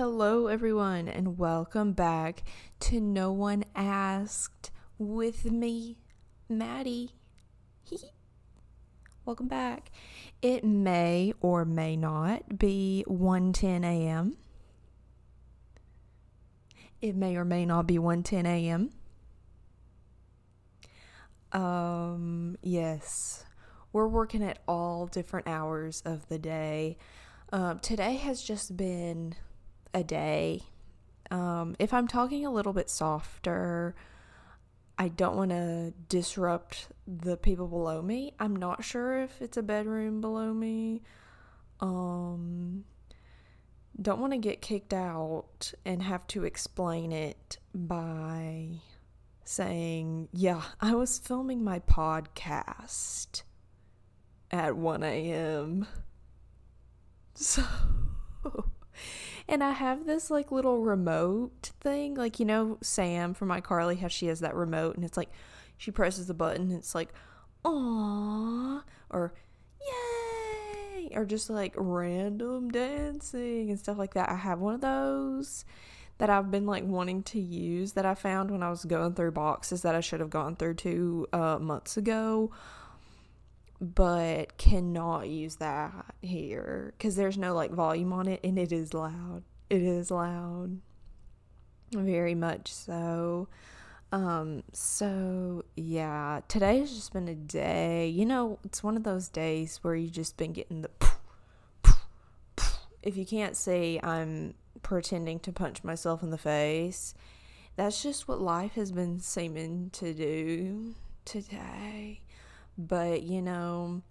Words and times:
Hello, 0.00 0.46
everyone, 0.46 1.08
and 1.08 1.36
welcome 1.36 1.92
back 1.92 2.42
to 2.78 3.02
No 3.02 3.32
One 3.32 3.66
Asked 3.76 4.70
with 4.96 5.44
me, 5.44 5.98
Maddie. 6.48 7.10
welcome 9.26 9.46
back. 9.46 9.90
It 10.40 10.64
may 10.64 11.34
or 11.42 11.66
may 11.66 11.96
not 11.96 12.58
be 12.58 13.04
1:10 13.06 13.84
a.m. 13.84 14.38
It 17.02 17.14
may 17.14 17.36
or 17.36 17.44
may 17.44 17.66
not 17.66 17.86
be 17.86 17.98
1:10 17.98 18.46
a.m. 18.46 18.92
Um, 21.52 22.56
yes. 22.62 23.44
We're 23.92 24.08
working 24.08 24.42
at 24.42 24.60
all 24.66 25.06
different 25.08 25.46
hours 25.46 26.02
of 26.06 26.26
the 26.30 26.38
day. 26.38 26.96
Um, 27.52 27.80
today 27.80 28.16
has 28.16 28.42
just 28.42 28.78
been 28.78 29.34
a 29.94 30.04
day. 30.04 30.62
Um, 31.30 31.76
if 31.78 31.92
I'm 31.94 32.08
talking 32.08 32.44
a 32.44 32.50
little 32.50 32.72
bit 32.72 32.90
softer, 32.90 33.94
I 34.98 35.08
don't 35.08 35.36
want 35.36 35.50
to 35.50 35.94
disrupt 36.08 36.88
the 37.06 37.36
people 37.36 37.68
below 37.68 38.02
me. 38.02 38.34
I'm 38.38 38.54
not 38.54 38.84
sure 38.84 39.22
if 39.22 39.40
it's 39.40 39.56
a 39.56 39.62
bedroom 39.62 40.20
below 40.20 40.52
me. 40.52 41.02
Um, 41.80 42.84
don't 44.00 44.20
want 44.20 44.32
to 44.32 44.38
get 44.38 44.60
kicked 44.60 44.92
out 44.92 45.72
and 45.84 46.02
have 46.02 46.26
to 46.28 46.44
explain 46.44 47.12
it 47.12 47.58
by 47.74 48.80
saying, 49.44 50.28
Yeah, 50.32 50.62
I 50.80 50.94
was 50.94 51.18
filming 51.18 51.64
my 51.64 51.80
podcast 51.80 53.42
at 54.50 54.76
1 54.76 55.02
a.m. 55.02 55.86
So, 57.32 57.62
and 59.50 59.64
I 59.64 59.72
have 59.72 60.06
this 60.06 60.30
like 60.30 60.52
little 60.52 60.78
remote 60.78 61.72
thing, 61.80 62.14
like 62.14 62.38
you 62.38 62.46
know 62.46 62.78
Sam 62.80 63.34
from 63.34 63.48
iCarly, 63.48 63.98
how 63.98 64.08
she 64.08 64.26
has 64.26 64.40
that 64.40 64.54
remote, 64.54 64.94
and 64.94 65.04
it's 65.04 65.16
like 65.16 65.30
she 65.76 65.90
presses 65.90 66.28
the 66.28 66.34
button, 66.34 66.70
and 66.70 66.72
it's 66.72 66.94
like, 66.94 67.12
"Aww," 67.64 68.82
or 69.10 69.34
"Yay," 69.80 71.10
or 71.14 71.24
just 71.24 71.50
like 71.50 71.74
random 71.76 72.70
dancing 72.70 73.70
and 73.70 73.78
stuff 73.78 73.98
like 73.98 74.14
that. 74.14 74.30
I 74.30 74.36
have 74.36 74.60
one 74.60 74.76
of 74.76 74.80
those 74.80 75.64
that 76.18 76.30
I've 76.30 76.50
been 76.50 76.66
like 76.66 76.84
wanting 76.84 77.24
to 77.24 77.40
use 77.40 77.92
that 77.92 78.06
I 78.06 78.14
found 78.14 78.52
when 78.52 78.62
I 78.62 78.70
was 78.70 78.84
going 78.84 79.14
through 79.14 79.32
boxes 79.32 79.82
that 79.82 79.96
I 79.96 80.00
should 80.00 80.20
have 80.20 80.30
gone 80.30 80.54
through 80.54 80.74
two 80.74 81.26
uh, 81.32 81.58
months 81.58 81.96
ago 81.96 82.52
but 83.80 84.58
cannot 84.58 85.28
use 85.28 85.56
that 85.56 86.14
here 86.20 86.92
because 86.96 87.16
there's 87.16 87.38
no 87.38 87.54
like 87.54 87.70
volume 87.70 88.12
on 88.12 88.28
it 88.28 88.40
and 88.44 88.58
it 88.58 88.72
is 88.72 88.92
loud. 88.92 89.42
It 89.70 89.82
is 89.82 90.10
loud. 90.10 90.80
Very 91.92 92.34
much 92.34 92.72
so. 92.72 93.48
Um, 94.12 94.64
so 94.72 95.64
yeah, 95.76 96.40
today 96.48 96.80
has 96.80 96.92
just 96.92 97.12
been 97.12 97.28
a 97.28 97.34
day. 97.34 98.08
You 98.08 98.26
know, 98.26 98.58
it's 98.64 98.82
one 98.82 98.96
of 98.96 99.04
those 99.04 99.28
days 99.28 99.78
where 99.82 99.94
you 99.94 100.10
just 100.10 100.36
been 100.36 100.52
getting 100.52 100.82
the 100.82 100.90
if 103.02 103.16
you 103.16 103.24
can't 103.24 103.56
see, 103.56 103.98
I'm 104.02 104.54
pretending 104.82 105.40
to 105.40 105.52
punch 105.52 105.82
myself 105.84 106.22
in 106.22 106.30
the 106.30 106.38
face. 106.38 107.14
That's 107.76 108.02
just 108.02 108.28
what 108.28 108.40
life 108.40 108.72
has 108.72 108.92
been 108.92 109.20
seeming 109.20 109.90
to 109.94 110.12
do 110.12 110.94
today. 111.24 112.20
But, 112.86 113.22
you 113.22 113.42
know, 113.42 114.02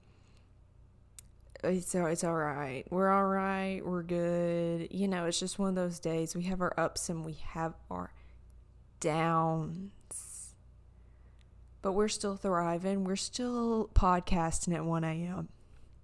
it's 1.63 1.93
it's 1.95 2.23
all 2.23 2.35
right. 2.35 2.85
We're 2.89 3.09
all 3.09 3.25
right. 3.25 3.81
We're 3.83 4.03
good. 4.03 4.89
You 4.91 5.07
know, 5.07 5.25
it's 5.25 5.39
just 5.39 5.59
one 5.59 5.69
of 5.69 5.75
those 5.75 5.99
days. 5.99 6.35
We 6.35 6.43
have 6.43 6.61
our 6.61 6.73
ups 6.77 7.09
and 7.09 7.25
we 7.25 7.33
have 7.33 7.73
our 7.89 8.13
downs. 8.99 10.53
But 11.81 11.93
we're 11.93 12.07
still 12.09 12.35
thriving. 12.35 13.05
We're 13.05 13.15
still 13.15 13.89
podcasting 13.93 14.75
at 14.75 14.85
1 14.85 15.03
a.m. 15.03 15.49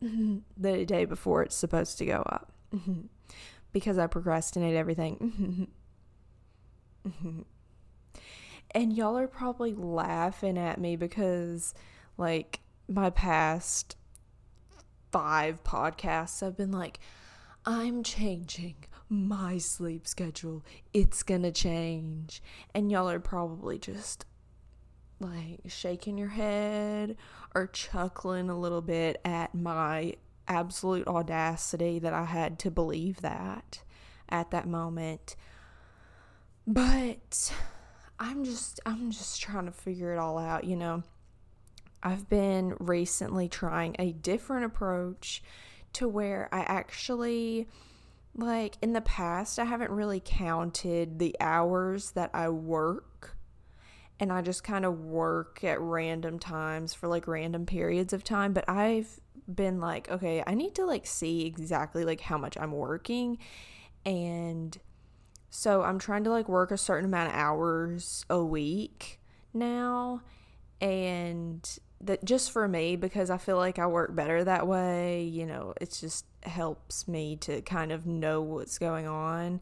the 0.58 0.86
day 0.86 1.06
before 1.06 1.44
it's 1.44 1.56
supposed 1.56 1.98
to 2.00 2.06
go 2.06 2.22
up. 2.26 2.52
because 3.74 3.98
I 3.98 4.08
procrastinate 4.08 4.76
everything. 4.76 5.68
and 8.72 8.94
y'all 8.94 9.18
are 9.18 9.28
probably 9.28 9.74
laughing 9.74 10.58
at 10.58 10.80
me 10.80 10.96
because 10.96 11.74
like 12.18 12.62
my 12.88 13.10
past 13.10 13.96
five 15.12 15.64
podcasts 15.64 16.46
I've 16.46 16.58
been 16.58 16.72
like, 16.72 17.00
I'm 17.66 18.04
changing 18.04 18.76
my 19.10 19.58
sleep 19.58 20.08
schedule. 20.08 20.64
It's 20.94 21.24
gonna 21.24 21.52
change. 21.52 22.42
And 22.74 22.92
y'all 22.92 23.10
are 23.10 23.20
probably 23.20 23.80
just 23.80 24.26
like 25.20 25.62
shaking 25.68 26.18
your 26.18 26.30
head 26.30 27.16
or 27.54 27.68
chuckling 27.68 28.50
a 28.50 28.60
little 28.60 28.82
bit 28.82 29.22
at 29.24 29.56
my 29.56 30.16
absolute 30.48 31.08
audacity 31.08 32.00
that 32.00 32.14
I 32.14 32.26
had 32.26 32.60
to 32.60 32.72
believe 32.72 33.22
that 33.22 33.82
at 34.30 34.52
that 34.52 34.68
moment. 34.68 35.36
But 36.68 37.54
I'm 38.20 38.44
just 38.44 38.80
I'm 38.86 39.12
just 39.12 39.42
trying 39.42 39.66
to 39.66 39.72
figure 39.72 40.14
it 40.14 40.18
all 40.18 40.38
out, 40.38 40.64
you 40.66 40.76
know. 40.76 41.04
I've 42.04 42.30
been 42.30 42.76
recently 42.80 43.50
trying 43.50 43.96
a 43.98 44.12
different 44.12 44.66
approach 44.66 45.42
to 45.94 46.08
where 46.08 46.50
I 46.52 46.60
actually 46.60 47.68
like 48.36 48.78
in 48.82 48.94
the 48.94 49.02
past 49.02 49.60
I 49.60 49.66
haven't 49.66 49.92
really 49.92 50.22
counted 50.24 51.20
the 51.20 51.36
hours 51.40 52.12
that 52.12 52.32
I 52.34 52.50
work 52.50 53.38
and 54.20 54.32
I 54.32 54.42
just 54.42 54.64
kind 54.64 54.86
of 54.86 55.00
work 55.00 55.64
at 55.64 55.80
random 55.80 56.40
times 56.40 56.94
for 56.94 57.08
like 57.08 57.28
random 57.28 57.66
periods 57.66 58.12
of 58.14 58.24
time 58.24 58.52
but 58.52 58.66
I've 58.68 59.20
been 59.54 59.80
like 59.80 60.10
okay 60.10 60.44
I 60.46 60.54
need 60.54 60.76
to 60.76 60.86
like 60.86 61.06
see 61.06 61.46
exactly 61.46 62.04
like 62.04 62.22
how 62.22 62.38
much 62.38 62.58
I'm 62.58 62.72
working 62.72 63.38
and 64.06 64.78
so 65.50 65.84
I'm 65.84 66.00
trying 66.00 66.26
to 66.26 66.30
like 66.30 66.50
work 66.50 66.72
a 66.72 66.78
certain 66.78 67.06
amount 67.06 67.30
of 67.30 67.36
hours 67.36 68.26
a 68.30 68.44
week 68.44 69.22
now 69.54 70.22
and 70.82 71.80
that 72.06 72.24
just 72.24 72.52
for 72.52 72.68
me 72.68 72.96
because 72.96 73.30
I 73.30 73.38
feel 73.38 73.58
like 73.58 73.80
I 73.80 73.88
work 73.88 74.16
better 74.16 74.44
that 74.44 74.68
way. 74.68 75.24
You 75.24 75.46
know, 75.46 75.74
it 75.80 75.98
just 76.00 76.26
helps 76.44 77.08
me 77.08 77.36
to 77.38 77.62
kind 77.62 77.92
of 77.92 78.06
know 78.06 78.42
what's 78.42 78.78
going 78.78 79.08
on 79.08 79.62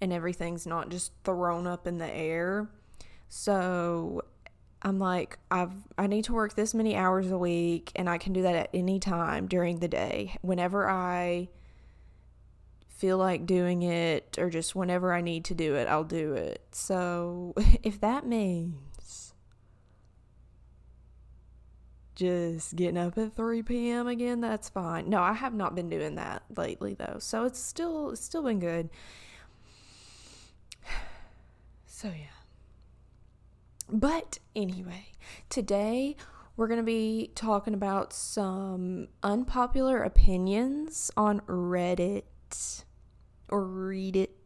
and 0.00 0.12
everything's 0.12 0.66
not 0.66 0.88
just 0.88 1.12
thrown 1.24 1.66
up 1.66 1.86
in 1.86 1.98
the 1.98 2.10
air. 2.10 2.68
So 3.28 4.22
I'm 4.82 4.98
like 4.98 5.38
I've 5.50 5.74
I 5.96 6.06
need 6.06 6.24
to 6.24 6.32
work 6.32 6.54
this 6.54 6.72
many 6.72 6.96
hours 6.96 7.30
a 7.30 7.38
week 7.38 7.92
and 7.96 8.08
I 8.08 8.18
can 8.18 8.32
do 8.32 8.42
that 8.42 8.54
at 8.54 8.70
any 8.72 9.00
time 9.00 9.46
during 9.46 9.80
the 9.80 9.88
day. 9.88 10.36
Whenever 10.42 10.88
I 10.88 11.48
feel 12.88 13.18
like 13.18 13.46
doing 13.46 13.82
it 13.82 14.36
or 14.38 14.50
just 14.50 14.74
whenever 14.74 15.12
I 15.12 15.20
need 15.20 15.44
to 15.46 15.54
do 15.54 15.74
it, 15.74 15.86
I'll 15.88 16.04
do 16.04 16.32
it. 16.34 16.62
So 16.72 17.54
if 17.82 18.00
that 18.00 18.26
means 18.26 18.87
just 22.18 22.74
getting 22.74 22.98
up 22.98 23.16
at 23.16 23.32
3 23.32 23.62
p.m. 23.62 24.08
again, 24.08 24.40
that's 24.40 24.68
fine. 24.68 25.08
No, 25.08 25.22
I 25.22 25.32
have 25.34 25.54
not 25.54 25.76
been 25.76 25.88
doing 25.88 26.16
that 26.16 26.42
lately 26.56 26.94
though. 26.94 27.18
So 27.20 27.44
it's 27.44 27.60
still 27.60 28.10
it's 28.10 28.24
still 28.24 28.42
been 28.42 28.58
good. 28.58 28.90
So 31.86 32.08
yeah. 32.08 32.26
But 33.90 34.38
anyway, 34.54 35.06
today 35.48 36.14
we're 36.56 36.68
going 36.68 36.78
to 36.78 36.84
be 36.84 37.32
talking 37.34 37.74
about 37.74 38.12
some 38.12 39.08
unpopular 39.24 40.04
opinions 40.04 41.10
on 41.16 41.40
Reddit 41.40 42.22
or 43.48 43.64
read 43.64 44.14
it 44.14 44.36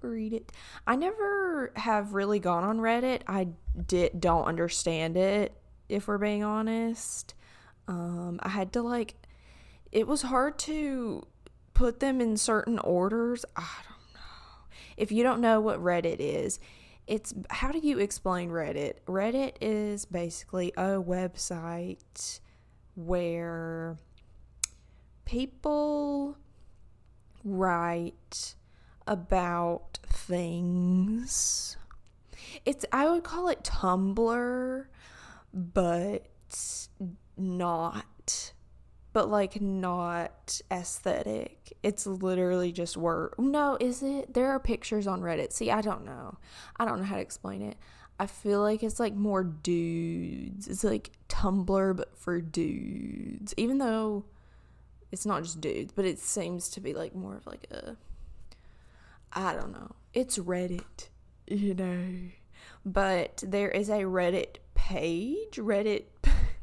read 0.00 0.32
it. 0.32 0.50
I 0.86 0.96
never 0.96 1.72
have 1.76 2.14
really 2.14 2.38
gone 2.38 2.64
on 2.64 2.78
Reddit. 2.78 3.20
I 3.26 3.48
did 3.86 4.18
don't 4.18 4.46
understand 4.46 5.18
it 5.18 5.59
if 5.90 6.08
we're 6.08 6.18
being 6.18 6.42
honest. 6.42 7.34
Um, 7.88 8.38
I 8.42 8.50
had 8.50 8.72
to 8.74 8.82
like, 8.82 9.16
it 9.90 10.06
was 10.06 10.22
hard 10.22 10.58
to 10.60 11.26
put 11.74 12.00
them 12.00 12.20
in 12.20 12.36
certain 12.36 12.78
orders. 12.78 13.44
I 13.56 13.68
don't 13.88 14.14
know. 14.14 14.68
If 14.96 15.10
you 15.10 15.22
don't 15.22 15.40
know 15.40 15.60
what 15.60 15.82
Reddit 15.82 16.16
is, 16.18 16.60
it's 17.06 17.34
how 17.50 17.72
do 17.72 17.78
you 17.78 17.98
explain 17.98 18.50
Reddit? 18.50 18.94
Reddit 19.06 19.54
is 19.60 20.04
basically 20.04 20.72
a 20.76 21.02
website 21.02 22.38
where 22.94 23.96
people 25.24 26.36
write 27.42 28.54
about 29.06 29.98
things. 30.06 31.76
It's 32.64 32.84
I 32.92 33.08
would 33.08 33.24
call 33.24 33.48
it 33.48 33.64
Tumblr 33.64 34.86
but 35.52 36.26
not 37.36 38.52
but 39.12 39.28
like 39.28 39.60
not 39.60 40.60
aesthetic. 40.70 41.76
It's 41.82 42.06
literally 42.06 42.72
just 42.72 42.96
word. 42.96 43.34
No, 43.38 43.76
is 43.80 44.02
it? 44.02 44.34
There 44.34 44.48
are 44.50 44.60
pictures 44.60 45.06
on 45.06 45.20
Reddit. 45.20 45.52
See, 45.52 45.70
I 45.70 45.80
don't 45.80 46.04
know. 46.04 46.38
I 46.76 46.84
don't 46.84 46.98
know 46.98 47.04
how 47.04 47.16
to 47.16 47.20
explain 47.20 47.62
it. 47.62 47.76
I 48.18 48.26
feel 48.26 48.60
like 48.60 48.82
it's 48.82 49.00
like 49.00 49.14
more 49.14 49.42
dudes. 49.42 50.68
It's 50.68 50.84
like 50.84 51.10
Tumblr, 51.28 51.96
but 51.96 52.16
for 52.16 52.40
dudes. 52.40 53.54
Even 53.56 53.78
though 53.78 54.26
it's 55.10 55.26
not 55.26 55.42
just 55.42 55.60
dudes, 55.60 55.92
but 55.92 56.04
it 56.04 56.18
seems 56.18 56.68
to 56.70 56.80
be 56.80 56.94
like 56.94 57.14
more 57.14 57.36
of 57.36 57.46
like 57.46 57.66
a. 57.70 57.96
I 59.32 59.54
don't 59.54 59.72
know. 59.72 59.92
It's 60.12 60.38
Reddit, 60.38 61.08
you 61.46 61.74
know. 61.74 62.30
But 62.84 63.42
there 63.46 63.70
is 63.70 63.88
a 63.88 64.02
Reddit 64.02 64.56
page, 64.80 65.56
Reddit, 65.56 66.04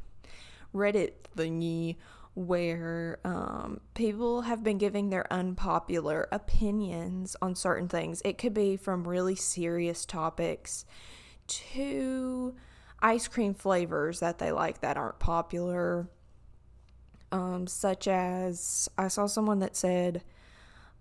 Reddit 0.76 1.12
thingy 1.36 1.98
where 2.34 3.20
um, 3.24 3.80
people 3.94 4.42
have 4.42 4.64
been 4.64 4.78
giving 4.78 5.10
their 5.10 5.32
unpopular 5.32 6.28
opinions 6.32 7.36
on 7.42 7.56
certain 7.56 7.88
things. 7.88 8.22
It 8.26 8.38
could 8.38 8.54
be 8.54 8.76
from 8.76 9.08
really 9.08 9.36
serious 9.36 10.06
topics 10.06 10.86
to 11.48 12.56
ice 13.00 13.28
cream 13.28 13.54
flavors 13.54 14.20
that 14.20 14.40
they 14.40 14.52
like 14.52 14.82
that 14.82 14.98
aren't 14.98 15.20
popular. 15.20 16.10
Um, 17.32 17.66
such 17.68 18.08
as 18.08 18.90
I 18.98 19.08
saw 19.10 19.28
someone 19.28 19.60
that 19.60 19.76
said 19.76 20.24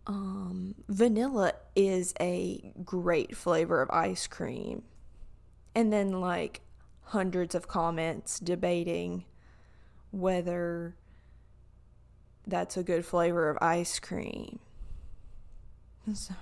um, 0.06 0.74
vanilla 0.88 1.54
is 1.74 2.14
a 2.20 2.72
great 2.84 3.36
flavor 3.36 3.82
of 3.82 3.90
ice 3.90 4.26
cream. 4.26 4.82
And 5.74 5.92
then, 5.92 6.20
like, 6.20 6.62
hundreds 7.06 7.54
of 7.54 7.68
comments 7.68 8.40
debating 8.40 9.24
whether 10.10 10.96
that's 12.46 12.76
a 12.76 12.82
good 12.82 13.04
flavor 13.04 13.48
of 13.48 13.58
ice 13.60 13.98
cream. 13.98 14.58
So, 16.14 16.34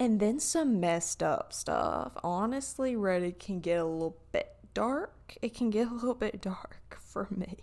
and 0.00 0.18
then 0.18 0.40
some 0.40 0.80
messed 0.80 1.22
up 1.22 1.52
stuff. 1.52 2.10
Honestly, 2.24 2.96
Reddit 2.96 3.38
can 3.38 3.60
get 3.60 3.78
a 3.78 3.84
little 3.84 4.16
bit 4.32 4.56
dark. 4.74 5.36
It 5.40 5.54
can 5.54 5.70
get 5.70 5.88
a 5.90 5.94
little 5.94 6.16
bit 6.16 6.40
dark 6.40 6.98
for 7.00 7.28
me. 7.30 7.58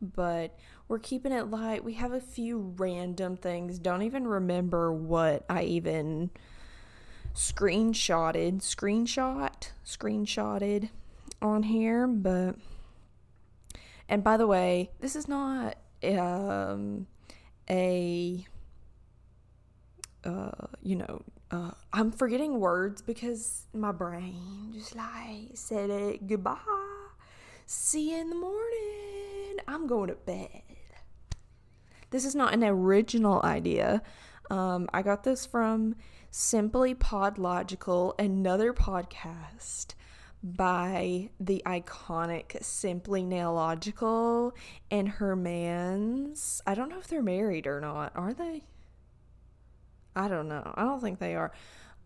But 0.00 0.58
we're 0.88 0.98
keeping 0.98 1.32
it 1.32 1.50
light. 1.50 1.84
We 1.84 1.94
have 1.94 2.12
a 2.12 2.20
few 2.20 2.74
random 2.78 3.36
things. 3.36 3.78
Don't 3.78 4.02
even 4.02 4.26
remember 4.26 4.90
what 4.90 5.44
I 5.50 5.64
even 5.64 6.30
screenshotted, 7.34 8.60
screenshot, 8.60 9.70
screenshotted 9.84 10.90
on 11.42 11.64
here, 11.64 12.06
but 12.06 12.56
and 14.08 14.22
by 14.22 14.36
the 14.36 14.46
way, 14.46 14.90
this 15.00 15.16
is 15.16 15.28
not 15.28 15.76
um, 16.04 17.06
a 17.68 18.46
uh, 20.24 20.50
you 20.82 20.96
know, 20.96 21.22
uh, 21.50 21.72
I'm 21.92 22.10
forgetting 22.10 22.58
words 22.58 23.02
because 23.02 23.66
my 23.72 23.92
brain 23.92 24.72
just 24.72 24.96
like 24.96 25.50
said 25.54 25.90
it 25.90 26.26
goodbye. 26.26 26.56
See 27.66 28.10
you 28.10 28.20
in 28.20 28.30
the 28.30 28.36
morning. 28.36 29.58
I'm 29.66 29.86
going 29.86 30.08
to 30.08 30.14
bed. 30.14 30.62
This 32.10 32.24
is 32.24 32.34
not 32.34 32.54
an 32.54 32.62
original 32.62 33.40
idea. 33.42 34.02
Um, 34.50 34.88
I 34.92 35.02
got 35.02 35.24
this 35.24 35.46
from 35.46 35.96
Simply 36.36 36.96
Podlogical, 36.96 38.18
another 38.18 38.72
podcast 38.72 39.94
by 40.42 41.30
the 41.38 41.62
iconic 41.64 42.60
Simply 42.60 43.22
Nailogical 43.22 44.50
and 44.90 45.08
her 45.10 45.36
man's. 45.36 46.60
I 46.66 46.74
don't 46.74 46.88
know 46.88 46.98
if 46.98 47.06
they're 47.06 47.22
married 47.22 47.68
or 47.68 47.80
not. 47.80 48.10
Are 48.16 48.34
they? 48.34 48.64
I 50.16 50.26
don't 50.26 50.48
know. 50.48 50.72
I 50.74 50.82
don't 50.82 51.00
think 51.00 51.20
they 51.20 51.36
are. 51.36 51.52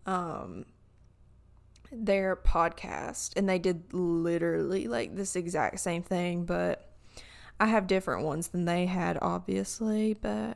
Um, 0.05 0.67
their 1.91 2.35
podcast, 2.35 3.35
and 3.35 3.49
they 3.49 3.57
did 3.57 3.91
literally 3.95 4.87
like 4.87 5.15
this 5.15 5.35
exact 5.35 5.79
same 5.79 6.03
thing, 6.03 6.45
but 6.45 6.87
I 7.59 7.65
have 7.65 7.87
different 7.87 8.25
ones 8.25 8.49
than 8.49 8.65
they 8.65 8.85
had, 8.85 9.17
obviously. 9.23 10.13
But 10.13 10.55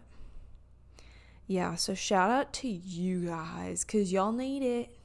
yeah, 1.47 1.75
so 1.75 1.93
shout 1.93 2.31
out 2.31 2.53
to 2.53 2.67
you 2.67 3.27
guys 3.27 3.83
because 3.83 4.11
y'all 4.11 4.31
need 4.31 4.63
it 4.63 4.97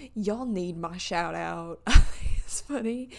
y'all 0.14 0.46
need 0.46 0.76
my 0.76 0.96
shout 0.96 1.34
out. 1.34 1.80
it's 2.44 2.60
funny. 2.60 3.10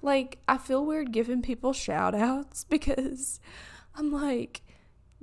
Like, 0.00 0.38
I 0.48 0.58
feel 0.58 0.84
weird 0.84 1.12
giving 1.12 1.42
people 1.42 1.72
shout 1.72 2.14
outs 2.14 2.64
because 2.70 3.40
I'm 3.94 4.10
like, 4.12 4.62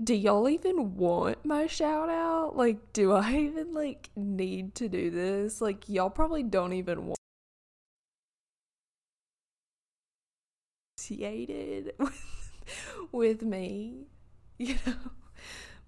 do 0.02 0.14
y'all 0.14 0.48
even 0.48 0.96
want 0.96 1.44
my 1.44 1.68
shout 1.68 2.10
out? 2.10 2.56
Like, 2.56 2.94
do 2.94 3.12
I 3.12 3.34
even 3.34 3.74
like 3.74 4.10
need 4.16 4.76
to 4.76 4.88
do 4.88 5.10
this? 5.10 5.62
Like, 5.62 5.90
y'all 5.90 6.10
probably 6.10 6.44
don't 6.44 6.74
even 6.74 7.08
want 7.08 7.20
associated 10.98 11.94
with, 11.98 12.52
with 13.12 13.42
me, 13.42 14.06
you 14.58 14.76
know, 14.86 14.94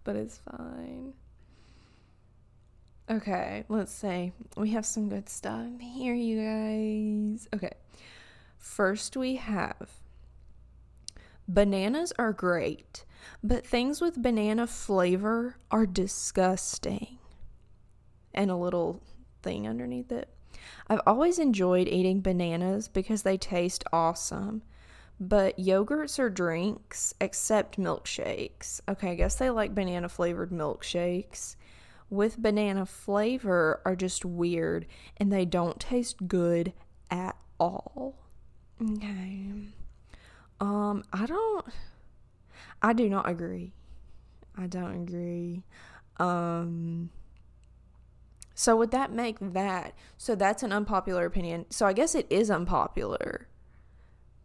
but 0.03 0.15
it's 0.15 0.39
fine. 0.39 1.13
Okay, 3.09 3.65
let's 3.67 3.91
say 3.91 4.31
we 4.55 4.69
have 4.71 4.85
some 4.85 5.09
good 5.09 5.27
stuff 5.27 5.67
here, 5.79 6.13
you 6.13 6.41
guys. 6.41 7.47
Okay, 7.53 7.73
first 8.57 9.17
we 9.17 9.35
have 9.35 9.89
bananas 11.47 12.13
are 12.17 12.31
great, 12.31 13.03
but 13.43 13.65
things 13.65 13.99
with 13.99 14.21
banana 14.21 14.65
flavor 14.67 15.57
are 15.69 15.85
disgusting. 15.85 17.17
And 18.33 18.49
a 18.49 18.55
little 18.55 19.01
thing 19.43 19.67
underneath 19.67 20.11
it. 20.11 20.29
I've 20.87 21.01
always 21.05 21.37
enjoyed 21.37 21.87
eating 21.87 22.21
bananas 22.21 22.87
because 22.87 23.23
they 23.23 23.37
taste 23.37 23.83
awesome. 23.91 24.61
But 25.21 25.57
yogurts 25.59 26.17
or 26.17 26.31
drinks, 26.31 27.13
except 27.21 27.77
milkshakes. 27.79 28.81
Okay, 28.89 29.11
I 29.11 29.15
guess 29.15 29.35
they 29.35 29.51
like 29.51 29.75
banana 29.75 30.09
flavored 30.09 30.49
milkshakes 30.49 31.55
with 32.11 32.41
banana 32.41 32.85
flavor 32.85 33.81
are 33.85 33.95
just 33.95 34.25
weird 34.25 34.85
and 35.17 35.31
they 35.31 35.45
don't 35.45 35.79
taste 35.79 36.27
good 36.27 36.73
at 37.09 37.35
all. 37.59 38.19
Okay. 38.81 39.45
Um, 40.59 41.03
I 41.11 41.25
don't 41.25 41.65
I 42.81 42.93
do 42.93 43.09
not 43.09 43.29
agree. 43.29 43.73
I 44.57 44.67
don't 44.67 45.07
agree. 45.07 45.63
Um 46.17 47.09
so 48.53 48.75
would 48.75 48.91
that 48.91 49.13
make 49.13 49.37
that 49.39 49.93
so 50.17 50.35
that's 50.35 50.63
an 50.63 50.73
unpopular 50.73 51.25
opinion. 51.25 51.65
So 51.69 51.85
I 51.85 51.93
guess 51.93 52.13
it 52.13 52.27
is 52.29 52.51
unpopular. 52.51 53.47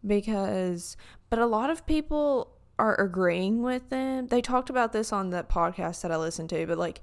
Because 0.07 0.97
but 1.31 1.39
a 1.39 1.47
lot 1.47 1.71
of 1.71 1.87
people 1.87 2.53
are 2.79 2.95
agreeing 3.01 3.63
with 3.63 3.89
them. 3.89 4.27
They 4.29 4.41
talked 4.41 4.71
about 4.71 4.93
this 4.93 5.13
on 5.13 5.31
the 5.31 5.43
podcast 5.43 6.03
that 6.03 6.13
I 6.13 6.17
listened 6.17 6.51
to, 6.51 6.67
but 6.67 6.79
like 6.79 7.01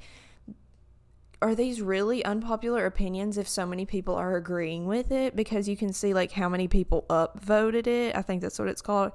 are 1.44 1.56
these 1.56 1.82
really 1.82 2.24
unpopular 2.24 2.86
opinions 2.86 3.38
if 3.38 3.50
so 3.50 3.66
many 3.66 3.86
people 3.86 4.16
are 4.16 4.38
agreeing 4.38 4.86
with 4.86 5.12
it? 5.12 5.36
Because 5.36 5.68
you 5.68 5.76
can 5.76 5.92
see 5.92 6.14
like 6.14 6.32
how 6.32 6.48
many 6.48 6.70
people 6.70 7.06
upvoted 7.10 7.86
it. 7.86 8.16
I 8.16 8.22
think 8.22 8.42
that's 8.42 8.58
what 8.58 8.70
it's 8.70 8.82
called. 8.82 9.12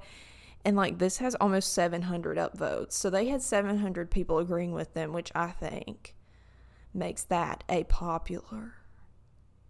And 0.63 0.77
like 0.77 0.99
this 0.99 1.17
has 1.17 1.33
almost 1.35 1.73
700 1.73 2.37
upvotes. 2.37 2.91
So 2.91 3.09
they 3.09 3.29
had 3.29 3.41
700 3.41 4.11
people 4.11 4.37
agreeing 4.37 4.73
with 4.73 4.93
them, 4.93 5.11
which 5.11 5.31
I 5.33 5.47
think 5.47 6.13
makes 6.93 7.23
that 7.23 7.63
a 7.67 7.85
popular 7.85 8.75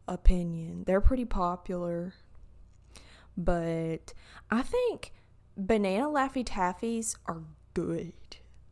opinion. 0.06 0.84
They're 0.86 1.00
pretty 1.00 1.26
popular. 1.26 2.14
But 3.40 4.14
I 4.52 4.62
think 4.62 5.14
banana 5.56 6.08
Laffy 6.08 6.44
Taffies 6.44 7.16
are 7.26 7.42
good. 7.74 8.14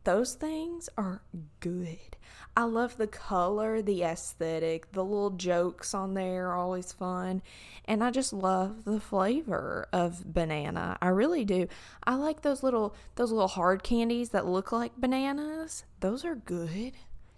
Those 0.04 0.34
things 0.34 0.90
are 0.96 1.22
good. 1.60 2.16
I 2.56 2.64
love 2.64 2.96
the 2.98 3.06
color, 3.06 3.80
the 3.80 4.02
aesthetic, 4.02 4.92
the 4.92 5.04
little 5.04 5.30
jokes 5.30 5.94
on 5.94 6.14
there 6.14 6.48
are 6.48 6.56
always 6.56 6.92
fun. 6.92 7.42
And 7.86 8.04
I 8.04 8.10
just 8.10 8.32
love 8.32 8.84
the 8.84 9.00
flavor 9.00 9.88
of 9.92 10.32
banana. 10.32 10.98
I 11.00 11.08
really 11.08 11.44
do. 11.44 11.68
I 12.04 12.14
like 12.16 12.42
those 12.42 12.62
little 12.62 12.94
those 13.16 13.32
little 13.32 13.48
hard 13.48 13.82
candies 13.82 14.30
that 14.30 14.46
look 14.46 14.70
like 14.70 14.96
bananas. 14.98 15.84
Those 16.00 16.24
are 16.24 16.36
good. 16.36 16.92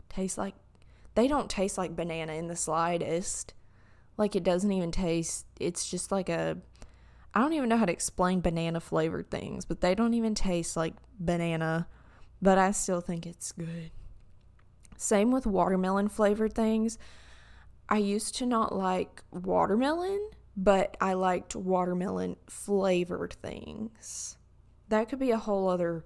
Taste 0.08 0.38
like 0.38 0.54
they 1.14 1.28
don't 1.28 1.50
taste 1.50 1.78
like 1.78 1.94
banana 1.94 2.32
in 2.32 2.49
the 2.49 2.56
slightest. 2.56 3.54
Like 4.16 4.34
it 4.34 4.42
doesn't 4.42 4.72
even 4.72 4.90
taste 4.90 5.46
it's 5.60 5.88
just 5.88 6.10
like 6.10 6.28
a 6.28 6.58
I 7.34 7.40
don't 7.40 7.52
even 7.52 7.68
know 7.68 7.76
how 7.76 7.84
to 7.84 7.92
explain 7.92 8.40
banana 8.40 8.80
flavored 8.80 9.30
things, 9.30 9.64
but 9.64 9.80
they 9.80 9.94
don't 9.94 10.14
even 10.14 10.34
taste 10.34 10.76
like 10.76 10.94
banana, 11.18 11.87
but 12.42 12.58
I 12.58 12.72
still 12.72 13.00
think 13.00 13.26
it's 13.26 13.52
good. 13.52 13.90
Same 14.96 15.30
with 15.30 15.46
watermelon 15.46 16.08
flavored 16.08 16.54
things. 16.54 16.99
I 17.88 17.99
used 17.99 18.37
to 18.37 18.46
not 18.46 18.75
like 18.75 19.22
watermelon, 19.30 20.30
but 20.56 20.96
I 21.00 21.14
liked 21.14 21.56
watermelon 21.56 22.37
flavored 22.49 23.32
things. 23.34 24.37
that 24.88 25.08
could 25.08 25.20
be 25.20 25.30
a 25.30 25.38
whole 25.38 25.68
other, 25.68 26.04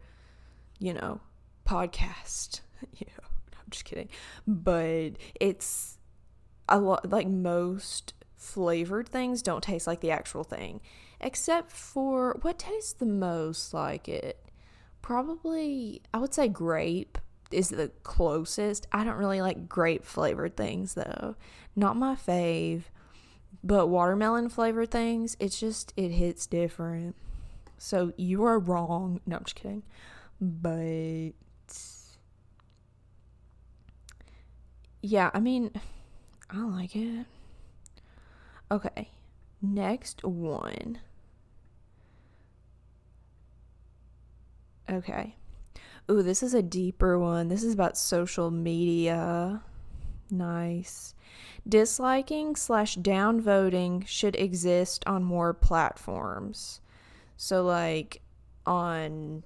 you 0.79 0.93
know, 0.93 1.21
podcast. 1.67 2.61
know, 3.07 3.25
I'm 3.53 3.71
just 3.71 3.85
kidding. 3.85 4.09
But 4.47 5.13
it's 5.41 5.99
a 6.69 6.79
lot 6.79 7.11
like 7.11 7.27
most 7.27 8.15
flavored 8.37 9.09
things 9.09 9.43
don't 9.43 9.63
taste 9.63 9.87
like 9.87 10.01
the 10.01 10.11
actual 10.11 10.45
thing, 10.45 10.81
except 11.25 11.73
for 11.73 12.37
what 12.43 12.59
tastes 12.59 12.93
the 12.93 13.07
most 13.07 13.75
like 13.75 14.09
it. 14.09 14.39
Probably, 15.03 16.03
I 16.13 16.19
would 16.19 16.35
say 16.35 16.49
grape 16.49 17.19
is 17.51 17.71
the 17.71 17.91
closest. 18.03 18.87
I 18.93 19.05
don't 19.05 19.17
really 19.17 19.41
like 19.41 19.69
grape 19.69 20.05
flavored 20.05 20.57
things 20.57 20.95
though. 20.95 21.35
Not 21.75 21.97
my 21.97 22.15
fave. 22.15 22.83
But 23.63 23.87
watermelon 23.87 24.51
flavored 24.51 24.91
things, 24.91 25.37
it's 25.41 25.59
just 25.59 25.95
it 25.97 26.11
hits 26.11 26.47
different. 26.47 27.17
So 27.79 28.13
you 28.17 28.45
are 28.45 28.59
wrong. 28.59 29.21
No, 29.27 29.37
I'm 29.37 29.45
just 29.45 29.57
kidding. 29.57 29.83
But 30.41 31.33
yeah, 35.01 35.31
I 35.33 35.41
mean, 35.41 35.71
I 36.51 36.63
like 36.65 36.95
it. 36.95 37.27
Okay, 38.71 39.11
next 39.63 40.25
one. 40.25 40.99
Okay. 44.91 45.37
Ooh, 46.11 46.23
this 46.23 46.43
is 46.43 46.55
a 46.55 46.63
deeper 46.63 47.19
one. 47.19 47.49
This 47.49 47.63
is 47.63 47.73
about 47.73 47.97
social 47.97 48.51
media. 48.51 49.63
Nice. 50.31 51.15
Disliking 51.67 52.57
slash 52.57 52.97
downvoting 52.99 54.07
should 54.07 54.37
exist 54.37 55.03
on 55.07 55.25
more 55.25 55.55
platforms. 55.55 56.81
So, 57.37 57.65
like, 57.65 58.21
on, 58.67 59.45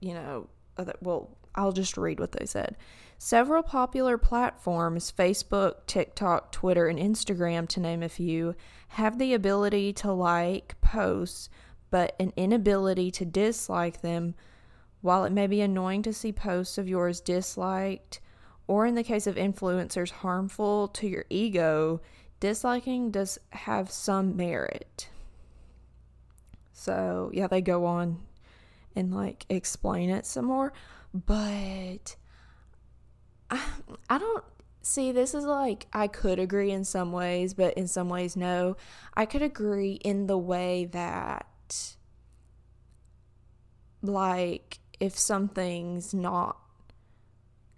you 0.00 0.14
know, 0.14 0.48
other, 0.76 0.94
well, 1.00 1.36
I'll 1.54 1.72
just 1.72 1.96
read 1.96 2.20
what 2.20 2.32
they 2.32 2.46
said. 2.46 2.76
Several 3.18 3.62
popular 3.62 4.16
platforms, 4.16 5.12
Facebook, 5.16 5.86
TikTok, 5.86 6.52
Twitter, 6.52 6.86
and 6.86 6.98
Instagram, 6.98 7.68
to 7.68 7.80
name 7.80 8.02
a 8.02 8.08
few, 8.08 8.54
have 8.88 9.18
the 9.18 9.34
ability 9.34 9.92
to 9.94 10.12
like 10.12 10.80
posts, 10.80 11.48
but 11.90 12.14
an 12.20 12.32
inability 12.36 13.10
to 13.12 13.24
dislike 13.24 14.00
them. 14.02 14.34
While 15.00 15.24
it 15.24 15.32
may 15.32 15.46
be 15.46 15.60
annoying 15.60 16.02
to 16.02 16.12
see 16.12 16.32
posts 16.32 16.78
of 16.78 16.88
yours 16.88 17.20
disliked, 17.20 18.20
or 18.66 18.84
in 18.86 18.94
the 18.94 19.02
case 19.02 19.26
of 19.26 19.36
influencers, 19.36 20.10
harmful 20.10 20.88
to 20.88 21.06
your 21.06 21.24
ego, 21.30 22.00
disliking 22.40 23.10
does 23.10 23.38
have 23.50 23.90
some 23.90 24.36
merit. 24.36 25.08
So, 26.72 27.30
yeah, 27.32 27.48
they 27.48 27.60
go 27.60 27.86
on 27.86 28.20
and 28.94 29.12
like 29.12 29.46
explain 29.48 30.10
it 30.10 30.26
some 30.26 30.44
more, 30.44 30.72
but 31.12 32.16
I, 33.50 33.60
I 34.10 34.18
don't 34.18 34.44
see 34.82 35.10
this 35.10 35.34
is 35.34 35.44
like 35.44 35.86
I 35.92 36.06
could 36.06 36.38
agree 36.38 36.70
in 36.70 36.84
some 36.84 37.10
ways, 37.10 37.54
but 37.54 37.74
in 37.74 37.88
some 37.88 38.08
ways, 38.08 38.36
no. 38.36 38.76
I 39.14 39.26
could 39.26 39.42
agree 39.42 39.94
in 39.94 40.28
the 40.28 40.38
way 40.38 40.84
that, 40.92 41.47
like, 44.02 44.78
if 45.00 45.18
something's 45.18 46.12
not 46.12 46.58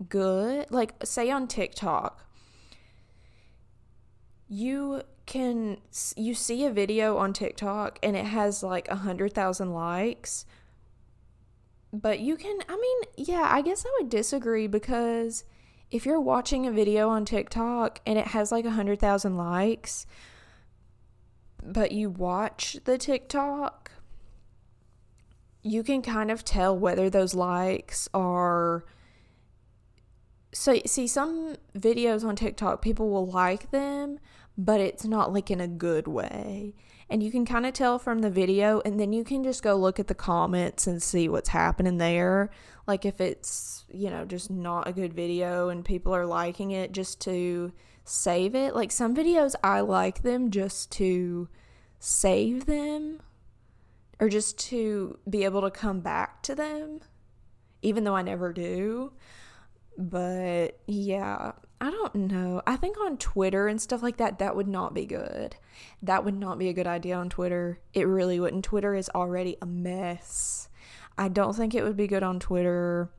good, 0.08 0.70
like 0.70 0.94
say 1.04 1.30
on 1.30 1.46
TikTok, 1.46 2.26
you 4.48 5.02
can 5.26 5.78
you 6.16 6.34
see 6.34 6.64
a 6.64 6.70
video 6.70 7.16
on 7.16 7.32
TikTok 7.32 7.98
and 8.02 8.16
it 8.16 8.24
has 8.24 8.62
like 8.62 8.88
a 8.88 8.96
hundred 8.96 9.32
thousand 9.32 9.72
likes, 9.72 10.44
but 11.92 12.20
you 12.20 12.36
can. 12.36 12.58
I 12.68 12.76
mean, 12.76 13.26
yeah, 13.28 13.48
I 13.50 13.62
guess 13.62 13.84
I 13.86 13.98
would 14.00 14.10
disagree 14.10 14.66
because 14.66 15.44
if 15.90 16.06
you're 16.06 16.20
watching 16.20 16.66
a 16.66 16.72
video 16.72 17.08
on 17.08 17.24
TikTok 17.24 18.00
and 18.06 18.18
it 18.18 18.28
has 18.28 18.50
like 18.50 18.64
a 18.64 18.70
hundred 18.70 18.98
thousand 19.00 19.36
likes, 19.36 20.06
but 21.62 21.92
you 21.92 22.10
watch 22.10 22.78
the 22.84 22.98
TikTok, 22.98 23.92
you 25.62 25.82
can 25.82 26.02
kind 26.02 26.30
of 26.30 26.44
tell 26.44 26.76
whether 26.76 27.10
those 27.10 27.34
likes 27.34 28.08
are 28.14 28.84
so 30.52 30.80
see 30.84 31.06
some 31.06 31.56
videos 31.76 32.24
on 32.24 32.34
TikTok 32.34 32.82
people 32.82 33.08
will 33.08 33.26
like 33.26 33.70
them 33.70 34.18
but 34.58 34.80
it's 34.80 35.06
not 35.06 35.32
like 35.32 35.50
in 35.50 35.60
a 35.60 35.66
good 35.66 36.06
way. 36.06 36.74
And 37.08 37.22
you 37.22 37.30
can 37.30 37.46
kind 37.46 37.64
of 37.64 37.72
tell 37.72 37.98
from 37.98 38.20
the 38.20 38.30
video 38.30 38.82
and 38.84 39.00
then 39.00 39.12
you 39.12 39.24
can 39.24 39.42
just 39.42 39.62
go 39.62 39.74
look 39.74 39.98
at 39.98 40.06
the 40.06 40.14
comments 40.14 40.86
and 40.86 41.02
see 41.02 41.28
what's 41.28 41.48
happening 41.48 41.96
there. 41.96 42.50
Like 42.86 43.06
if 43.06 43.20
it's 43.20 43.84
you 43.88 44.10
know 44.10 44.24
just 44.24 44.50
not 44.50 44.86
a 44.86 44.92
good 44.92 45.14
video 45.14 45.70
and 45.70 45.84
people 45.84 46.14
are 46.14 46.26
liking 46.26 46.72
it 46.72 46.92
just 46.92 47.20
to 47.22 47.72
save 48.04 48.54
it 48.54 48.74
like 48.74 48.90
some 48.90 49.14
videos 49.14 49.54
I 49.62 49.80
like 49.80 50.22
them 50.22 50.50
just 50.50 50.90
to 50.92 51.48
save 51.98 52.66
them 52.66 53.20
or 54.18 54.28
just 54.28 54.58
to 54.70 55.18
be 55.28 55.44
able 55.44 55.62
to 55.62 55.70
come 55.70 56.00
back 56.00 56.42
to 56.42 56.54
them 56.54 57.00
even 57.82 58.04
though 58.04 58.16
I 58.16 58.22
never 58.22 58.52
do 58.52 59.12
but 60.00 60.80
yeah, 60.86 61.52
I 61.80 61.90
don't 61.90 62.14
know. 62.14 62.62
I 62.66 62.76
think 62.76 62.98
on 62.98 63.18
Twitter 63.18 63.68
and 63.68 63.80
stuff 63.80 64.02
like 64.02 64.16
that, 64.16 64.38
that 64.38 64.56
would 64.56 64.68
not 64.68 64.94
be 64.94 65.04
good. 65.04 65.56
That 66.02 66.24
would 66.24 66.38
not 66.38 66.58
be 66.58 66.68
a 66.68 66.72
good 66.72 66.86
idea 66.86 67.16
on 67.16 67.28
Twitter. 67.28 67.80
It 67.92 68.06
really 68.06 68.40
wouldn't. 68.40 68.64
Twitter 68.64 68.94
is 68.94 69.10
already 69.14 69.56
a 69.60 69.66
mess. 69.66 70.68
I 71.18 71.28
don't 71.28 71.54
think 71.54 71.74
it 71.74 71.82
would 71.82 71.96
be 71.96 72.06
good 72.06 72.22
on 72.22 72.40
Twitter. 72.40 73.10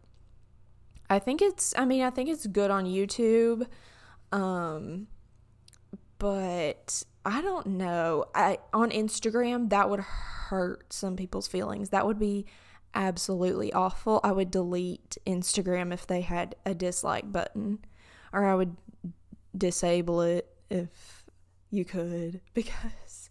I 1.09 1.19
think 1.19 1.41
it's, 1.41 1.73
I 1.77 1.85
mean, 1.85 2.01
I 2.01 2.09
think 2.09 2.29
it's 2.29 2.47
good 2.47 2.71
on 2.71 2.85
YouTube. 2.85 3.67
Um, 4.31 5.07
but 6.17 7.03
I 7.25 7.41
don't 7.41 7.67
know. 7.67 8.25
I 8.33 8.59
on 8.73 8.91
Instagram 8.91 9.69
that 9.69 9.89
would 9.89 9.99
hurt 9.99 10.93
some 10.93 11.15
people's 11.15 11.47
feelings. 11.47 11.89
That 11.89 12.05
would 12.05 12.19
be 12.19 12.45
absolutely 12.93 13.71
awful, 13.73 14.19
I 14.23 14.31
would 14.31 14.51
delete 14.51 15.17
Instagram 15.25 15.93
if 15.93 16.05
they 16.07 16.21
had 16.21 16.55
a 16.65 16.73
dislike 16.73 17.31
button, 17.31 17.79
or 18.33 18.45
I 18.45 18.55
would 18.55 18.75
disable 19.57 20.21
it 20.21 20.47
if 20.69 21.25
you 21.69 21.85
could. 21.85 22.41
Because, 22.53 23.29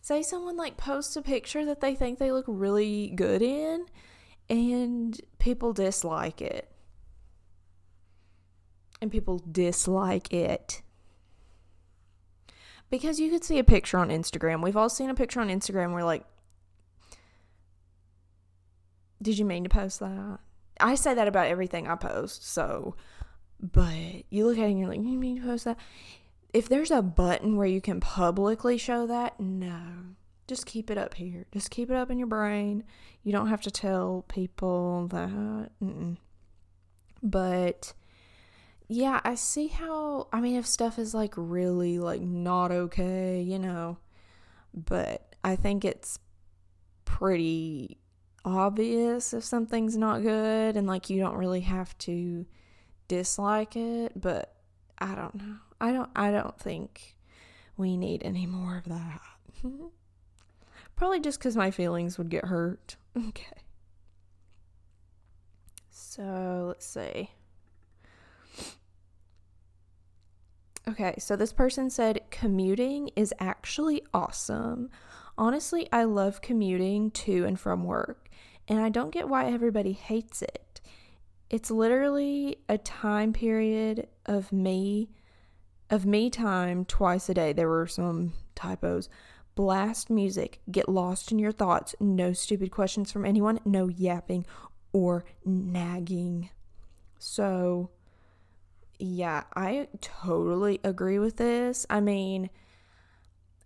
say, 0.00 0.22
someone 0.22 0.56
like 0.56 0.76
posts 0.76 1.16
a 1.16 1.22
picture 1.22 1.64
that 1.64 1.80
they 1.80 1.94
think 1.94 2.18
they 2.18 2.32
look 2.32 2.46
really 2.48 3.12
good 3.14 3.42
in, 3.42 3.86
and 4.48 5.20
people 5.38 5.72
dislike 5.72 6.40
it. 6.40 6.70
And 9.00 9.10
people 9.10 9.42
dislike 9.50 10.32
it. 10.32 10.82
Because 12.88 13.18
you 13.18 13.30
could 13.30 13.44
see 13.44 13.58
a 13.58 13.64
picture 13.64 13.98
on 13.98 14.08
Instagram. 14.08 14.62
We've 14.62 14.76
all 14.76 14.88
seen 14.88 15.10
a 15.10 15.14
picture 15.14 15.40
on 15.40 15.48
Instagram 15.48 15.92
where, 15.92 16.04
like, 16.04 16.24
did 19.20 19.38
you 19.38 19.44
mean 19.44 19.64
to 19.64 19.68
post 19.68 20.00
that? 20.00 20.38
I 20.80 20.94
say 20.94 21.14
that 21.14 21.28
about 21.28 21.48
everything 21.48 21.88
I 21.88 21.96
post, 21.96 22.46
so 22.46 22.96
but 23.60 24.24
you 24.30 24.46
look 24.46 24.58
at 24.58 24.64
it 24.64 24.70
and 24.70 24.78
you're 24.78 24.88
like, 24.88 24.98
you 24.98 25.18
mean 25.18 25.40
to 25.40 25.46
post 25.46 25.64
that? 25.64 25.78
If 26.52 26.68
there's 26.68 26.90
a 26.90 27.02
button 27.02 27.56
where 27.56 27.66
you 27.66 27.80
can 27.80 28.00
publicly 28.00 28.78
show 28.78 29.06
that, 29.06 29.38
no. 29.40 29.80
Just 30.46 30.66
keep 30.66 30.90
it 30.90 30.98
up 30.98 31.14
here. 31.14 31.46
Just 31.52 31.70
keep 31.70 31.90
it 31.90 31.96
up 31.96 32.10
in 32.10 32.18
your 32.18 32.28
brain. 32.28 32.84
You 33.22 33.32
don't 33.32 33.48
have 33.48 33.62
to 33.62 33.70
tell 33.70 34.24
people 34.28 35.08
that. 35.08 35.70
Mm-mm. 35.82 36.18
But 37.22 37.94
yeah, 38.88 39.20
I 39.24 39.34
see 39.34 39.66
how 39.68 40.28
I 40.32 40.40
mean 40.40 40.56
if 40.56 40.66
stuff 40.66 40.98
is 40.98 41.14
like 41.14 41.34
really 41.36 41.98
like 41.98 42.20
not 42.20 42.70
okay, 42.70 43.42
you 43.42 43.58
know. 43.58 43.98
But 44.74 45.34
I 45.42 45.56
think 45.56 45.84
it's 45.84 46.18
pretty 47.04 47.98
obvious 48.44 49.32
if 49.32 49.42
something's 49.42 49.96
not 49.96 50.22
good 50.22 50.76
and 50.76 50.86
like 50.86 51.10
you 51.10 51.20
don't 51.20 51.36
really 51.36 51.62
have 51.62 51.96
to 51.98 52.46
dislike 53.08 53.76
it, 53.76 54.12
but 54.20 54.54
I 54.98 55.14
don't 55.14 55.34
know. 55.34 55.56
I 55.80 55.92
don't 55.92 56.10
I 56.14 56.30
don't 56.30 56.58
think 56.58 57.16
we 57.76 57.96
need 57.96 58.22
any 58.24 58.46
more 58.46 58.76
of 58.76 58.84
that. 58.84 59.20
Probably 60.96 61.20
just 61.20 61.40
cuz 61.40 61.56
my 61.56 61.70
feelings 61.70 62.18
would 62.18 62.28
get 62.30 62.44
hurt. 62.46 62.96
Okay. 63.16 63.62
So, 65.88 66.66
let's 66.68 66.84
see. 66.86 67.30
Okay, 70.88 71.14
so 71.18 71.34
this 71.34 71.52
person 71.52 71.90
said 71.90 72.20
commuting 72.30 73.10
is 73.16 73.34
actually 73.40 74.02
awesome. 74.14 74.88
Honestly, 75.36 75.88
I 75.92 76.04
love 76.04 76.40
commuting 76.40 77.10
to 77.10 77.44
and 77.44 77.58
from 77.58 77.82
work, 77.84 78.28
and 78.68 78.80
I 78.80 78.88
don't 78.88 79.12
get 79.12 79.28
why 79.28 79.46
everybody 79.46 79.92
hates 79.92 80.42
it. 80.42 80.80
It's 81.50 81.70
literally 81.70 82.58
a 82.68 82.78
time 82.78 83.32
period 83.32 84.08
of 84.26 84.52
me 84.52 85.10
of 85.90 86.06
me 86.06 86.30
time 86.30 86.84
twice 86.84 87.28
a 87.28 87.34
day. 87.34 87.52
There 87.52 87.68
were 87.68 87.86
some 87.86 88.32
typos, 88.54 89.08
blast 89.54 90.10
music, 90.10 90.60
get 90.70 90.88
lost 90.88 91.30
in 91.30 91.38
your 91.38 91.52
thoughts, 91.52 91.94
no 92.00 92.32
stupid 92.32 92.70
questions 92.70 93.12
from 93.12 93.24
anyone, 93.24 93.60
no 93.64 93.88
yapping 93.88 94.46
or 94.92 95.24
nagging. 95.44 96.50
So, 97.18 97.90
yeah, 98.98 99.44
I 99.54 99.88
totally 100.00 100.80
agree 100.84 101.18
with 101.18 101.36
this. 101.36 101.86
I 101.90 102.00
mean, 102.00 102.50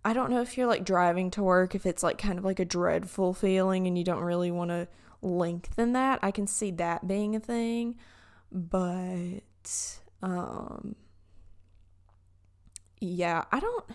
I 0.03 0.13
don't 0.13 0.29
know 0.31 0.41
if 0.41 0.57
you're 0.57 0.67
like 0.67 0.83
driving 0.83 1.31
to 1.31 1.43
work, 1.43 1.75
if 1.75 1.85
it's 1.85 2.03
like 2.03 2.17
kind 2.17 2.37
of 2.39 2.45
like 2.45 2.59
a 2.59 2.65
dreadful 2.65 3.33
feeling 3.33 3.87
and 3.87 3.97
you 3.97 4.03
don't 4.03 4.23
really 4.23 4.51
want 4.51 4.71
to 4.71 4.87
lengthen 5.21 5.93
that. 5.93 6.19
I 6.23 6.31
can 6.31 6.47
see 6.47 6.71
that 6.71 7.07
being 7.07 7.35
a 7.35 7.39
thing, 7.39 7.95
but 8.51 9.99
um 10.21 10.95
yeah, 12.99 13.45
I 13.51 13.59
don't 13.59 13.85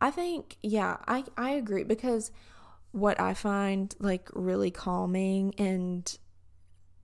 I 0.00 0.10
think 0.10 0.56
yeah, 0.62 0.96
I 1.06 1.24
I 1.36 1.50
agree 1.52 1.84
because 1.84 2.30
what 2.92 3.20
I 3.20 3.34
find 3.34 3.94
like 4.00 4.28
really 4.32 4.70
calming 4.70 5.54
and 5.58 6.18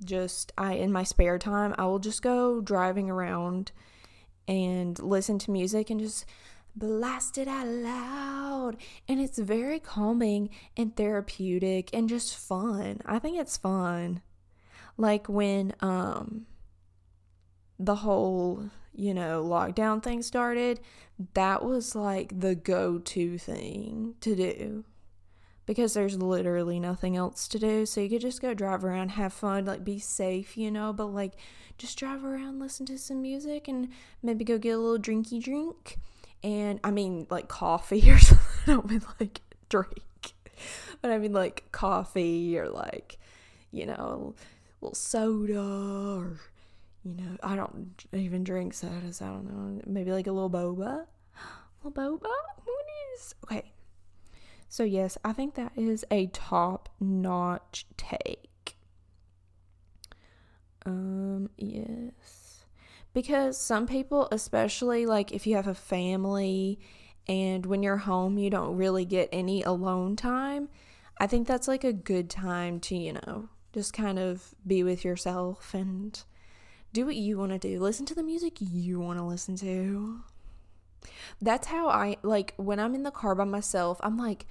just 0.05 0.53
I 0.57 0.75
in 0.75 0.93
my 0.93 1.05
spare 1.05 1.38
time, 1.38 1.75
I 1.79 1.87
will 1.87 1.99
just 1.99 2.23
go 2.23 2.61
driving 2.61 3.11
around 3.11 3.73
and 4.49 4.99
listen 4.99 5.38
to 5.41 5.50
music 5.50 5.91
and 5.91 6.00
just 6.00 6.25
blast 6.75 7.38
it 7.38 7.49
out 7.49 7.67
loud. 7.67 8.76
And 9.09 9.21
it's 9.21 9.38
very 9.38 9.79
calming 9.79 10.50
and 10.76 10.95
therapeutic 10.95 11.91
and 11.93 12.09
just 12.09 12.37
fun. 12.37 13.00
I 13.07 13.19
think 13.19 13.38
it's 13.38 13.57
fun. 13.57 14.23
Like 14.97 15.29
when 15.29 15.75
um 15.81 16.47
the 17.79 17.97
whole, 17.97 18.71
you 18.95 19.12
know, 19.12 19.45
lockdown 19.45 20.03
thing 20.03 20.23
started, 20.23 20.81
that 21.35 21.65
was 21.65 21.95
like 21.95 22.41
the 22.41 22.55
go-to 22.55 23.37
thing 23.38 24.15
to 24.21 24.35
do. 24.35 24.85
Because 25.67 25.95
there's 25.95 26.17
literally 26.17 26.79
nothing 26.79 27.17
else 27.17 27.49
to 27.49 27.59
do. 27.59 27.87
So 27.87 28.01
you 28.01 28.09
could 28.09 28.21
just 28.21 28.41
go 28.41 28.55
drive 28.55 28.85
around, 28.85 29.11
have 29.11 29.33
fun, 29.33 29.65
like 29.65 29.85
be 29.85 29.99
safe, 29.99 30.57
you 30.57 30.71
know, 30.71 30.93
but 30.93 31.07
like 31.07 31.33
just 31.77 31.99
drive 31.99 32.25
around, 32.25 32.61
listen 32.61 32.87
to 32.87 32.97
some 32.97 33.21
music 33.21 33.67
and 33.69 33.89
maybe 34.23 34.45
go 34.45 34.59
get 34.59 34.71
a 34.71 34.79
little 34.79 34.99
drinky 34.99 35.43
drink 35.43 35.99
and 36.43 36.81
I 36.85 36.91
mean 36.91 37.27
like 37.31 37.49
coffee 37.49 38.11
or 38.11 38.19
something. 38.21 38.47
I 38.67 38.71
don't 38.71 38.89
mean 38.89 39.03
like 39.21 39.41
drink, 39.69 40.33
but 41.03 41.11
I 41.11 41.19
mean 41.19 41.33
like 41.33 41.65
coffee 41.73 42.59
or 42.59 42.69
like 42.69 43.19
you 43.73 43.87
know 43.87 44.35
a 44.81 44.85
little 44.85 44.95
soda 44.95 45.61
or 45.61 46.41
you 47.05 47.15
know 47.17 47.37
I 47.43 47.57
don't 47.57 48.05
even 48.13 48.45
drink 48.45 48.75
sodas. 48.75 49.21
I 49.21 49.27
don't 49.27 49.45
know 49.45 49.83
maybe 49.87 50.13
like 50.13 50.27
a 50.27 50.33
little 50.33 50.51
boba, 50.51 51.05
a 51.05 51.07
little 51.89 52.19
boba. 52.19 52.31
What 52.65 52.87
is 53.15 53.35
okay? 53.45 53.73
So 54.69 54.85
yes, 54.85 55.17
I 55.25 55.33
think 55.33 55.55
that 55.55 55.73
is 55.77 56.05
a 56.11 56.27
top 56.29 56.89
notch 57.01 57.87
take. 57.97 58.77
Um 60.85 61.51
yes 61.57 62.47
because 63.17 63.57
some 63.59 63.87
people, 63.87 64.29
especially 64.31 65.07
like 65.07 65.33
if 65.33 65.47
you 65.47 65.57
have 65.57 65.67
a 65.67 65.75
family 65.75 66.79
and 67.27 67.65
when 67.65 67.83
you're 67.83 67.97
home, 67.97 68.37
you 68.37 68.51
don't 68.51 68.77
really 68.77 69.07
get 69.07 69.31
any 69.33 69.63
alone 69.63 70.17
time. 70.17 70.69
I 71.17 71.27
think 71.27 71.49
that's 71.49 71.67
like 71.67 71.83
a 71.83 71.95
good 71.95 72.29
time 72.29 72.79
to, 72.81 72.95
you 72.95 73.15
know, 73.15 73.49
just 73.73 73.95
kind 73.95 74.19
of 74.19 74.55
be 74.67 74.83
with 74.83 75.03
yourself 75.03 75.73
and 75.73 76.23
do 76.93 77.07
what 77.07 77.17
you 77.17 77.39
want 77.39 77.53
to 77.53 77.59
do. 77.59 77.81
Listen 77.81 78.05
to 78.05 78.15
the 78.15 78.23
music 78.23 78.59
you 78.61 79.01
want 79.01 79.19
to 79.19 79.25
listen 79.25 79.57
to. 79.57 80.21
That's 81.41 81.67
how 81.67 81.89
I 81.89 82.17
like 82.23 82.55
when 82.57 82.79
I'm 82.79 82.95
in 82.95 83.03
the 83.03 83.11
car 83.11 83.35
by 83.35 83.45
myself, 83.45 83.99
I'm 84.03 84.17
like, 84.17 84.47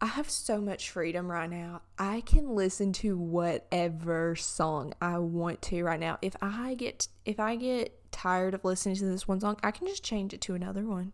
I 0.00 0.06
have 0.06 0.28
so 0.28 0.60
much 0.60 0.90
freedom 0.90 1.30
right 1.30 1.48
now. 1.48 1.82
I 1.96 2.22
can 2.22 2.56
listen 2.56 2.92
to 2.94 3.16
whatever 3.16 4.34
song 4.34 4.94
I 5.00 5.18
want 5.18 5.62
to 5.62 5.84
right 5.84 6.00
now. 6.00 6.18
If 6.20 6.34
I 6.42 6.74
get 6.74 7.06
if 7.24 7.38
I 7.38 7.54
get 7.54 8.10
tired 8.10 8.54
of 8.54 8.64
listening 8.64 8.96
to 8.96 9.04
this 9.04 9.28
one 9.28 9.40
song, 9.40 9.58
I 9.62 9.70
can 9.70 9.86
just 9.86 10.02
change 10.02 10.34
it 10.34 10.40
to 10.42 10.54
another 10.54 10.84
one. 10.84 11.12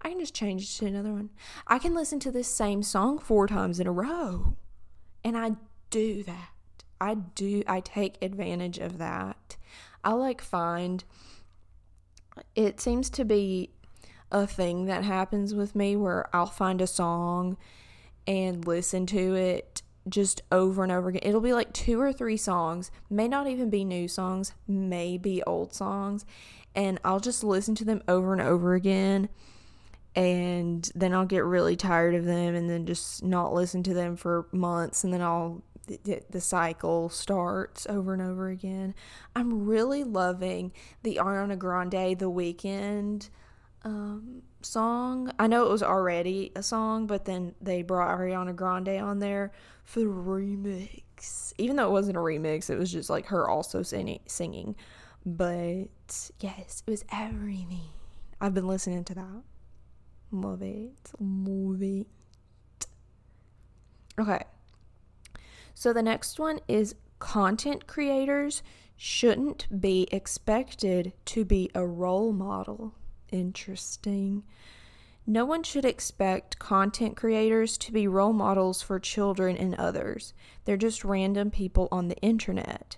I 0.00 0.08
can 0.08 0.20
just 0.20 0.34
change 0.34 0.62
it 0.62 0.78
to 0.78 0.86
another 0.86 1.12
one. 1.12 1.30
I 1.66 1.78
can 1.78 1.94
listen 1.94 2.18
to 2.20 2.30
this 2.30 2.48
same 2.48 2.82
song 2.82 3.18
four 3.18 3.46
times 3.46 3.78
in 3.78 3.86
a 3.86 3.92
row. 3.92 4.56
And 5.22 5.36
I 5.36 5.52
do 5.90 6.22
that. 6.22 6.50
I 6.98 7.14
do 7.14 7.62
I 7.66 7.80
take 7.80 8.16
advantage 8.22 8.78
of 8.78 8.96
that. 8.96 9.56
I 10.02 10.12
like 10.12 10.40
find 10.40 11.04
it 12.54 12.80
seems 12.80 13.10
to 13.10 13.24
be 13.24 13.70
a 14.30 14.46
thing 14.46 14.86
that 14.86 15.04
happens 15.04 15.54
with 15.54 15.74
me 15.74 15.96
where 15.96 16.26
I'll 16.34 16.46
find 16.46 16.80
a 16.80 16.86
song 16.86 17.56
and 18.26 18.66
listen 18.66 19.06
to 19.06 19.34
it 19.34 19.82
just 20.08 20.42
over 20.50 20.82
and 20.82 20.92
over 20.92 21.08
again. 21.08 21.22
It'll 21.24 21.40
be 21.40 21.52
like 21.52 21.72
two 21.72 22.00
or 22.00 22.12
three 22.12 22.36
songs, 22.36 22.90
may 23.08 23.28
not 23.28 23.46
even 23.46 23.70
be 23.70 23.84
new 23.84 24.08
songs, 24.08 24.52
may 24.66 25.16
be 25.16 25.42
old 25.44 25.72
songs, 25.72 26.24
and 26.74 26.98
I'll 27.04 27.20
just 27.20 27.44
listen 27.44 27.74
to 27.76 27.84
them 27.84 28.02
over 28.08 28.32
and 28.32 28.42
over 28.42 28.74
again. 28.74 29.28
And 30.16 30.88
then 30.94 31.12
I'll 31.12 31.26
get 31.26 31.44
really 31.44 31.74
tired 31.74 32.14
of 32.14 32.24
them 32.24 32.54
and 32.54 32.70
then 32.70 32.86
just 32.86 33.24
not 33.24 33.52
listen 33.52 33.82
to 33.84 33.94
them 33.94 34.14
for 34.16 34.46
months. 34.52 35.02
And 35.02 35.12
then 35.12 35.20
I'll, 35.22 35.62
the 35.86 36.40
cycle 36.40 37.08
starts 37.08 37.86
over 37.88 38.12
and 38.12 38.22
over 38.22 38.48
again. 38.48 38.94
I'm 39.36 39.66
really 39.66 40.04
loving 40.04 40.72
the 41.02 41.16
Ariana 41.16 41.58
Grande 41.58 42.18
The 42.18 42.30
Weeknd 42.30 43.28
um, 43.84 44.42
song. 44.62 45.32
I 45.38 45.46
know 45.46 45.66
it 45.66 45.70
was 45.70 45.82
already 45.82 46.52
a 46.56 46.62
song, 46.62 47.06
but 47.06 47.24
then 47.24 47.54
they 47.60 47.82
brought 47.82 48.18
Ariana 48.18 48.56
Grande 48.56 49.00
on 49.00 49.18
there 49.18 49.52
for 49.84 50.00
the 50.00 50.06
remix. 50.06 51.52
Even 51.58 51.76
though 51.76 51.86
it 51.86 51.92
wasn't 51.92 52.16
a 52.16 52.20
remix, 52.20 52.70
it 52.70 52.78
was 52.78 52.90
just 52.90 53.10
like 53.10 53.26
her 53.26 53.48
also 53.48 53.82
singing. 53.82 54.20
singing. 54.26 54.76
But 55.26 55.88
yes, 56.40 56.82
it 56.86 56.90
was 56.90 57.04
everything. 57.12 57.90
I've 58.40 58.54
been 58.54 58.66
listening 58.66 59.04
to 59.04 59.14
that. 59.14 59.42
Love 60.30 60.62
it. 60.62 61.12
Love 61.20 61.82
it. 61.82 62.06
Okay. 64.18 64.42
So 65.74 65.92
the 65.92 66.02
next 66.02 66.38
one 66.38 66.60
is 66.68 66.94
content 67.18 67.86
creators 67.86 68.62
shouldn't 68.96 69.80
be 69.80 70.08
expected 70.12 71.12
to 71.26 71.44
be 71.44 71.70
a 71.74 71.84
role 71.84 72.32
model 72.32 72.94
interesting. 73.34 74.44
No 75.26 75.44
one 75.44 75.62
should 75.62 75.84
expect 75.84 76.58
content 76.58 77.16
creators 77.16 77.76
to 77.78 77.92
be 77.92 78.06
role 78.06 78.32
models 78.32 78.82
for 78.82 79.00
children 79.00 79.56
and 79.56 79.74
others. 79.74 80.32
They're 80.64 80.76
just 80.76 81.04
random 81.04 81.50
people 81.50 81.88
on 81.90 82.08
the 82.08 82.18
internet. 82.18 82.96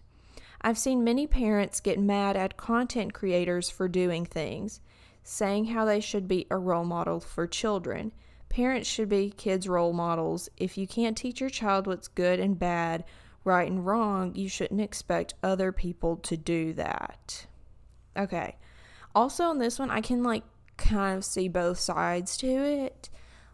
I've 0.60 0.78
seen 0.78 1.04
many 1.04 1.26
parents 1.26 1.80
get 1.80 1.98
mad 1.98 2.36
at 2.36 2.56
content 2.56 3.14
creators 3.14 3.70
for 3.70 3.88
doing 3.88 4.26
things, 4.26 4.80
saying 5.22 5.66
how 5.66 5.84
they 5.84 6.00
should 6.00 6.26
be 6.26 6.46
a 6.50 6.58
role 6.58 6.84
model 6.84 7.20
for 7.20 7.46
children. 7.46 8.12
Parents 8.56 8.88
should 8.88 9.10
be 9.10 9.28
kids' 9.36 9.68
role 9.68 9.92
models. 9.92 10.48
If 10.56 10.78
you 10.78 10.86
can't 10.86 11.14
teach 11.14 11.42
your 11.42 11.50
child 11.50 11.86
what's 11.86 12.08
good 12.08 12.40
and 12.40 12.58
bad, 12.58 13.04
right 13.44 13.70
and 13.70 13.84
wrong, 13.84 14.34
you 14.34 14.48
shouldn't 14.48 14.80
expect 14.80 15.34
other 15.42 15.72
people 15.72 16.16
to 16.16 16.38
do 16.38 16.72
that. 16.72 17.46
Okay, 18.16 18.56
also 19.14 19.44
on 19.44 19.58
this 19.58 19.78
one 19.78 19.90
I 19.90 20.00
can 20.00 20.22
like 20.22 20.42
kind 20.78 21.18
of 21.18 21.22
see 21.22 21.48
both 21.48 21.78
sides 21.78 22.38
to 22.38 22.46
it. 22.46 23.10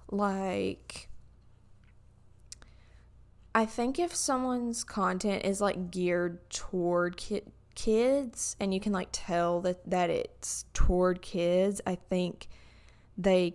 Like 0.08 1.08
I 3.56 3.66
think 3.66 3.98
if 3.98 4.14
someone's 4.14 4.84
content 4.84 5.44
is 5.44 5.60
like 5.60 5.90
geared 5.90 6.48
toward 6.48 7.16
ki- 7.16 7.42
kids 7.74 8.54
and 8.60 8.72
you 8.72 8.78
can 8.78 8.92
like 8.92 9.08
tell 9.10 9.62
that 9.62 9.90
that 9.90 10.10
it's 10.10 10.64
toward 10.72 11.22
kids, 11.22 11.80
I 11.84 11.96
think 11.96 12.46
they 13.22 13.54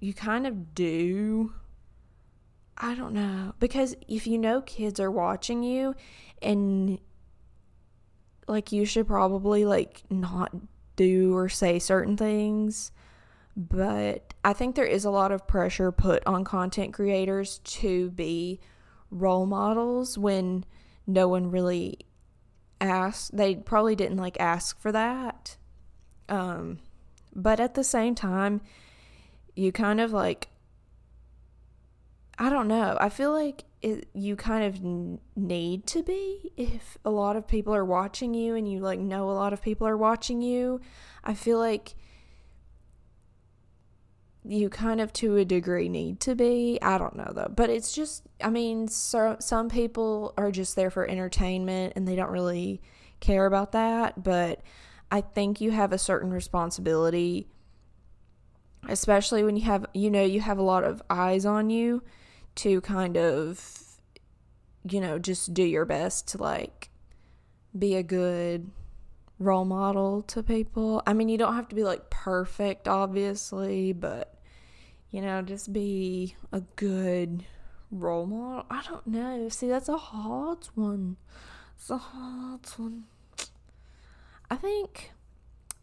you 0.00 0.14
kind 0.14 0.46
of 0.46 0.74
do 0.74 1.52
I 2.76 2.94
don't 2.94 3.12
know 3.12 3.54
because 3.58 3.96
if 4.06 4.26
you 4.26 4.38
know 4.38 4.60
kids 4.62 5.00
are 5.00 5.10
watching 5.10 5.62
you 5.62 5.94
and 6.40 6.98
like 8.46 8.72
you 8.72 8.84
should 8.84 9.06
probably 9.06 9.64
like 9.64 10.02
not 10.10 10.52
do 10.96 11.34
or 11.34 11.48
say 11.48 11.78
certain 11.78 12.16
things. 12.16 12.92
But 13.56 14.34
I 14.44 14.52
think 14.52 14.74
there 14.74 14.84
is 14.84 15.04
a 15.04 15.10
lot 15.10 15.32
of 15.32 15.46
pressure 15.46 15.90
put 15.90 16.24
on 16.26 16.44
content 16.44 16.92
creators 16.92 17.58
to 17.58 18.10
be 18.10 18.60
role 19.10 19.46
models 19.46 20.16
when 20.16 20.64
no 21.06 21.26
one 21.28 21.50
really 21.50 21.98
asked. 22.80 23.36
They 23.36 23.56
probably 23.56 23.96
didn't 23.96 24.18
like 24.18 24.38
ask 24.38 24.78
for 24.78 24.92
that. 24.92 25.56
Um, 26.28 26.78
but 27.34 27.58
at 27.58 27.74
the 27.74 27.84
same 27.84 28.14
time, 28.14 28.60
you 29.58 29.72
kind 29.72 30.00
of 30.00 30.12
like, 30.12 30.48
I 32.38 32.48
don't 32.48 32.68
know. 32.68 32.96
I 33.00 33.08
feel 33.08 33.32
like 33.32 33.64
it, 33.82 34.08
you 34.14 34.36
kind 34.36 34.64
of 34.64 34.80
need 35.36 35.86
to 35.88 36.02
be 36.04 36.52
if 36.56 36.96
a 37.04 37.10
lot 37.10 37.34
of 37.34 37.48
people 37.48 37.74
are 37.74 37.84
watching 37.84 38.34
you 38.34 38.54
and 38.54 38.70
you 38.70 38.78
like 38.78 39.00
know 39.00 39.30
a 39.30 39.32
lot 39.32 39.52
of 39.52 39.60
people 39.60 39.86
are 39.88 39.96
watching 39.96 40.42
you. 40.42 40.80
I 41.24 41.34
feel 41.34 41.58
like 41.58 41.96
you 44.44 44.68
kind 44.70 45.00
of 45.00 45.12
to 45.14 45.36
a 45.36 45.44
degree 45.44 45.88
need 45.88 46.20
to 46.20 46.36
be. 46.36 46.78
I 46.80 46.96
don't 46.96 47.16
know 47.16 47.32
though. 47.34 47.52
But 47.54 47.68
it's 47.68 47.92
just 47.92 48.22
I 48.40 48.50
mean, 48.50 48.86
so, 48.86 49.36
some 49.40 49.68
people 49.68 50.34
are 50.38 50.52
just 50.52 50.76
there 50.76 50.90
for 50.90 51.04
entertainment 51.08 51.94
and 51.96 52.06
they 52.06 52.14
don't 52.14 52.30
really 52.30 52.80
care 53.18 53.46
about 53.46 53.72
that, 53.72 54.22
but 54.22 54.60
I 55.10 55.20
think 55.20 55.60
you 55.60 55.72
have 55.72 55.92
a 55.92 55.98
certain 55.98 56.30
responsibility 56.30 57.48
especially 58.88 59.42
when 59.42 59.56
you 59.56 59.64
have 59.64 59.86
you 59.94 60.10
know 60.10 60.22
you 60.22 60.40
have 60.40 60.58
a 60.58 60.62
lot 60.62 60.84
of 60.84 61.02
eyes 61.10 61.44
on 61.44 61.70
you 61.70 62.02
to 62.54 62.80
kind 62.80 63.16
of 63.16 63.98
you 64.88 65.00
know 65.00 65.18
just 65.18 65.54
do 65.54 65.62
your 65.62 65.84
best 65.84 66.28
to 66.28 66.38
like 66.38 66.90
be 67.76 67.94
a 67.94 68.02
good 68.02 68.70
role 69.38 69.64
model 69.64 70.22
to 70.22 70.42
people. 70.42 71.02
I 71.06 71.12
mean, 71.12 71.28
you 71.28 71.38
don't 71.38 71.54
have 71.54 71.68
to 71.68 71.74
be 71.74 71.84
like 71.84 72.10
perfect, 72.10 72.88
obviously, 72.88 73.92
but 73.92 74.34
you 75.10 75.22
know, 75.22 75.42
just 75.42 75.72
be 75.72 76.36
a 76.52 76.60
good 76.76 77.44
role 77.90 78.26
model. 78.26 78.66
I 78.70 78.82
don't 78.86 79.06
know. 79.06 79.48
See, 79.48 79.68
that's 79.68 79.88
a 79.88 79.96
hard 79.96 80.66
one. 80.74 81.16
It's 81.76 81.90
a 81.90 81.98
hard 81.98 82.66
one. 82.76 83.04
I 84.50 84.56
think, 84.56 85.12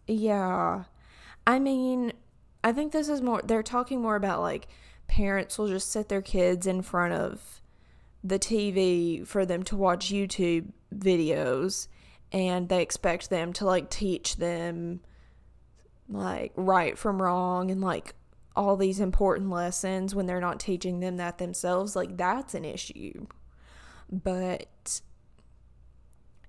yeah. 0.07 0.83
I 1.47 1.59
mean, 1.59 2.13
I 2.65 2.71
think 2.71 2.91
this 2.91 3.09
is 3.09 3.21
more, 3.21 3.43
they're 3.43 3.61
talking 3.61 4.01
more 4.01 4.15
about 4.15 4.41
like 4.41 4.67
parents 5.07 5.59
will 5.59 5.67
just 5.67 5.91
sit 5.91 6.09
their 6.09 6.23
kids 6.23 6.65
in 6.65 6.81
front 6.81 7.13
of 7.13 7.61
the 8.23 8.39
TV 8.39 9.25
for 9.25 9.45
them 9.45 9.61
to 9.65 9.75
watch 9.75 10.07
YouTube 10.07 10.71
videos 10.91 11.87
and 12.31 12.67
they 12.67 12.81
expect 12.81 13.29
them 13.29 13.53
to 13.53 13.65
like 13.65 13.91
teach 13.91 14.37
them 14.37 15.01
like 16.09 16.53
right 16.55 16.97
from 16.97 17.21
wrong 17.21 17.69
and 17.69 17.81
like 17.81 18.15
all 18.55 18.75
these 18.75 18.99
important 18.99 19.51
lessons 19.51 20.15
when 20.15 20.25
they're 20.25 20.41
not 20.41 20.59
teaching 20.59 21.01
them 21.01 21.17
that 21.17 21.37
themselves. 21.37 21.95
Like 21.95 22.17
that's 22.17 22.55
an 22.55 22.65
issue. 22.65 23.27
But 24.11 25.01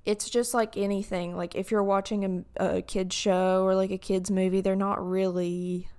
it's 0.06 0.30
just 0.30 0.54
like 0.54 0.78
anything. 0.78 1.36
Like 1.36 1.54
if 1.54 1.70
you're 1.70 1.84
watching 1.84 2.46
a, 2.58 2.78
a 2.78 2.80
kids 2.80 3.14
show 3.14 3.64
or 3.64 3.74
like 3.74 3.90
a 3.90 3.98
kids 3.98 4.30
movie 4.30 4.62
they're 4.62 4.76
not 4.76 5.06
really 5.06 5.90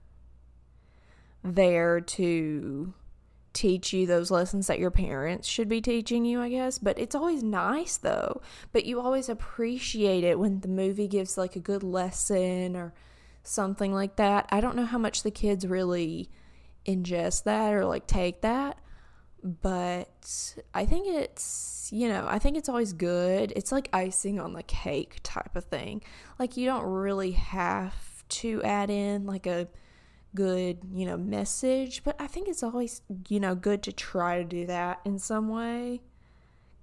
there 1.56 2.02
to 2.02 2.94
teach 3.54 3.92
you 3.92 4.06
those 4.06 4.30
lessons 4.30 4.68
that 4.68 4.78
your 4.78 4.92
parents 4.92 5.48
should 5.48 5.68
be 5.68 5.82
teaching 5.82 6.26
you, 6.26 6.42
I 6.42 6.50
guess. 6.50 6.78
But 6.78 7.00
it's 7.00 7.16
always 7.16 7.42
nice 7.44 7.98
though. 7.98 8.42
But 8.72 8.86
you 8.86 9.00
always 9.00 9.30
appreciate 9.30 10.24
it 10.24 10.38
when 10.38 10.60
the 10.60 10.68
movie 10.68 11.08
gives 11.08 11.38
like 11.38 11.56
a 11.56 11.60
good 11.60 11.82
lesson 11.82 12.76
or 12.76 12.94
something 13.44 13.94
like 13.94 14.18
that. 14.18 14.48
I 14.52 14.62
don't 14.62 14.76
know 14.76 14.86
how 14.86 15.00
much 15.00 15.24
the 15.24 15.32
kids 15.32 15.66
really 15.66 16.30
ingest 16.86 17.44
that 17.44 17.74
or 17.74 17.86
like 17.86 18.06
take 18.06 18.42
that. 18.42 18.78
But 19.44 20.56
I 20.74 20.86
think 20.86 21.08
it's, 21.08 21.90
you 21.92 22.10
know, 22.10 22.26
I 22.28 22.40
think 22.40 22.58
it's 22.58 22.70
always 22.70 22.94
good. 22.94 23.54
It's 23.56 23.72
like 23.72 23.90
icing 23.94 24.40
on 24.40 24.54
the 24.54 24.64
cake 24.64 25.20
type 25.24 25.56
of 25.56 25.66
thing. 25.66 26.04
Like, 26.38 26.58
you 26.58 26.66
don't 26.66 26.84
really 26.84 27.32
have 27.32 28.28
to 28.30 28.62
add 28.64 28.90
in 28.90 29.26
like 29.26 29.46
a 29.48 29.68
good, 30.38 30.78
you 30.94 31.04
know, 31.08 31.18
message, 31.18 32.04
but 32.04 32.16
I 32.20 32.28
think 32.28 32.48
it's 32.48 32.62
always, 32.62 33.02
you 33.28 33.40
know, 33.40 33.56
good 33.56 33.82
to 33.84 33.92
try 33.92 34.38
to 34.38 34.44
do 34.44 34.68
that 34.68 35.00
in 35.04 35.18
some 35.18 35.50
way 35.50 36.02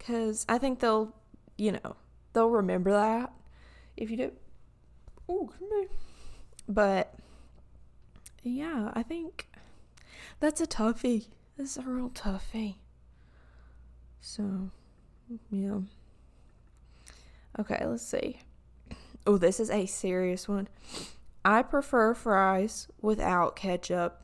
cuz 0.01 0.45
I 0.49 0.59
think 0.59 0.81
they'll, 0.81 1.15
you 1.57 1.71
know, 1.71 1.95
they'll 2.33 2.51
remember 2.51 2.91
that 2.91 3.33
if 3.97 4.11
you 4.11 4.17
do. 4.17 4.33
Oh, 5.29 5.53
but 6.69 7.15
yeah, 8.43 8.91
I 8.93 9.05
think 9.05 9.47
that's 10.41 10.61
a 10.61 10.67
toughie. 10.67 11.29
This 11.57 11.77
is 11.77 11.85
a 11.87 11.89
real 11.89 12.11
toughie. 12.11 12.79
So, 14.21 14.73
yeah. 15.53 15.79
Okay, 17.61 17.87
let's 17.87 18.03
see. 18.03 18.41
Oh, 19.29 19.39
this 19.39 19.61
is 19.61 19.71
a 19.71 19.87
serious 19.87 20.49
one. 20.49 20.67
I 21.45 21.63
prefer 21.63 22.15
fries 22.15 22.89
without 23.03 23.55
ketchup. 23.55 24.23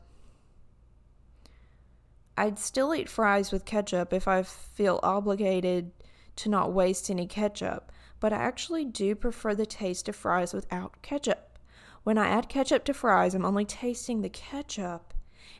I'd 2.35 2.57
still 2.57 2.95
eat 2.95 3.09
fries 3.09 3.51
with 3.51 3.63
ketchup 3.63 4.11
if 4.11 4.27
I 4.27 4.41
feel 4.41 4.99
obligated 5.03 5.91
to 6.37 6.49
not 6.49 6.73
waste 6.73 7.11
any 7.11 7.27
ketchup, 7.27 7.91
but 8.19 8.33
I 8.33 8.37
actually 8.37 8.85
do 8.85 9.13
prefer 9.13 9.53
the 9.53 9.67
taste 9.67 10.09
of 10.09 10.15
fries 10.15 10.51
without 10.51 10.99
ketchup. 11.03 11.59
When 12.03 12.17
I 12.17 12.27
add 12.27 12.49
ketchup 12.49 12.85
to 12.85 12.93
fries, 12.93 13.35
I'm 13.35 13.45
only 13.45 13.65
tasting 13.65 14.21
the 14.21 14.29
ketchup 14.29 15.13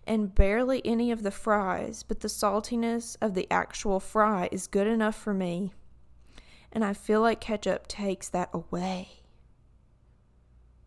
and 0.08 0.34
barely 0.34 0.82
any 0.84 1.12
of 1.12 1.21
the 1.21 1.30
fries, 1.30 2.02
but 2.02 2.21
the 2.21 2.28
saltiness 2.28 3.15
of 3.21 3.36
the 3.36 3.47
actual 3.52 4.00
fry 4.00 4.50
is 4.52 4.65
good 4.65 4.88
enough 4.88 5.15
for 5.15 5.34
me. 5.36 5.74
And 6.71 6.84
I 6.84 6.93
feel 6.93 7.21
like 7.21 7.39
ketchup 7.39 7.86
takes 7.86 8.30
that 8.30 8.50
away. 8.52 9.20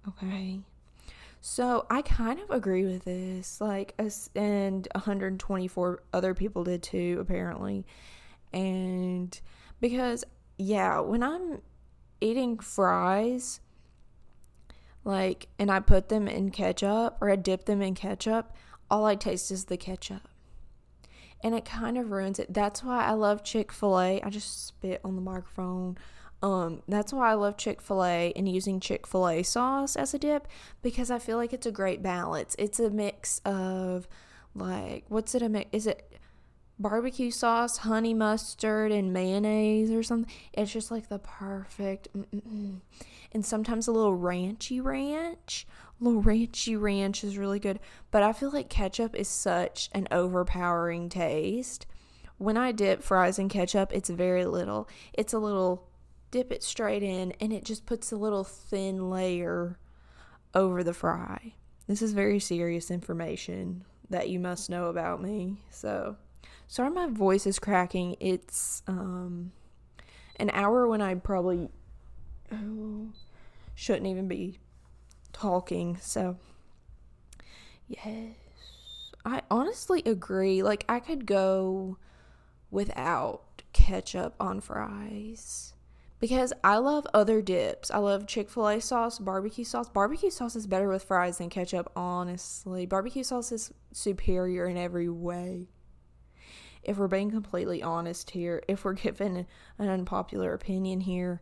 Okay. 0.08 0.60
So 1.40 1.86
I 1.90 2.02
kind 2.02 2.40
of 2.40 2.50
agree 2.50 2.84
with 2.84 3.04
this. 3.04 3.60
Like, 3.60 3.94
and 4.34 4.88
124 4.94 6.02
other 6.12 6.34
people 6.34 6.64
did 6.64 6.82
too, 6.82 7.18
apparently. 7.20 7.84
And 8.52 9.38
because, 9.80 10.24
yeah, 10.56 11.00
when 11.00 11.22
I'm 11.22 11.60
eating 12.20 12.58
fries, 12.58 13.60
like, 15.04 15.48
and 15.58 15.70
I 15.70 15.80
put 15.80 16.08
them 16.08 16.28
in 16.28 16.50
ketchup 16.50 17.18
or 17.20 17.30
I 17.30 17.36
dip 17.36 17.66
them 17.66 17.82
in 17.82 17.94
ketchup, 17.94 18.54
all 18.90 19.04
I 19.04 19.14
taste 19.14 19.50
is 19.50 19.66
the 19.66 19.76
ketchup. 19.76 20.28
And 21.42 21.54
it 21.54 21.66
kind 21.66 21.98
of 21.98 22.10
ruins 22.10 22.38
it. 22.38 22.54
That's 22.54 22.82
why 22.82 23.04
I 23.04 23.12
love 23.12 23.44
Chick 23.44 23.70
fil 23.70 24.00
A. 24.00 24.22
I 24.22 24.30
just 24.30 24.66
spit 24.66 25.02
on 25.04 25.14
the 25.14 25.20
microphone. 25.20 25.98
Um, 26.44 26.82
that's 26.86 27.10
why 27.10 27.30
I 27.30 27.34
love 27.34 27.56
Chick 27.56 27.80
fil 27.80 28.04
A 28.04 28.30
and 28.36 28.46
using 28.46 28.78
Chick 28.78 29.06
fil 29.06 29.26
A 29.26 29.42
sauce 29.42 29.96
as 29.96 30.12
a 30.12 30.18
dip 30.18 30.46
because 30.82 31.10
I 31.10 31.18
feel 31.18 31.38
like 31.38 31.54
it's 31.54 31.64
a 31.64 31.72
great 31.72 32.02
balance. 32.02 32.54
It's 32.58 32.78
a 32.78 32.90
mix 32.90 33.40
of 33.46 34.06
like, 34.54 35.06
what's 35.08 35.34
it 35.34 35.40
a 35.40 35.48
mix? 35.48 35.70
Is 35.72 35.86
it 35.86 36.20
barbecue 36.78 37.30
sauce, 37.30 37.78
honey 37.78 38.12
mustard, 38.12 38.92
and 38.92 39.10
mayonnaise 39.10 39.90
or 39.90 40.02
something? 40.02 40.30
It's 40.52 40.70
just 40.70 40.90
like 40.90 41.08
the 41.08 41.18
perfect. 41.18 42.08
Mm-mm-mm. 42.14 42.80
And 43.32 43.46
sometimes 43.46 43.88
a 43.88 43.92
little 43.92 44.18
ranchy 44.18 44.84
ranch. 44.84 45.66
A 45.98 46.04
little 46.04 46.22
ranchy 46.22 46.78
ranch 46.78 47.24
is 47.24 47.38
really 47.38 47.58
good. 47.58 47.80
But 48.10 48.22
I 48.22 48.34
feel 48.34 48.50
like 48.50 48.68
ketchup 48.68 49.14
is 49.14 49.28
such 49.28 49.88
an 49.92 50.08
overpowering 50.10 51.08
taste. 51.08 51.86
When 52.36 52.58
I 52.58 52.70
dip 52.70 53.02
fries 53.02 53.38
in 53.38 53.48
ketchup, 53.48 53.94
it's 53.94 54.10
very 54.10 54.44
little. 54.44 54.90
It's 55.14 55.32
a 55.32 55.38
little 55.38 55.88
dip 56.34 56.50
it 56.50 56.64
straight 56.64 57.04
in, 57.04 57.30
and 57.40 57.52
it 57.52 57.62
just 57.64 57.86
puts 57.86 58.10
a 58.10 58.16
little 58.16 58.42
thin 58.42 59.08
layer 59.08 59.78
over 60.52 60.82
the 60.82 60.92
fry. 60.92 61.52
This 61.86 62.02
is 62.02 62.12
very 62.12 62.40
serious 62.40 62.90
information 62.90 63.84
that 64.10 64.28
you 64.28 64.40
must 64.40 64.68
know 64.68 64.86
about 64.86 65.22
me. 65.22 65.58
So, 65.70 66.16
sorry 66.66 66.90
my 66.90 67.06
voice 67.06 67.46
is 67.46 67.60
cracking. 67.60 68.16
It's 68.18 68.82
um 68.88 69.52
an 70.40 70.50
hour 70.52 70.88
when 70.88 71.00
I 71.00 71.14
probably 71.14 71.68
oh, 72.50 73.10
shouldn't 73.76 74.08
even 74.08 74.26
be 74.26 74.58
talking. 75.32 75.98
So, 76.00 76.36
yes. 77.86 78.34
I 79.24 79.42
honestly 79.52 80.02
agree. 80.04 80.64
Like 80.64 80.84
I 80.88 80.98
could 80.98 81.26
go 81.26 81.96
without 82.72 83.62
ketchup 83.72 84.34
on 84.40 84.60
fries 84.60 85.73
because 86.20 86.52
I 86.62 86.78
love 86.78 87.06
other 87.12 87.42
dips. 87.42 87.90
I 87.90 87.98
love 87.98 88.26
Chick 88.26 88.48
fil 88.48 88.68
A 88.68 88.80
sauce, 88.80 89.18
barbecue 89.18 89.64
sauce. 89.64 89.88
Barbecue 89.88 90.30
sauce 90.30 90.56
is 90.56 90.66
better 90.66 90.88
with 90.88 91.04
fries 91.04 91.38
than 91.38 91.50
ketchup, 91.50 91.90
honestly. 91.96 92.86
Barbecue 92.86 93.24
sauce 93.24 93.52
is 93.52 93.72
superior 93.92 94.66
in 94.66 94.76
every 94.76 95.08
way. 95.08 95.68
If 96.82 96.98
we're 96.98 97.08
being 97.08 97.30
completely 97.30 97.82
honest 97.82 98.30
here, 98.30 98.62
if 98.68 98.84
we're 98.84 98.92
given 98.94 99.46
an 99.78 99.88
unpopular 99.88 100.52
opinion 100.52 101.00
here, 101.00 101.40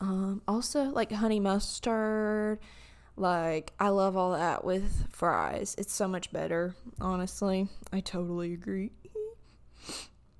um, 0.00 0.42
also 0.48 0.84
like 0.84 1.12
honey 1.12 1.40
mustard, 1.40 2.58
like 3.16 3.72
I 3.78 3.90
love 3.90 4.16
all 4.16 4.32
that 4.32 4.64
with 4.64 5.06
fries. 5.10 5.74
It's 5.78 5.92
so 5.92 6.08
much 6.08 6.32
better, 6.32 6.74
honestly. 7.00 7.68
I 7.92 8.00
totally 8.00 8.54
agree. 8.54 8.92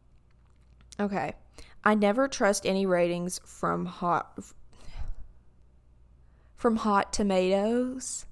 okay. 1.00 1.34
I 1.84 1.94
never 1.94 2.28
trust 2.28 2.66
any 2.66 2.86
ratings 2.86 3.40
from 3.44 3.86
hot 3.86 4.38
from 6.54 6.76
hot 6.76 7.12
tomatoes. 7.12 8.26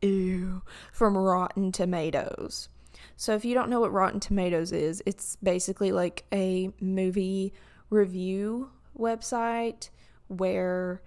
Ew, 0.00 0.62
from 0.90 1.16
Rotten 1.16 1.70
Tomatoes. 1.70 2.68
So 3.16 3.34
if 3.34 3.44
you 3.44 3.54
don't 3.54 3.68
know 3.68 3.80
what 3.80 3.92
Rotten 3.92 4.20
Tomatoes 4.20 4.72
is, 4.72 5.02
it's 5.04 5.36
basically 5.36 5.92
like 5.92 6.24
a 6.32 6.70
movie 6.80 7.52
review 7.90 8.70
website 8.98 9.90
where 10.28 11.02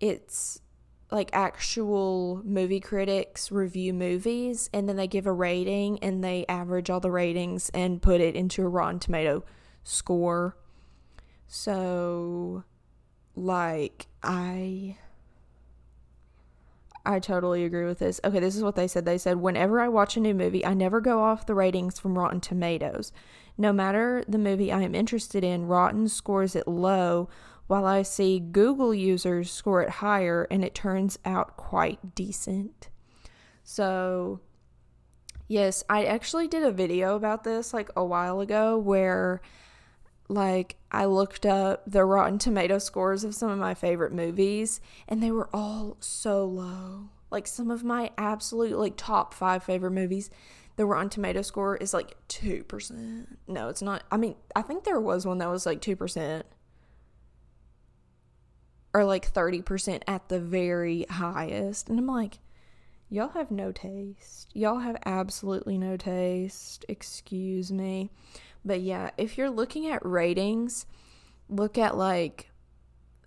it's 0.00 0.60
like 1.10 1.30
actual 1.32 2.42
movie 2.44 2.80
critics 2.80 3.50
review 3.50 3.92
movies 3.92 4.70
and 4.72 4.88
then 4.88 4.96
they 4.96 5.06
give 5.06 5.26
a 5.26 5.32
rating 5.32 5.98
and 6.00 6.22
they 6.22 6.44
average 6.48 6.90
all 6.90 7.00
the 7.00 7.10
ratings 7.10 7.70
and 7.70 8.02
put 8.02 8.20
it 8.20 8.36
into 8.36 8.62
a 8.62 8.68
Rotten 8.68 9.00
Tomato 9.00 9.42
score. 9.82 10.56
So 11.48 12.62
like 13.34 14.06
I 14.22 14.96
I 17.08 17.20
totally 17.20 17.64
agree 17.64 17.86
with 17.86 18.00
this. 18.00 18.20
Okay, 18.22 18.38
this 18.38 18.54
is 18.54 18.62
what 18.62 18.76
they 18.76 18.86
said. 18.86 19.06
They 19.06 19.16
said, 19.16 19.38
whenever 19.38 19.80
I 19.80 19.88
watch 19.88 20.18
a 20.18 20.20
new 20.20 20.34
movie, 20.34 20.64
I 20.64 20.74
never 20.74 21.00
go 21.00 21.22
off 21.22 21.46
the 21.46 21.54
ratings 21.54 21.98
from 21.98 22.18
Rotten 22.18 22.38
Tomatoes. 22.40 23.12
No 23.56 23.72
matter 23.72 24.22
the 24.28 24.36
movie 24.36 24.70
I 24.70 24.82
am 24.82 24.94
interested 24.94 25.42
in, 25.42 25.66
Rotten 25.66 26.08
scores 26.08 26.54
it 26.54 26.68
low, 26.68 27.30
while 27.66 27.86
I 27.86 28.02
see 28.02 28.38
Google 28.38 28.92
users 28.92 29.50
score 29.50 29.80
it 29.80 29.88
higher, 29.88 30.46
and 30.50 30.62
it 30.62 30.74
turns 30.74 31.18
out 31.24 31.56
quite 31.56 32.14
decent. 32.14 32.90
So, 33.64 34.40
yes, 35.46 35.84
I 35.88 36.04
actually 36.04 36.46
did 36.46 36.62
a 36.62 36.70
video 36.70 37.16
about 37.16 37.42
this 37.42 37.72
like 37.72 37.88
a 37.96 38.04
while 38.04 38.40
ago 38.40 38.76
where 38.76 39.40
like 40.28 40.76
I 40.92 41.06
looked 41.06 41.46
up 41.46 41.82
the 41.86 42.04
Rotten 42.04 42.38
Tomato 42.38 42.78
scores 42.78 43.24
of 43.24 43.34
some 43.34 43.50
of 43.50 43.58
my 43.58 43.74
favorite 43.74 44.12
movies 44.12 44.80
and 45.08 45.22
they 45.22 45.30
were 45.30 45.48
all 45.52 45.96
so 46.00 46.44
low. 46.44 47.08
Like 47.30 47.46
some 47.46 47.70
of 47.70 47.82
my 47.82 48.10
absolute 48.16 48.78
like 48.78 48.94
top 48.96 49.32
5 49.34 49.62
favorite 49.62 49.92
movies, 49.92 50.30
the 50.76 50.86
Rotten 50.86 51.08
Tomato 51.08 51.42
score 51.42 51.76
is 51.76 51.94
like 51.94 52.16
2%. 52.28 53.26
No, 53.46 53.68
it's 53.68 53.82
not. 53.82 54.04
I 54.10 54.16
mean, 54.16 54.36
I 54.54 54.62
think 54.62 54.84
there 54.84 55.00
was 55.00 55.26
one 55.26 55.38
that 55.38 55.48
was 55.48 55.66
like 55.66 55.80
2% 55.80 56.42
or 58.94 59.04
like 59.04 59.32
30% 59.32 60.02
at 60.06 60.28
the 60.28 60.40
very 60.40 61.04
highest. 61.10 61.88
And 61.88 61.98
I'm 61.98 62.06
like, 62.06 62.38
y'all 63.08 63.28
have 63.30 63.50
no 63.50 63.72
taste. 63.72 64.50
Y'all 64.54 64.78
have 64.78 64.96
absolutely 65.04 65.78
no 65.78 65.96
taste. 65.96 66.84
Excuse 66.88 67.72
me. 67.72 68.10
But 68.64 68.80
yeah, 68.80 69.10
if 69.16 69.38
you're 69.38 69.50
looking 69.50 69.86
at 69.86 70.04
ratings, 70.04 70.86
look 71.48 71.78
at 71.78 71.96
like 71.96 72.50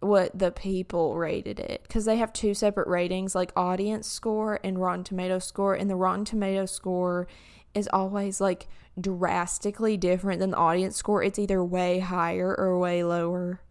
what 0.02 0.38
the 0.38 0.52
people 0.52 1.15
rated 1.15 1.60
it 1.60 1.84
because 1.84 2.06
they 2.06 2.17
have 2.17 2.34
two 2.34 2.54
separate 2.54 2.88
ratings 2.88 3.36
like 3.36 3.52
audience 3.56 4.08
score 4.08 4.60
and 4.63 4.82
Rotten 4.82 5.04
Tomato 5.04 5.39
score. 5.39 5.76
And 5.76 5.89
the 5.89 5.96
Rotten 5.96 6.26
Tomato 6.26 6.65
score 6.65 7.28
is 7.74 7.89
always 7.94 8.41
like 8.41 8.67
drastically 9.00 9.98
different 9.98 10.39
than 10.39 10.52
the 10.52 10.58
audience 10.58 10.96
score. 10.98 11.24
It's 11.24 11.39
either 11.39 11.63
way 11.63 12.00
higher 12.00 12.54
or 12.54 12.78
way 12.80 13.04
lower. 13.04 13.62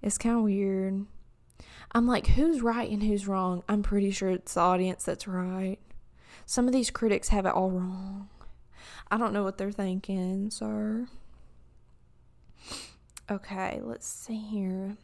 It's 0.00 0.18
kind 0.18 0.36
of 0.36 0.42
weird. 0.42 1.06
I'm 1.92 2.06
like, 2.06 2.28
who's 2.28 2.62
right 2.62 2.90
and 2.90 3.02
who's 3.02 3.28
wrong? 3.28 3.62
I'm 3.68 3.82
pretty 3.82 4.10
sure 4.10 4.30
it's 4.30 4.54
the 4.54 4.60
audience 4.60 5.04
that's 5.04 5.28
right. 5.28 5.78
Some 6.46 6.66
of 6.66 6.72
these 6.72 6.90
critics 6.90 7.28
have 7.28 7.46
it 7.46 7.52
all 7.52 7.70
wrong. 7.70 8.28
I 9.12 9.18
don't 9.18 9.34
know 9.34 9.44
what 9.44 9.58
they're 9.58 9.70
thinking, 9.70 10.48
sir. 10.48 11.06
Okay, 13.30 13.78
let's 13.82 14.08
see 14.08 14.38
here. 14.38 14.96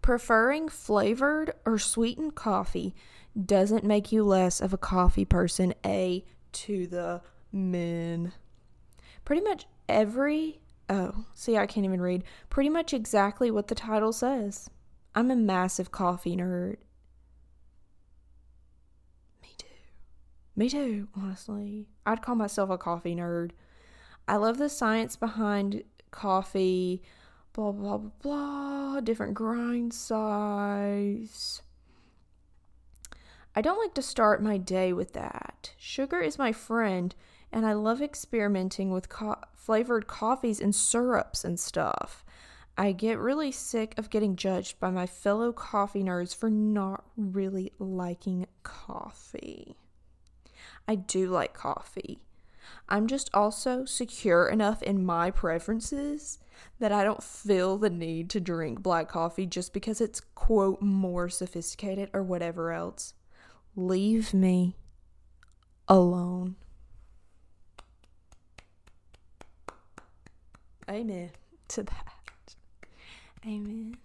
Preferring 0.00 0.68
flavored 0.68 1.52
or 1.64 1.76
sweetened 1.76 2.36
coffee 2.36 2.94
doesn't 3.44 3.82
make 3.82 4.12
you 4.12 4.22
less 4.22 4.60
of 4.60 4.72
a 4.72 4.78
coffee 4.78 5.24
person. 5.24 5.74
A 5.84 6.24
to 6.52 6.86
the 6.86 7.20
men. 7.50 8.32
Pretty 9.24 9.42
much 9.42 9.66
every. 9.88 10.60
Oh, 10.88 11.24
see, 11.34 11.56
I 11.56 11.66
can't 11.66 11.84
even 11.84 12.00
read. 12.00 12.22
Pretty 12.48 12.70
much 12.70 12.94
exactly 12.94 13.50
what 13.50 13.66
the 13.66 13.74
title 13.74 14.12
says. 14.12 14.70
I'm 15.16 15.32
a 15.32 15.36
massive 15.36 15.90
coffee 15.90 16.36
nerd. 16.36 16.76
Me 20.56 20.70
too, 20.70 21.08
honestly. 21.14 21.86
I'd 22.06 22.22
call 22.22 22.34
myself 22.34 22.70
a 22.70 22.78
coffee 22.78 23.14
nerd. 23.14 23.50
I 24.26 24.36
love 24.36 24.56
the 24.56 24.70
science 24.70 25.14
behind 25.14 25.84
coffee, 26.10 27.02
blah, 27.52 27.72
blah, 27.72 27.98
blah, 27.98 28.10
blah, 28.22 29.00
different 29.00 29.34
grind 29.34 29.92
size. 29.92 31.60
I 33.54 33.60
don't 33.60 33.78
like 33.78 33.94
to 33.94 34.02
start 34.02 34.42
my 34.42 34.56
day 34.56 34.92
with 34.94 35.12
that. 35.12 35.72
Sugar 35.76 36.20
is 36.20 36.38
my 36.38 36.52
friend, 36.52 37.14
and 37.52 37.66
I 37.66 37.74
love 37.74 38.00
experimenting 38.00 38.90
with 38.90 39.10
co- 39.10 39.36
flavored 39.54 40.06
coffees 40.06 40.60
and 40.60 40.74
syrups 40.74 41.44
and 41.44 41.60
stuff. 41.60 42.24
I 42.78 42.92
get 42.92 43.18
really 43.18 43.52
sick 43.52 43.94
of 43.98 44.10
getting 44.10 44.36
judged 44.36 44.80
by 44.80 44.90
my 44.90 45.06
fellow 45.06 45.52
coffee 45.52 46.02
nerds 46.02 46.34
for 46.34 46.50
not 46.50 47.04
really 47.16 47.72
liking 47.78 48.46
coffee. 48.62 49.76
I 50.88 50.94
do 50.94 51.28
like 51.28 51.54
coffee. 51.54 52.20
I'm 52.88 53.06
just 53.06 53.30
also 53.34 53.84
secure 53.84 54.48
enough 54.48 54.82
in 54.82 55.04
my 55.04 55.30
preferences 55.30 56.38
that 56.78 56.92
I 56.92 57.04
don't 57.04 57.22
feel 57.22 57.76
the 57.76 57.90
need 57.90 58.30
to 58.30 58.40
drink 58.40 58.82
black 58.82 59.08
coffee 59.08 59.46
just 59.46 59.72
because 59.72 60.00
it's, 60.00 60.20
quote, 60.34 60.80
more 60.80 61.28
sophisticated 61.28 62.10
or 62.12 62.22
whatever 62.22 62.72
else. 62.72 63.14
Leave 63.74 64.32
me 64.32 64.76
alone. 65.88 66.56
Amen 70.88 71.30
to 71.68 71.82
that. 71.82 72.54
Amen. 73.44 73.96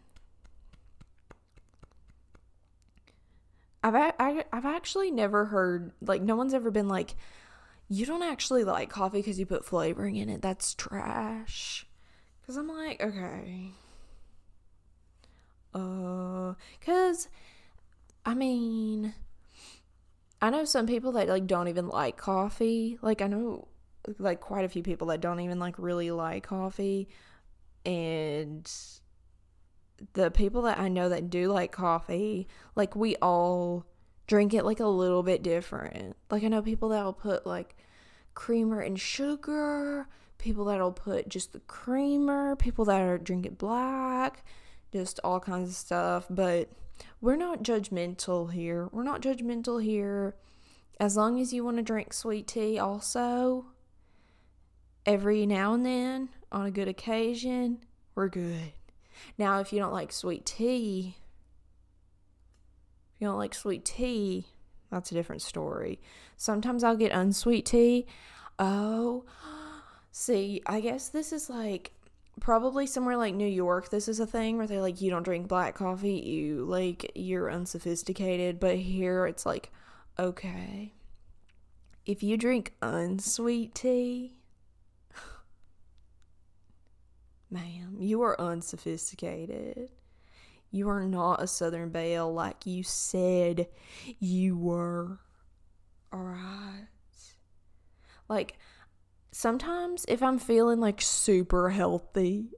I've 3.84 3.96
I, 3.96 4.46
I've 4.52 4.66
actually 4.66 5.12
never 5.12 5.46
heard 5.46 5.92
like 6.02 6.22
no 6.22 6.36
one's 6.36 6.54
ever 6.54 6.72
been 6.72 6.88
like 6.88 7.16
you 7.90 8.06
don't 8.06 8.24
actually 8.24 8.64
like 8.64 8.90
coffee 8.90 9.20
because 9.20 9.40
you 9.40 9.46
put 9.46 9.66
flavoring 9.66 10.16
in 10.16 10.30
it. 10.30 10.42
That's 10.42 10.74
trash. 10.74 11.86
Cause 12.46 12.58
I'm 12.58 12.68
like 12.68 13.02
okay, 13.02 13.72
uh, 15.74 16.54
cause 16.86 17.28
I 18.26 18.34
mean 18.34 19.14
I 20.42 20.50
know 20.50 20.66
some 20.66 20.88
people 20.88 21.12
that 21.14 21.28
like 21.28 21.48
don't 21.48 21.68
even 21.68 21.88
like 21.88 22.18
coffee. 22.18 22.98
Like 23.02 23.22
I 23.22 23.28
know 23.28 23.68
like 24.20 24.40
quite 24.40 24.66
a 24.66 24.70
few 24.70 24.84
people 24.84 25.08
that 25.08 25.22
don't 25.22 25.40
even 25.40 25.60
like 25.60 25.76
really 25.78 26.12
like 26.12 26.44
coffee 26.44 27.08
and 27.86 28.70
the 30.14 30.32
people 30.32 30.64
that 30.64 30.80
I 30.80 30.88
know 30.88 31.10
that 31.10 31.30
do 31.30 31.52
like 31.52 31.72
coffee, 31.72 32.48
like 32.76 32.96
we 32.96 33.16
all 33.18 33.86
drink 34.28 34.54
it 34.54 34.64
like 34.64 34.80
a 34.80 34.86
little 34.86 35.24
bit 35.24 35.44
different. 35.44 36.16
Like 36.30 36.44
I 36.44 36.48
know 36.48 36.62
people 36.62 36.90
that'll 36.90 37.14
put 37.14 37.46
like 37.46 37.76
creamer 38.34 38.80
and 38.80 39.00
sugar, 39.00 40.08
people 40.38 40.66
that'll 40.66 40.92
put 40.92 41.30
just 41.30 41.54
the 41.54 41.60
creamer, 41.62 42.56
people 42.56 42.86
that 42.86 43.02
are 43.02 43.18
drink 43.18 43.46
it 43.46 43.58
black, 43.58 44.44
just 44.92 45.20
all 45.24 45.40
kinds 45.40 45.70
of 45.70 45.76
stuff, 45.76 46.28
but 46.30 46.70
we're 47.20 47.36
not 47.36 47.64
judgmental 47.64 48.52
here. 48.52 48.90
We're 48.92 49.04
not 49.04 49.22
judgmental 49.22 49.84
here. 49.84 50.36
As 51.00 51.18
long 51.18 51.40
as 51.40 51.52
you 51.52 51.64
want 51.64 51.78
to 51.78 51.84
drink 51.84 52.14
sweet 52.14 52.48
tea 52.48 52.78
also 52.78 53.66
every 55.06 55.46
now 55.46 55.74
and 55.74 55.86
then 55.86 56.30
on 56.52 56.66
a 56.66 56.72
good 56.72 56.88
occasion, 56.88 57.80
we're 58.16 58.30
good. 58.30 58.74
Now, 59.38 59.60
if 59.60 59.72
you 59.74 59.80
don't 59.80 59.94
like 59.94 60.12
sweet 60.12 60.46
tea, 60.46 61.16
if 63.16 63.22
you 63.22 63.28
don't 63.28 63.38
like 63.38 63.54
sweet 63.54 63.86
tea, 63.86 64.48
that's 64.90 65.12
a 65.12 65.14
different 65.14 65.42
story. 65.42 66.00
Sometimes 66.38 66.84
I'll 66.84 66.98
get 66.98 67.12
unsweet 67.12 67.66
tea. 67.66 68.06
Oh, 68.60 69.26
see, 70.12 70.62
I 70.66 70.82
guess 70.82 71.10
this 71.10 71.32
is 71.32 71.50
like 71.50 71.92
probably 72.40 72.86
somewhere 72.88 73.18
like 73.18 73.36
New 73.36 73.48
York. 73.48 73.90
This 73.90 74.08
is 74.08 74.20
a 74.20 74.28
thing 74.28 74.58
where 74.58 74.68
they're 74.68 74.82
like, 74.82 75.02
you 75.02 75.10
don't 75.10 75.24
drink 75.24 75.48
black 75.48 75.76
coffee, 75.76 76.20
you 76.20 76.66
like, 76.66 77.12
you're 77.16 77.52
unsophisticated. 77.52 78.60
But 78.60 78.78
here 78.78 79.26
it's 79.28 79.46
like, 79.46 79.72
okay, 80.20 80.94
if 82.06 82.24
you 82.24 82.38
drink 82.38 82.74
unsweet 82.82 83.76
tea, 83.76 84.36
Ma'am, 87.52 87.98
you 88.00 88.22
are 88.22 88.40
unsophisticated. 88.40 89.90
You 90.72 90.88
are 90.88 91.04
not 91.04 91.44
a 91.44 91.48
Southern 91.48 91.90
Belle 91.90 92.34
like 92.34 92.66
you 92.66 92.82
said 92.82 93.68
you 94.20 94.58
were. 94.58 95.20
Alright. 96.14 96.88
Like, 98.30 98.58
sometimes 99.34 100.06
if 100.08 100.24
I'm 100.24 100.40
feeling 100.40 100.80
like 100.80 101.02
super 101.02 101.72
healthy, 101.72 102.52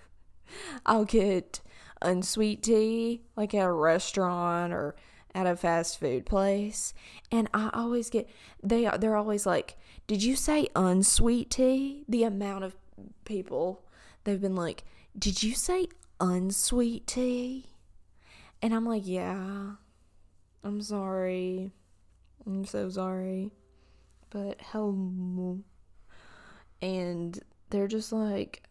I'll 0.86 1.04
get 1.04 1.60
unsweet 2.00 2.62
tea, 2.62 3.24
like 3.36 3.52
at 3.52 3.66
a 3.66 3.72
restaurant 3.72 4.72
or 4.72 4.96
at 5.34 5.46
a 5.46 5.54
fast 5.54 6.00
food 6.00 6.24
place. 6.24 6.94
And 7.30 7.50
I 7.52 7.68
always 7.74 8.08
get, 8.08 8.30
they, 8.62 8.88
they're 8.98 9.16
always 9.16 9.44
like, 9.44 9.76
Did 10.06 10.22
you 10.22 10.34
say 10.34 10.68
unsweet 10.74 11.50
tea? 11.50 12.04
The 12.08 12.24
amount 12.24 12.64
of 12.64 12.76
people 13.26 13.83
they've 14.24 14.40
been 14.40 14.56
like, 14.56 14.84
Did 15.18 15.42
you 15.42 15.54
say 15.54 15.86
unsweet 16.20 17.06
tea? 17.06 17.66
And 18.62 18.74
I'm 18.74 18.86
like, 18.86 19.02
yeah, 19.04 19.72
I'm 20.62 20.80
sorry. 20.80 21.70
I'm 22.46 22.64
so 22.64 22.88
sorry. 22.88 23.50
But 24.30 24.56
hello. 24.72 25.60
And 26.80 27.38
they're 27.68 27.88
just 27.88 28.10
like, 28.10 28.62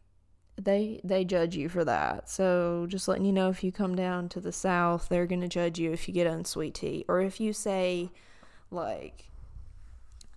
they 0.55 0.99
they 1.03 1.25
judge 1.25 1.55
you 1.55 1.69
for 1.69 1.85
that. 1.85 2.29
So 2.29 2.85
just 2.89 3.07
letting 3.07 3.25
you 3.25 3.31
know 3.31 3.49
if 3.49 3.63
you 3.63 3.71
come 3.71 3.95
down 3.95 4.29
to 4.29 4.41
the 4.41 4.51
south, 4.51 5.09
they're 5.09 5.27
gonna 5.27 5.47
judge 5.47 5.77
you 5.79 5.91
if 5.91 6.07
you 6.07 6.13
get 6.13 6.27
unsweet 6.27 6.73
tea. 6.73 7.05
Or 7.07 7.21
if 7.21 7.39
you 7.39 7.53
say 7.53 8.09
like 8.71 9.29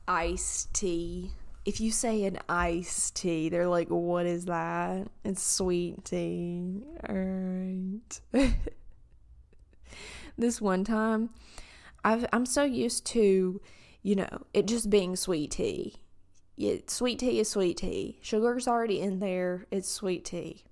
iced 0.07 0.75
tea. 0.75 1.33
If 1.67 1.81
you 1.81 1.91
say 1.91 2.25
an 2.25 2.39
iced 2.49 3.17
tea, 3.17 3.49
they're 3.49 3.67
like, 3.67 3.89
what 3.89 4.25
is 4.25 4.47
that? 4.47 5.09
It's 5.25 5.43
sweet 5.43 6.05
tea. 6.05 6.85
Alright. 7.09 8.21
this 10.39 10.61
one 10.61 10.85
time, 10.85 11.31
I've 12.05 12.25
I'm 12.33 12.47
so 12.47 12.63
used 12.63 13.05
to, 13.07 13.61
you 14.03 14.15
know, 14.15 14.47
it 14.55 14.67
just 14.67 14.89
being 14.89 15.17
sweet 15.17 15.51
tea 15.51 15.97
it, 16.57 16.91
sweet 16.91 17.19
tea 17.19 17.41
is 17.41 17.49
sweet 17.49 17.77
tea. 17.79 18.19
Sugar's 18.23 18.67
already 18.67 19.01
in 19.01 19.19
there. 19.19 19.67
It's 19.71 19.91
sweet 19.91 20.25
tea. 20.25 20.65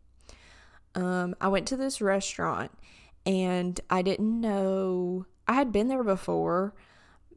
Um, 0.94 1.34
I 1.40 1.48
went 1.48 1.66
to 1.68 1.76
this 1.76 2.00
restaurant 2.00 2.70
and 3.26 3.80
I 3.90 4.02
didn't 4.02 4.40
know 4.40 5.26
I 5.46 5.54
had 5.54 5.72
been 5.72 5.88
there 5.88 6.04
before, 6.04 6.74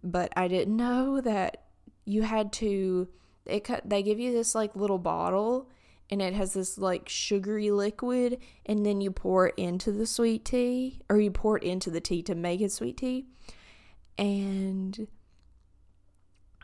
but 0.03 0.31
I 0.35 0.47
didn't 0.47 0.77
know 0.77 1.19
that 1.21 1.65
you 2.05 2.21
had 2.21 2.53
to 2.53 3.09
it 3.49 3.63
cut 3.63 3.87
they 3.89 4.03
give 4.03 4.19
you 4.19 4.31
this 4.31 4.53
like 4.55 4.75
little 4.75 4.97
bottle 4.97 5.69
and 6.09 6.21
it 6.21 6.33
has 6.33 6.53
this 6.53 6.77
like 6.77 7.09
sugary 7.09 7.69
liquid 7.71 8.39
and 8.65 8.85
then 8.85 9.01
you 9.01 9.11
pour 9.11 9.47
it 9.47 9.55
into 9.57 9.91
the 9.91 10.05
sweet 10.05 10.45
tea 10.45 11.01
or 11.09 11.19
you 11.19 11.31
pour 11.31 11.57
it 11.57 11.63
into 11.63 11.89
the 11.89 11.99
tea 11.99 12.21
to 12.23 12.35
make 12.35 12.61
it 12.61 12.71
sweet 12.71 12.97
tea. 12.97 13.25
And 14.17 15.07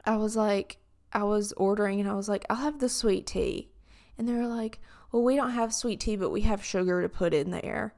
I 0.05 0.15
was 0.17 0.35
like 0.35 0.77
I 1.11 1.23
was 1.23 1.53
ordering 1.53 1.99
and 1.99 2.09
I 2.09 2.15
was 2.15 2.27
like, 2.27 2.45
I'll 2.49 2.57
have 2.57 2.79
the 2.79 2.89
sweet 2.89 3.27
tea. 3.27 3.69
And 4.17 4.27
they 4.27 4.33
were 4.33 4.47
like, 4.47 4.79
Well, 5.11 5.23
we 5.23 5.35
don't 5.35 5.51
have 5.51 5.73
sweet 5.73 5.99
tea, 5.99 6.15
but 6.15 6.31
we 6.31 6.41
have 6.41 6.63
sugar 6.63 7.01
to 7.01 7.09
put 7.09 7.33
in 7.33 7.51
there. 7.51 7.95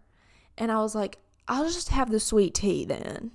And 0.58 0.71
I 0.71 0.80
was 0.80 0.95
like, 0.95 1.19
I'll 1.48 1.65
just 1.65 1.89
have 1.89 2.10
the 2.10 2.19
sweet 2.19 2.56
tea 2.56 2.86
then. 2.86 3.32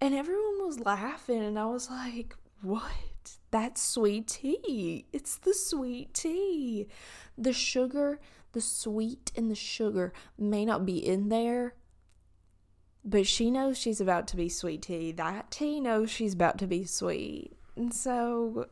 And 0.00 0.14
everyone 0.14 0.66
was 0.66 0.80
laughing, 0.80 1.42
and 1.42 1.58
I 1.58 1.66
was 1.66 1.90
like, 1.90 2.36
What? 2.62 2.92
That's 3.50 3.82
sweet 3.82 4.28
tea. 4.28 5.06
It's 5.12 5.36
the 5.36 5.54
sweet 5.54 6.14
tea. 6.14 6.86
The 7.36 7.52
sugar, 7.52 8.20
the 8.52 8.60
sweet 8.60 9.32
and 9.36 9.50
the 9.50 9.56
sugar 9.56 10.12
may 10.38 10.64
not 10.64 10.86
be 10.86 10.98
in 10.98 11.28
there, 11.28 11.74
but 13.04 13.26
she 13.26 13.50
knows 13.50 13.78
she's 13.78 14.00
about 14.00 14.28
to 14.28 14.36
be 14.36 14.48
sweet 14.48 14.82
tea. 14.82 15.12
That 15.12 15.50
tea 15.50 15.80
knows 15.80 16.10
she's 16.10 16.34
about 16.34 16.58
to 16.58 16.66
be 16.66 16.84
sweet. 16.84 17.56
And 17.76 17.92
so, 17.94 18.66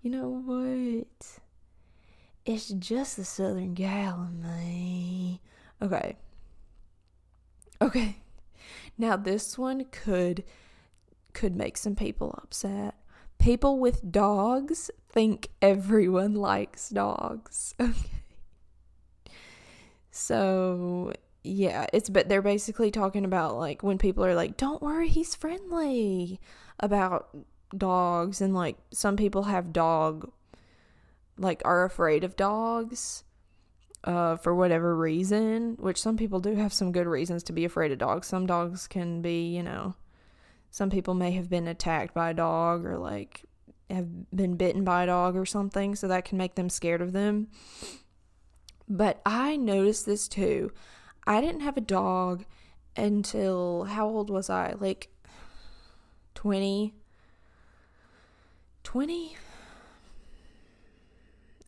you 0.00 0.10
know 0.10 0.28
what? 0.28 1.40
It's 2.46 2.68
just 2.68 3.16
the 3.16 3.24
Southern 3.24 3.74
gal 3.74 4.28
in 4.30 4.42
me. 4.42 5.40
Okay. 5.82 6.16
Okay. 7.82 8.16
Now 8.96 9.16
this 9.16 9.58
one 9.58 9.84
could 9.90 10.44
could 11.32 11.56
make 11.56 11.76
some 11.76 11.94
people 11.94 12.38
upset. 12.42 12.94
People 13.40 13.78
with 13.78 14.12
dogs 14.12 14.90
think 15.08 15.48
everyone 15.60 16.34
likes 16.34 16.88
dogs. 16.88 17.74
Okay. 17.80 17.94
So, 20.12 21.12
yeah, 21.44 21.86
it's 21.92 22.10
but 22.10 22.28
they're 22.28 22.42
basically 22.42 22.90
talking 22.90 23.24
about 23.24 23.56
like 23.56 23.82
when 23.82 23.96
people 23.96 24.24
are 24.24 24.34
like, 24.34 24.56
"Don't 24.56 24.82
worry, 24.82 25.08
he's 25.08 25.34
friendly." 25.36 26.40
About 26.80 27.28
dogs 27.76 28.40
and 28.40 28.54
like 28.54 28.76
some 28.92 29.16
people 29.16 29.44
have 29.44 29.72
dog 29.72 30.30
like 31.38 31.62
are 31.64 31.84
afraid 31.84 32.24
of 32.24 32.36
dogs 32.36 33.24
uh 34.04 34.36
for 34.36 34.54
whatever 34.54 34.96
reason 34.96 35.76
which 35.78 36.00
some 36.00 36.16
people 36.16 36.40
do 36.40 36.54
have 36.54 36.72
some 36.72 36.90
good 36.90 37.06
reasons 37.06 37.42
to 37.42 37.52
be 37.52 37.64
afraid 37.64 37.92
of 37.92 37.98
dogs 37.98 38.26
some 38.26 38.46
dogs 38.46 38.86
can 38.86 39.22
be 39.22 39.54
you 39.54 39.62
know 39.62 39.94
some 40.70 40.90
people 40.90 41.14
may 41.14 41.32
have 41.32 41.50
been 41.50 41.66
attacked 41.66 42.14
by 42.14 42.30
a 42.30 42.34
dog 42.34 42.84
or 42.86 42.96
like 42.96 43.44
have 43.90 44.30
been 44.34 44.56
bitten 44.56 44.84
by 44.84 45.02
a 45.02 45.06
dog 45.06 45.36
or 45.36 45.44
something 45.44 45.96
so 45.96 46.06
that 46.08 46.24
can 46.24 46.38
make 46.38 46.54
them 46.54 46.70
scared 46.70 47.02
of 47.02 47.12
them. 47.12 47.48
But 48.88 49.20
i 49.26 49.56
noticed 49.56 50.06
this 50.06 50.28
too. 50.28 50.72
I 51.26 51.40
didn't 51.40 51.60
have 51.60 51.76
a 51.76 51.82
dog 51.82 52.44
until 52.96 53.84
how 53.84 54.08
old 54.08 54.30
was 54.30 54.48
i? 54.48 54.74
Like 54.78 55.08
20 56.34 56.94
20 58.82 59.36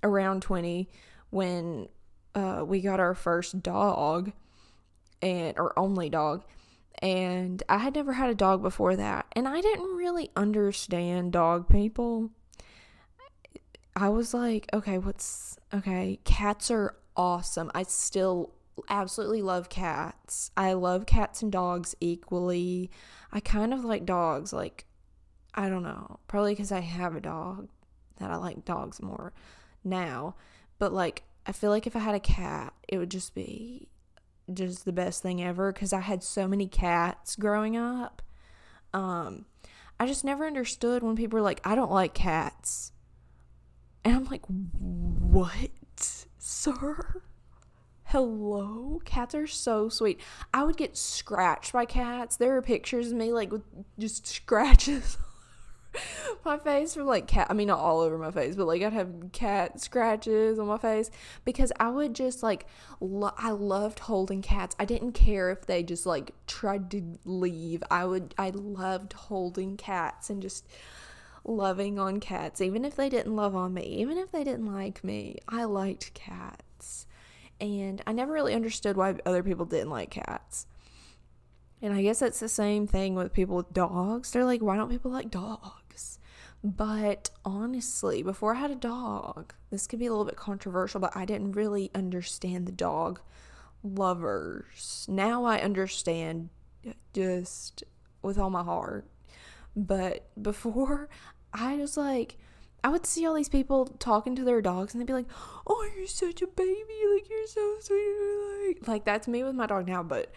around 0.02 0.42
20 0.42 0.88
when 1.30 1.88
uh, 2.34 2.64
we 2.66 2.80
got 2.80 2.98
our 2.98 3.14
first 3.14 3.62
dog 3.62 4.32
and 5.20 5.56
our 5.58 5.72
only 5.78 6.08
dog 6.08 6.44
and 7.02 7.62
I 7.68 7.78
had 7.78 7.96
never 7.96 8.12
had 8.12 8.30
a 8.30 8.34
dog 8.34 8.62
before 8.62 8.96
that 8.96 9.26
and 9.32 9.48
I 9.48 9.60
didn't 9.60 9.96
really 9.96 10.30
understand 10.36 11.32
dog 11.32 11.68
people. 11.68 12.30
I 13.94 14.08
was 14.08 14.32
like, 14.32 14.68
okay, 14.72 14.96
what's 14.96 15.58
okay, 15.74 16.20
cats 16.24 16.70
are 16.70 16.94
awesome. 17.16 17.70
I 17.74 17.82
still 17.82 18.54
absolutely 18.88 19.42
love 19.42 19.68
cats. 19.68 20.50
I 20.56 20.72
love 20.74 21.04
cats 21.04 21.42
and 21.42 21.52
dogs 21.52 21.94
equally. 22.00 22.90
I 23.32 23.40
kind 23.40 23.74
of 23.74 23.84
like 23.84 24.06
dogs 24.06 24.52
like 24.52 24.86
I 25.54 25.68
don't 25.68 25.82
know. 25.82 26.20
Probably 26.28 26.52
because 26.52 26.72
I 26.72 26.80
have 26.80 27.14
a 27.14 27.20
dog 27.20 27.68
that 28.18 28.30
I 28.30 28.36
like 28.36 28.64
dogs 28.64 29.02
more 29.02 29.32
now. 29.84 30.36
But 30.78 30.92
like, 30.92 31.24
I 31.46 31.52
feel 31.52 31.70
like 31.70 31.86
if 31.86 31.96
I 31.96 32.00
had 32.00 32.14
a 32.14 32.20
cat, 32.20 32.72
it 32.88 32.98
would 32.98 33.10
just 33.10 33.34
be 33.34 33.88
just 34.52 34.84
the 34.84 34.92
best 34.92 35.22
thing 35.22 35.42
ever 35.42 35.72
because 35.72 35.92
I 35.92 36.00
had 36.00 36.22
so 36.22 36.48
many 36.48 36.66
cats 36.66 37.36
growing 37.36 37.76
up. 37.76 38.22
Um, 38.92 39.46
I 39.98 40.06
just 40.06 40.24
never 40.24 40.46
understood 40.46 41.02
when 41.02 41.16
people 41.16 41.38
were 41.38 41.44
like, 41.44 41.60
I 41.64 41.74
don't 41.74 41.90
like 41.90 42.14
cats. 42.14 42.92
And 44.04 44.16
I'm 44.16 44.24
like, 44.24 44.44
what, 44.46 45.70
sir? 46.38 47.22
Hello? 48.04 49.00
Cats 49.04 49.34
are 49.34 49.46
so 49.46 49.88
sweet. 49.88 50.20
I 50.52 50.64
would 50.64 50.76
get 50.76 50.96
scratched 50.96 51.72
by 51.72 51.84
cats. 51.84 52.36
There 52.36 52.56
are 52.56 52.62
pictures 52.62 53.12
of 53.12 53.18
me 53.18 53.32
like 53.32 53.52
with 53.52 53.62
just 53.98 54.26
scratches 54.26 55.16
my 56.44 56.58
face 56.58 56.94
from 56.94 57.06
like 57.06 57.26
cat 57.26 57.46
I 57.50 57.54
mean 57.54 57.68
not 57.68 57.78
all 57.78 58.00
over 58.00 58.16
my 58.18 58.30
face 58.30 58.56
but 58.56 58.66
like 58.66 58.82
I'd 58.82 58.92
have 58.92 59.32
cat 59.32 59.80
scratches 59.80 60.58
on 60.58 60.66
my 60.66 60.78
face 60.78 61.10
because 61.44 61.72
I 61.78 61.90
would 61.90 62.14
just 62.14 62.42
like 62.42 62.66
lo- 63.00 63.34
I 63.36 63.50
loved 63.50 64.00
holding 64.00 64.42
cats. 64.42 64.74
I 64.78 64.84
didn't 64.84 65.12
care 65.12 65.50
if 65.50 65.66
they 65.66 65.82
just 65.82 66.06
like 66.06 66.32
tried 66.46 66.90
to 66.92 67.18
leave. 67.24 67.82
I 67.90 68.04
would 68.04 68.34
I 68.38 68.50
loved 68.50 69.12
holding 69.12 69.76
cats 69.76 70.30
and 70.30 70.42
just 70.42 70.66
loving 71.44 71.98
on 71.98 72.20
cats 72.20 72.60
even 72.60 72.84
if 72.84 72.94
they 72.94 73.08
didn't 73.08 73.34
love 73.34 73.54
on 73.54 73.74
me, 73.74 73.84
even 73.98 74.18
if 74.18 74.30
they 74.32 74.44
didn't 74.44 74.72
like 74.72 75.02
me. 75.04 75.38
I 75.48 75.64
liked 75.64 76.14
cats. 76.14 77.06
And 77.60 78.02
I 78.06 78.12
never 78.12 78.32
really 78.32 78.54
understood 78.54 78.96
why 78.96 79.14
other 79.24 79.42
people 79.42 79.66
didn't 79.66 79.90
like 79.90 80.10
cats. 80.10 80.66
And 81.82 81.92
I 81.92 82.02
guess 82.02 82.20
that's 82.20 82.38
the 82.38 82.48
same 82.48 82.86
thing 82.86 83.16
with 83.16 83.32
people 83.32 83.56
with 83.56 83.72
dogs. 83.72 84.30
They're 84.30 84.44
like, 84.44 84.62
why 84.62 84.76
don't 84.76 84.88
people 84.88 85.10
like 85.10 85.30
dogs? 85.30 85.81
But 86.64 87.30
honestly, 87.44 88.22
before 88.22 88.54
I 88.54 88.60
had 88.60 88.70
a 88.70 88.76
dog, 88.76 89.52
this 89.70 89.86
could 89.86 89.98
be 89.98 90.06
a 90.06 90.10
little 90.10 90.24
bit 90.24 90.36
controversial, 90.36 91.00
but 91.00 91.16
I 91.16 91.24
didn't 91.24 91.52
really 91.52 91.90
understand 91.94 92.66
the 92.66 92.72
dog 92.72 93.20
lovers. 93.82 95.06
Now 95.08 95.44
I 95.44 95.58
understand 95.58 96.50
just 97.12 97.82
with 98.22 98.38
all 98.38 98.50
my 98.50 98.62
heart. 98.62 99.06
But 99.74 100.28
before, 100.40 101.08
I 101.52 101.76
was 101.76 101.96
like, 101.96 102.38
I 102.84 102.88
would 102.88 103.06
see 103.06 103.26
all 103.26 103.34
these 103.34 103.48
people 103.48 103.86
talking 103.98 104.36
to 104.36 104.44
their 104.44 104.60
dogs 104.60 104.92
and 104.92 105.00
they'd 105.00 105.06
be 105.06 105.12
like, 105.12 105.30
Oh, 105.66 105.88
you're 105.96 106.06
such 106.06 106.42
a 106.42 106.46
baby. 106.46 107.02
Like, 107.12 107.28
you're 107.28 107.46
so 107.46 107.76
sweet. 107.80 108.66
Like, 108.66 108.88
like 108.88 109.04
that's 109.04 109.28
me 109.28 109.42
with 109.42 109.54
my 109.54 109.66
dog 109.66 109.86
now. 109.86 110.02
But, 110.02 110.32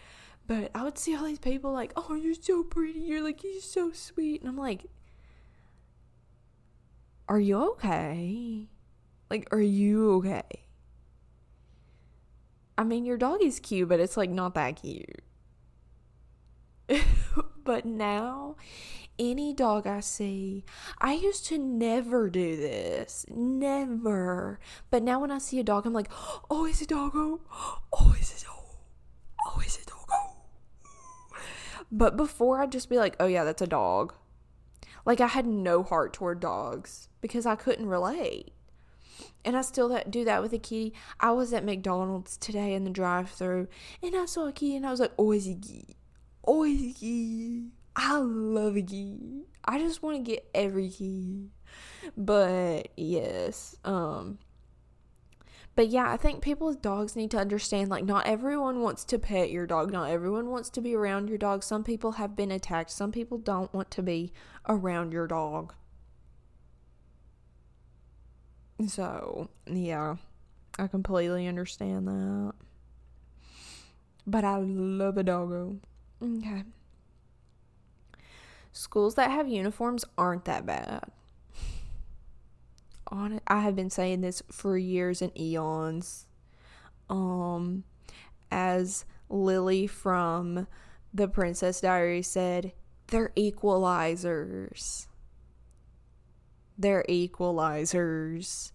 but 0.46 0.70
I 0.74 0.82
would 0.84 0.98
see 0.98 1.14
all 1.16 1.24
these 1.24 1.38
people 1.38 1.72
like, 1.72 1.92
Oh, 1.96 2.14
you're 2.14 2.34
so 2.34 2.62
pretty. 2.62 3.00
You're 3.00 3.22
like, 3.22 3.42
you're 3.42 3.60
so 3.60 3.92
sweet. 3.92 4.40
And 4.40 4.48
I'm 4.48 4.56
like, 4.56 4.86
are 7.28 7.40
you 7.40 7.70
okay? 7.72 8.68
Like, 9.30 9.48
are 9.52 9.60
you 9.60 10.12
okay? 10.14 10.42
I 12.78 12.84
mean, 12.84 13.04
your 13.04 13.16
dog 13.16 13.42
is 13.42 13.58
cute, 13.58 13.88
but 13.88 14.00
it's 14.00 14.16
like 14.16 14.30
not 14.30 14.54
that 14.54 14.82
cute. 14.82 15.22
but 17.64 17.84
now, 17.84 18.56
any 19.18 19.52
dog 19.52 19.86
I 19.86 20.00
see, 20.00 20.64
I 21.00 21.14
used 21.14 21.46
to 21.46 21.58
never 21.58 22.28
do 22.28 22.56
this. 22.56 23.24
Never. 23.28 24.60
But 24.90 25.02
now 25.02 25.20
when 25.20 25.30
I 25.30 25.38
see 25.38 25.58
a 25.58 25.64
dog, 25.64 25.86
I'm 25.86 25.92
like, 25.92 26.10
oh, 26.50 26.66
it's 26.66 26.82
a 26.82 26.86
doggo. 26.86 27.40
Oh, 27.92 28.14
it's 28.18 28.42
a 28.42 28.44
dog. 28.44 28.54
Oh, 29.46 29.60
it's 29.64 29.82
a 29.82 29.86
doggo. 29.86 30.36
But 31.90 32.16
before 32.16 32.60
I'd 32.60 32.72
just 32.72 32.90
be 32.90 32.98
like, 32.98 33.16
oh 33.18 33.26
yeah, 33.26 33.44
that's 33.44 33.62
a 33.62 33.66
dog. 33.66 34.14
Like 35.04 35.20
I 35.20 35.28
had 35.28 35.46
no 35.46 35.82
heart 35.82 36.12
toward 36.12 36.40
dogs 36.40 37.08
because 37.26 37.46
I 37.46 37.56
couldn't 37.56 37.86
relate. 37.86 38.52
And 39.44 39.56
I 39.56 39.62
still 39.62 40.00
do 40.10 40.24
that 40.24 40.42
with 40.42 40.52
a 40.52 40.58
kitty. 40.58 40.92
I 41.20 41.30
was 41.30 41.52
at 41.52 41.64
McDonald's 41.64 42.36
today 42.36 42.74
in 42.74 42.84
the 42.84 42.90
drive 42.90 43.30
through 43.30 43.68
and 44.02 44.16
I 44.16 44.26
saw 44.26 44.48
a 44.48 44.52
kitty 44.52 44.76
and 44.76 44.86
I 44.86 44.90
was 44.90 45.00
like, 45.00 45.12
oh, 45.18 45.32
kitty. 45.32 45.96
Oh. 46.46 46.64
I 47.96 48.18
love 48.18 48.76
a 48.76 48.82
kitty. 48.82 49.46
I 49.64 49.78
just 49.78 50.02
want 50.02 50.16
to 50.16 50.22
get 50.22 50.48
every 50.54 50.88
kitty. 50.90 51.50
But 52.16 52.88
yes, 52.96 53.76
um, 53.84 54.38
but 55.76 55.88
yeah, 55.88 56.10
I 56.10 56.16
think 56.16 56.42
people 56.42 56.68
with 56.68 56.80
dogs 56.80 57.16
need 57.16 57.30
to 57.32 57.38
understand 57.38 57.90
like 57.90 58.04
not 58.04 58.26
everyone 58.26 58.80
wants 58.80 59.04
to 59.04 59.18
pet 59.18 59.50
your 59.50 59.66
dog. 59.66 59.92
Not 59.92 60.10
everyone 60.10 60.48
wants 60.50 60.70
to 60.70 60.80
be 60.80 60.94
around 60.94 61.28
your 61.28 61.38
dog. 61.38 61.62
Some 61.62 61.84
people 61.84 62.12
have 62.12 62.34
been 62.34 62.50
attacked. 62.50 62.90
Some 62.90 63.12
people 63.12 63.38
don't 63.38 63.72
want 63.74 63.90
to 63.92 64.02
be 64.02 64.32
around 64.68 65.12
your 65.12 65.26
dog. 65.26 65.74
So, 68.86 69.48
yeah. 69.66 70.16
I 70.78 70.86
completely 70.88 71.46
understand 71.46 72.06
that. 72.08 72.52
But 74.26 74.44
I 74.44 74.58
love 74.58 75.16
a 75.16 75.22
doggo. 75.22 75.76
Okay. 76.22 76.64
Schools 78.72 79.14
that 79.14 79.30
have 79.30 79.48
uniforms 79.48 80.04
aren't 80.18 80.44
that 80.44 80.66
bad 80.66 81.10
on. 83.08 83.40
I 83.46 83.60
have 83.60 83.76
been 83.76 83.90
saying 83.90 84.20
this 84.20 84.42
for 84.50 84.76
years 84.76 85.22
and 85.22 85.36
eons. 85.38 86.26
Um, 87.08 87.84
as 88.50 89.04
Lilly 89.28 89.86
from 89.86 90.66
The 91.14 91.28
Princess 91.28 91.80
Diary 91.80 92.22
said, 92.22 92.72
they're 93.08 93.32
equalizers. 93.36 95.06
They're 96.78 97.04
equalizers. 97.08 98.72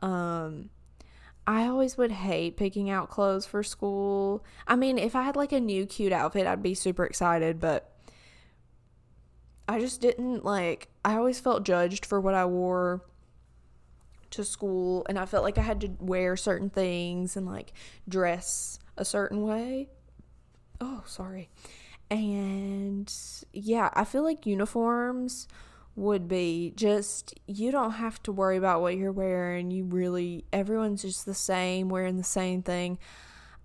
Um, 0.00 0.70
I 1.46 1.66
always 1.66 1.96
would 1.96 2.12
hate 2.12 2.56
picking 2.56 2.88
out 2.88 3.10
clothes 3.10 3.46
for 3.46 3.62
school. 3.62 4.44
I 4.66 4.76
mean, 4.76 4.98
if 4.98 5.16
I 5.16 5.22
had 5.22 5.36
like 5.36 5.52
a 5.52 5.60
new 5.60 5.86
cute 5.86 6.12
outfit, 6.12 6.46
I'd 6.46 6.62
be 6.62 6.74
super 6.74 7.04
excited, 7.04 7.58
but 7.58 7.90
I 9.68 9.80
just 9.80 10.00
didn't 10.00 10.44
like, 10.44 10.88
I 11.04 11.16
always 11.16 11.40
felt 11.40 11.64
judged 11.64 12.06
for 12.06 12.20
what 12.20 12.34
I 12.34 12.44
wore 12.44 13.02
to 14.30 14.44
school 14.44 15.04
and 15.08 15.18
I 15.18 15.26
felt 15.26 15.44
like 15.44 15.58
I 15.58 15.62
had 15.62 15.80
to 15.82 15.90
wear 15.98 16.36
certain 16.36 16.70
things 16.70 17.36
and 17.36 17.46
like 17.46 17.72
dress 18.08 18.78
a 18.96 19.04
certain 19.04 19.42
way. 19.42 19.88
Oh, 20.80 21.02
sorry. 21.06 21.48
And 22.10 23.12
yeah, 23.52 23.90
I 23.94 24.04
feel 24.04 24.22
like 24.22 24.46
uniforms 24.46 25.48
would 25.94 26.26
be 26.26 26.72
just 26.74 27.38
you 27.46 27.70
don't 27.70 27.92
have 27.92 28.22
to 28.22 28.32
worry 28.32 28.56
about 28.56 28.80
what 28.80 28.96
you're 28.96 29.12
wearing. 29.12 29.70
You 29.70 29.84
really 29.84 30.44
everyone's 30.52 31.02
just 31.02 31.26
the 31.26 31.34
same, 31.34 31.88
wearing 31.88 32.16
the 32.16 32.24
same 32.24 32.62
thing. 32.62 32.98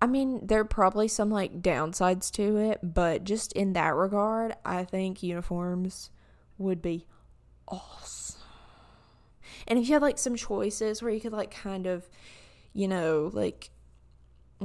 I 0.00 0.06
mean, 0.06 0.46
there 0.46 0.60
are 0.60 0.64
probably 0.64 1.08
some 1.08 1.30
like 1.30 1.60
downsides 1.60 2.30
to 2.32 2.56
it, 2.56 2.80
but 2.82 3.24
just 3.24 3.52
in 3.54 3.72
that 3.72 3.94
regard, 3.94 4.54
I 4.64 4.84
think 4.84 5.22
uniforms 5.22 6.10
would 6.56 6.80
be 6.80 7.06
awesome. 7.66 8.40
And 9.66 9.78
if 9.78 9.88
you 9.88 9.94
had 9.94 10.02
like 10.02 10.18
some 10.18 10.36
choices 10.36 11.02
where 11.02 11.12
you 11.12 11.20
could 11.20 11.32
like 11.32 11.50
kind 11.50 11.86
of, 11.86 12.08
you 12.72 12.86
know, 12.86 13.30
like 13.32 13.70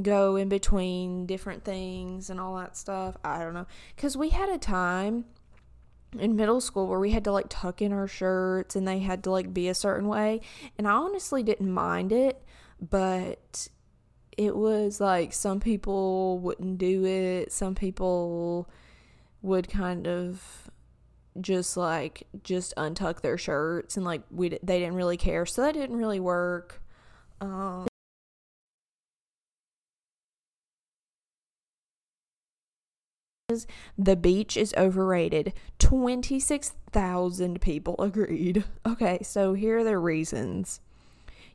go 0.02 0.36
in 0.36 0.50
between 0.50 1.26
different 1.26 1.64
things 1.64 2.30
and 2.30 2.40
all 2.40 2.58
that 2.58 2.78
stuff, 2.78 3.18
I 3.24 3.40
don't 3.40 3.54
know. 3.54 3.68
Cuz 3.98 4.16
we 4.16 4.30
had 4.30 4.50
a 4.50 4.58
time 4.58 5.26
in 6.20 6.36
middle 6.36 6.62
school 6.62 6.88
where 6.88 7.00
we 7.00 7.12
had 7.12 7.24
to 7.26 7.32
like 7.32 7.48
tuck 7.50 7.82
in 7.82 7.92
our 7.94 8.08
shirts 8.08 8.76
and 8.76 8.88
they 8.88 9.00
had 9.00 9.24
to 9.24 9.32
like 9.32 9.54
be 9.54 9.68
a 9.68 9.74
certain 9.74 10.08
way, 10.08 10.42
and 10.78 10.88
I 10.88 10.92
honestly 10.92 11.44
didn't 11.44 11.72
mind 11.72 12.12
it, 12.12 12.44
but 12.80 13.68
it 14.38 14.56
was 14.56 15.00
like 15.00 15.34
some 15.34 15.60
people 15.60 16.40
wouldn't 16.40 16.78
do 16.78 17.06
it, 17.06 17.52
some 17.52 17.76
people 17.76 18.70
would 19.42 19.70
kind 19.70 20.08
of 20.08 20.70
just 21.42 21.76
like 21.78 22.28
just 22.44 22.74
untuck 22.78 23.22
their 23.22 23.38
shirts 23.38 23.98
and 23.98 24.06
like 24.06 24.22
we 24.30 24.50
they 24.50 24.80
didn't 24.80 24.96
really 24.96 25.18
care 25.18 25.46
so 25.46 25.64
that 25.64 25.74
didn't 25.74 25.98
really 25.98 26.20
work 26.20 26.82
um 27.42 27.88
the 33.98 34.16
beach 34.16 34.58
is 34.58 34.74
overrated. 34.78 35.54
26,000 35.80 37.62
people 37.62 37.96
agreed. 38.00 38.64
Okay 38.86 39.20
so 39.24 39.54
here 39.54 39.80
are 39.80 39.84
the 39.84 39.98
reasons. 39.98 40.80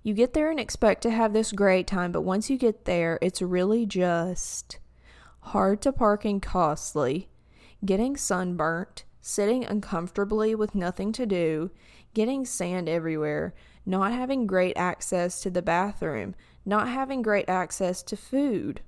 You 0.02 0.14
get 0.14 0.32
there 0.32 0.50
and 0.50 0.60
expect 0.60 1.02
to 1.02 1.10
have 1.10 1.32
this 1.32 1.52
great 1.52 1.86
time 1.86 2.12
but 2.12 2.22
once 2.22 2.48
you 2.50 2.56
get 2.56 2.84
there 2.84 3.18
it's 3.20 3.42
really 3.42 3.86
just 3.86 4.78
hard 5.40 5.80
to 5.82 5.92
park 5.92 6.24
and 6.24 6.40
costly. 6.42 7.28
Getting 7.84 8.16
sunburnt 8.16 9.04
sitting 9.28 9.62
uncomfortably 9.62 10.54
with 10.54 10.74
nothing 10.74 11.12
to 11.12 11.26
do, 11.26 11.70
getting 12.14 12.46
sand 12.46 12.88
everywhere, 12.88 13.54
not 13.84 14.10
having 14.10 14.46
great 14.46 14.74
access 14.76 15.42
to 15.42 15.50
the 15.50 15.60
bathroom, 15.60 16.34
not 16.64 16.88
having 16.88 17.20
great 17.20 17.48
access 17.48 18.02
to 18.02 18.16
food. 18.16 18.80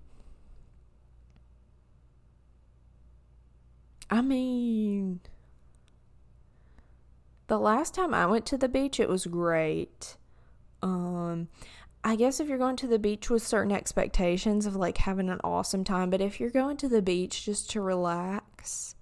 I 4.11 4.23
mean, 4.23 5.21
the 7.47 7.59
last 7.59 7.95
time 7.95 8.13
I 8.13 8.27
went 8.27 8.45
to 8.47 8.59
the 8.59 8.69
beach, 8.69 8.99
it 8.99 9.09
was 9.09 9.27
great. 9.27 10.17
Um, 10.83 11.49
I 12.03 12.17
guess 12.17 12.41
if 12.41 12.49
you're 12.49 12.59
going 12.59 12.77
to 12.77 12.89
the 12.89 12.99
beach 12.99 13.31
with 13.31 13.47
certain 13.47 13.73
expectations 13.73 14.67
of 14.67 14.75
like 14.75 14.99
having 14.99 15.29
an 15.29 15.41
awesome 15.45 15.85
time, 15.85 16.11
but 16.11 16.21
if 16.21 16.41
you're 16.41 16.51
going 16.51 16.77
to 16.79 16.89
the 16.89 17.03
beach 17.03 17.45
just 17.45 17.71
to 17.71 17.81
relax, 17.81 18.97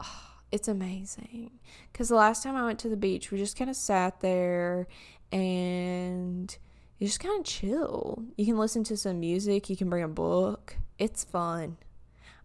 it's 0.52 0.68
amazing. 0.68 1.58
Because 1.92 2.08
the 2.08 2.14
last 2.14 2.42
time 2.42 2.56
I 2.56 2.64
went 2.64 2.78
to 2.80 2.88
the 2.88 2.96
beach, 2.96 3.30
we 3.30 3.38
just 3.38 3.58
kind 3.58 3.68
of 3.68 3.76
sat 3.76 4.20
there 4.20 4.86
and 5.30 6.56
you 6.98 7.06
just 7.06 7.20
kind 7.20 7.38
of 7.38 7.44
chill. 7.44 8.24
You 8.36 8.46
can 8.46 8.56
listen 8.56 8.84
to 8.84 8.96
some 8.96 9.20
music, 9.20 9.68
you 9.68 9.76
can 9.76 9.90
bring 9.90 10.04
a 10.04 10.08
book. 10.08 10.76
It's 10.98 11.24
fun. 11.24 11.76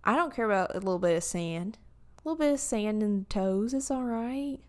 I 0.07 0.15
don't 0.15 0.33
care 0.33 0.45
about 0.45 0.71
a 0.71 0.79
little 0.79 0.99
bit 0.99 1.17
of 1.17 1.23
sand. 1.23 1.77
A 2.17 2.27
little 2.27 2.37
bit 2.37 2.53
of 2.53 2.59
sand 2.59 3.03
in 3.03 3.19
the 3.19 3.25
toes, 3.25 3.73
it's 3.73 3.91
all 3.91 4.05
right. 4.05 4.59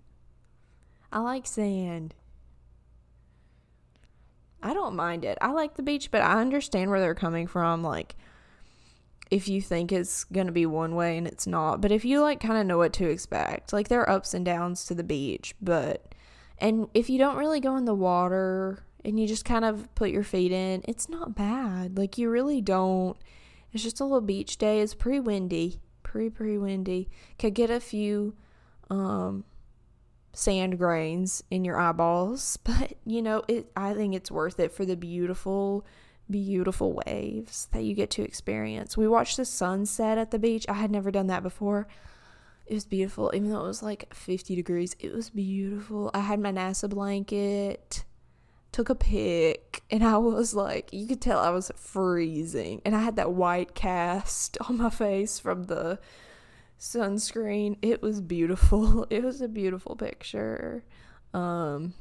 I 1.12 1.20
like 1.20 1.46
sand. 1.46 2.14
I 4.60 4.74
don't 4.74 4.96
mind 4.96 5.24
it. 5.24 5.38
I 5.40 5.52
like 5.52 5.76
the 5.76 5.82
beach, 5.82 6.10
but 6.10 6.20
I 6.20 6.40
understand 6.40 6.90
where 6.90 7.00
they're 7.00 7.14
coming 7.14 7.46
from. 7.46 7.84
Like, 7.84 8.16
if 9.30 9.48
you 9.48 9.62
think 9.62 9.92
it's 9.92 10.24
going 10.24 10.46
to 10.46 10.52
be 10.52 10.66
one 10.66 10.96
way 10.96 11.16
and 11.16 11.26
it's 11.26 11.46
not. 11.46 11.80
But 11.80 11.92
if 11.92 12.04
you 12.04 12.20
like 12.20 12.40
kind 12.40 12.58
of 12.58 12.66
know 12.66 12.78
what 12.78 12.92
to 12.94 13.08
expect, 13.08 13.72
like 13.72 13.86
there 13.88 14.00
are 14.00 14.10
ups 14.10 14.34
and 14.34 14.44
downs 14.44 14.86
to 14.86 14.94
the 14.94 15.04
beach, 15.04 15.54
but 15.62 16.14
and 16.58 16.88
if 16.94 17.08
you 17.08 17.18
don't 17.18 17.36
really 17.36 17.60
go 17.60 17.76
in 17.76 17.84
the 17.84 17.94
water 17.94 18.82
and 19.04 19.20
you 19.20 19.28
just 19.28 19.44
kind 19.44 19.64
of 19.64 19.94
put 19.94 20.10
your 20.10 20.24
feet 20.24 20.50
in, 20.50 20.82
it's 20.88 21.08
not 21.08 21.36
bad. 21.36 21.96
Like 21.96 22.18
you 22.18 22.28
really 22.28 22.60
don't. 22.60 23.16
It's 23.72 23.82
just 23.82 24.00
a 24.00 24.04
little 24.04 24.20
beach 24.20 24.56
day. 24.56 24.80
It's 24.80 24.94
pretty 24.94 25.20
windy, 25.20 25.80
pretty 26.02 26.30
pretty 26.30 26.58
windy. 26.58 27.08
Could 27.38 27.54
get 27.54 27.70
a 27.70 27.80
few 27.80 28.34
um 28.90 29.44
sand 30.32 30.78
grains 30.78 31.42
in 31.50 31.64
your 31.64 31.78
eyeballs, 31.78 32.56
but 32.64 32.94
you 33.04 33.22
know, 33.22 33.42
it 33.48 33.70
I 33.76 33.94
think 33.94 34.14
it's 34.14 34.30
worth 34.30 34.58
it 34.60 34.72
for 34.72 34.84
the 34.84 34.96
beautiful 34.96 35.84
beautiful 36.30 37.00
waves 37.06 37.68
that 37.72 37.84
you 37.84 37.94
get 37.94 38.10
to 38.10 38.22
experience. 38.22 38.96
We 38.96 39.08
watched 39.08 39.38
the 39.38 39.44
sunset 39.44 40.18
at 40.18 40.30
the 40.30 40.38
beach. 40.38 40.66
I 40.68 40.74
had 40.74 40.90
never 40.90 41.10
done 41.10 41.28
that 41.28 41.42
before. 41.42 41.88
It 42.66 42.74
was 42.74 42.84
beautiful, 42.84 43.32
even 43.34 43.50
though 43.50 43.64
it 43.64 43.68
was 43.68 43.82
like 43.82 44.12
50 44.14 44.54
degrees. 44.54 44.94
It 44.98 45.12
was 45.12 45.30
beautiful. 45.30 46.10
I 46.12 46.20
had 46.20 46.38
my 46.38 46.52
NASA 46.52 46.88
blanket, 46.88 48.04
took 48.72 48.90
a 48.90 48.94
pic, 48.94 49.82
and 49.90 50.04
I 50.04 50.18
was 50.18 50.54
like, 50.54 50.92
you 50.92 51.06
could 51.06 51.20
tell 51.20 51.38
I 51.38 51.50
was 51.50 51.70
freezing. 51.76 52.82
And 52.84 52.94
I 52.94 53.00
had 53.00 53.16
that 53.16 53.32
white 53.32 53.74
cast 53.74 54.58
on 54.68 54.76
my 54.78 54.90
face 54.90 55.38
from 55.38 55.64
the 55.64 55.98
sunscreen. 56.78 57.76
It 57.82 58.02
was 58.02 58.20
beautiful. 58.20 59.06
It 59.10 59.24
was 59.24 59.40
a 59.40 59.48
beautiful 59.48 59.96
picture. 59.96 60.84
Um, 61.34 61.94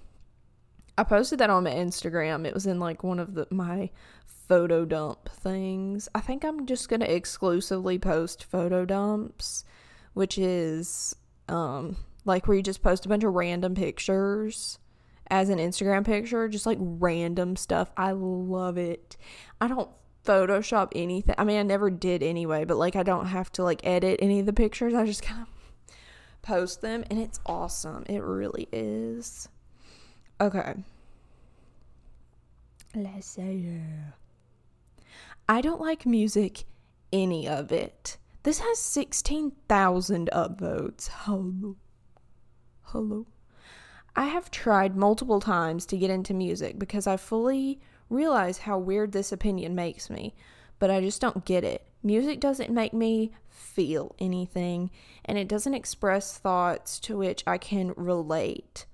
I 0.97 1.03
posted 1.03 1.39
that 1.39 1.49
on 1.49 1.63
my 1.63 1.72
Instagram. 1.72 2.45
It 2.45 2.53
was 2.53 2.65
in 2.65 2.80
like 2.80 3.03
one 3.03 3.20
of 3.20 3.34
the 3.36 3.47
my 3.49 3.89
photo 4.26 4.86
dump 4.86 5.30
things. 5.30 6.07
I 6.15 6.22
think 6.22 6.43
I'm 6.43 6.65
just 6.65 6.89
going 6.89 7.01
to 7.01 7.13
exclusively 7.13 7.99
post 7.99 8.43
photo 8.43 8.86
dumps, 8.86 9.63
which 10.13 10.38
is 10.38 11.15
um 11.49 11.97
like 12.26 12.47
where 12.47 12.57
you 12.57 12.63
just 12.63 12.82
post 12.82 13.05
a 13.05 13.09
bunch 13.09 13.24
of 13.24 13.34
random 13.34 13.76
pictures 13.76 14.80
as 15.30 15.49
an 15.49 15.59
Instagram 15.59 16.05
picture, 16.05 16.47
just 16.47 16.65
like 16.65 16.78
random 16.80 17.55
stuff. 17.55 17.91
I 17.97 18.11
love 18.11 18.78
it. 18.78 19.17
I 19.59 19.67
don't 19.67 19.89
Photoshop 20.28 20.91
anything. 20.93 21.36
I 21.38 21.45
mean, 21.45 21.57
I 21.57 21.63
never 21.63 21.89
did 21.89 22.21
anyway, 22.21 22.65
but 22.65 22.78
like 22.78 22.95
I 22.97 23.03
don't 23.03 23.28
have 23.28 23.51
to 23.53 23.63
like 23.63 23.80
edit 23.86 24.19
any 24.21 24.41
of 24.41 24.45
the 24.45 24.53
pictures. 24.53 24.93
I 24.93 25.05
just 25.05 25.23
kind 25.23 25.41
of 25.41 25.47
post 26.41 26.82
them 26.82 27.05
and 27.09 27.17
it's 27.17 27.39
awesome. 27.45 28.03
It 28.07 28.21
really 28.21 28.67
is. 28.71 29.47
Okay. 30.41 30.75
Let's 32.93 33.28
say 33.28 33.82
I 35.47 35.61
don't 35.61 35.80
like 35.80 36.05
music 36.05 36.65
any 37.13 37.47
of 37.47 37.71
it. 37.71 38.17
This 38.43 38.59
has 38.59 38.80
16,000 38.80 40.30
upvotes. 40.34 41.09
Hello. 41.09 41.75
Hello. 42.82 43.25
I 44.18 44.26
have 44.26 44.49
tried 44.49 44.97
multiple 44.97 45.39
times 45.39 45.86
to 45.86 45.97
get 45.97 46.09
into 46.09 46.34
music 46.34 46.80
because 46.80 47.05
I 47.05 47.18
fully 47.18 47.80
realize 48.09 48.57
how 48.57 48.80
weird 48.80 49.11
this 49.11 49.32
opinion 49.32 49.76
makes 49.76 50.09
me, 50.09 50.34
but 50.80 50.89
I 50.89 51.01
just 51.01 51.22
don't 51.22 51.45
get 51.45 51.63
it. 51.63 51.86
Music 52.01 52.39
doesn't 52.39 52.72
make 52.72 52.93
me 52.93 53.32
feel 53.47 54.15
anything, 54.18 54.89
and 55.24 55.38
it 55.38 55.47
doesn't 55.47 55.76
express 55.76 56.36
thoughts 56.36 56.99
to 57.01 57.15
which 57.15 57.43
I 57.45 57.59
can 57.59 57.93
relate. 57.95 58.88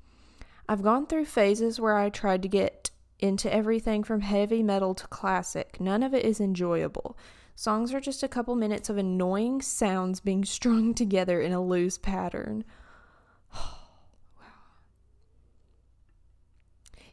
I've 0.67 0.83
gone 0.83 1.07
through 1.07 1.25
phases 1.25 1.79
where 1.79 1.95
I 1.95 2.09
tried 2.09 2.41
to 2.41 2.49
get 2.49 2.91
into 3.17 3.53
everything 3.53 4.03
from 4.03 4.19
heavy 4.19 4.61
metal 4.61 4.93
to 4.93 5.07
classic. 5.07 5.79
None 5.79 6.03
of 6.03 6.13
it 6.13 6.25
is 6.25 6.41
enjoyable. 6.41 7.17
Songs 7.55 7.93
are 7.93 8.01
just 8.01 8.23
a 8.23 8.27
couple 8.27 8.55
minutes 8.55 8.89
of 8.89 8.97
annoying 8.97 9.61
sounds 9.61 10.19
being 10.19 10.43
strung 10.57 10.93
together 10.93 11.39
in 11.39 11.53
a 11.53 11.63
loose 11.63 11.97
pattern. 11.97 12.65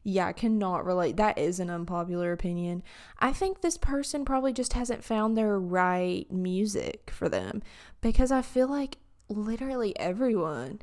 Yeah, 0.03 0.27
I 0.27 0.33
cannot 0.33 0.87
relate. 0.87 1.17
That 1.17 1.39
is 1.39 1.61
an 1.61 1.69
unpopular 1.69 2.33
opinion. 2.33 2.83
I 3.19 3.33
think 3.33 3.61
this 3.61 3.77
person 3.77 4.25
probably 4.25 4.53
just 4.53 4.73
hasn't 4.73 5.05
found 5.05 5.37
their 5.37 5.59
right 5.59 6.31
music 6.31 7.11
for 7.11 7.29
them 7.29 7.63
because 8.01 8.33
I 8.33 8.41
feel 8.41 8.69
like 8.69 8.97
literally 9.29 9.99
everyone 9.99 10.81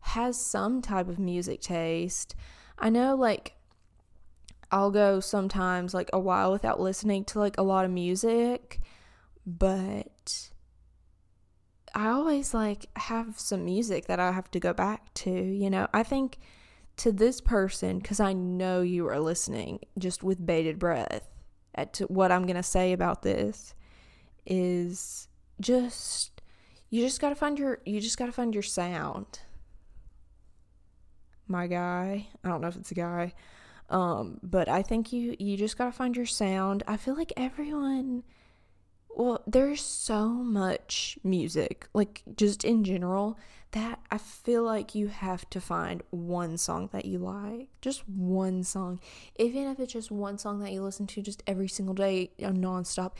has 0.00 0.40
some 0.40 0.82
type 0.82 1.08
of 1.08 1.18
music 1.18 1.60
taste. 1.62 2.34
I 2.78 2.90
know, 2.90 3.16
like, 3.16 3.54
I'll 4.70 4.90
go 4.90 5.20
sometimes 5.20 5.94
like 5.94 6.10
a 6.12 6.20
while 6.20 6.52
without 6.52 6.78
listening 6.78 7.24
to 7.26 7.38
like 7.38 7.56
a 7.56 7.62
lot 7.62 7.86
of 7.86 7.90
music, 7.90 8.80
but 9.46 10.50
I 11.94 12.08
always 12.08 12.52
like 12.52 12.86
have 12.96 13.38
some 13.38 13.64
music 13.64 14.06
that 14.06 14.20
I 14.20 14.32
have 14.32 14.50
to 14.50 14.60
go 14.60 14.74
back 14.74 15.12
to, 15.14 15.30
you 15.30 15.70
know. 15.70 15.88
I 15.94 16.02
think 16.02 16.38
to 16.98 17.12
this 17.12 17.40
person 17.40 17.98
because 17.98 18.20
I 18.20 18.32
know 18.32 18.82
you 18.82 19.08
are 19.08 19.20
listening 19.20 19.80
just 19.98 20.22
with 20.22 20.44
bated 20.44 20.78
breath 20.78 21.28
at 21.74 21.98
what 22.08 22.32
I'm 22.32 22.42
going 22.42 22.56
to 22.56 22.62
say 22.62 22.92
about 22.92 23.22
this 23.22 23.74
is 24.44 25.28
just 25.60 26.42
you 26.90 27.02
just 27.02 27.20
got 27.20 27.28
to 27.30 27.34
find 27.34 27.58
your 27.58 27.80
you 27.84 28.00
just 28.00 28.18
got 28.18 28.26
to 28.26 28.32
find 28.32 28.54
your 28.54 28.62
sound. 28.62 29.40
My 31.46 31.66
guy, 31.66 32.28
I 32.44 32.48
don't 32.48 32.60
know 32.60 32.68
if 32.68 32.76
it's 32.76 32.90
a 32.90 32.94
guy. 32.94 33.32
Um, 33.90 34.38
but 34.42 34.68
I 34.68 34.82
think 34.82 35.12
you 35.12 35.34
you 35.38 35.56
just 35.56 35.78
got 35.78 35.86
to 35.86 35.92
find 35.92 36.16
your 36.16 36.26
sound. 36.26 36.82
I 36.86 36.96
feel 36.96 37.16
like 37.16 37.32
everyone 37.36 38.24
well, 39.10 39.42
there's 39.46 39.82
so 39.82 40.28
much 40.28 41.18
music, 41.24 41.88
like 41.92 42.22
just 42.36 42.64
in 42.64 42.84
general, 42.84 43.38
that 43.72 44.00
I 44.10 44.18
feel 44.18 44.62
like 44.62 44.94
you 44.94 45.08
have 45.08 45.48
to 45.50 45.60
find 45.60 46.02
one 46.10 46.56
song 46.56 46.88
that 46.92 47.04
you 47.04 47.18
like. 47.18 47.68
Just 47.80 48.08
one 48.08 48.62
song. 48.64 49.00
Even 49.36 49.64
if 49.68 49.78
it's 49.78 49.92
just 49.92 50.10
one 50.10 50.38
song 50.38 50.60
that 50.60 50.72
you 50.72 50.82
listen 50.82 51.06
to 51.08 51.22
just 51.22 51.42
every 51.46 51.68
single 51.68 51.94
day, 51.94 52.30
nonstop, 52.38 53.12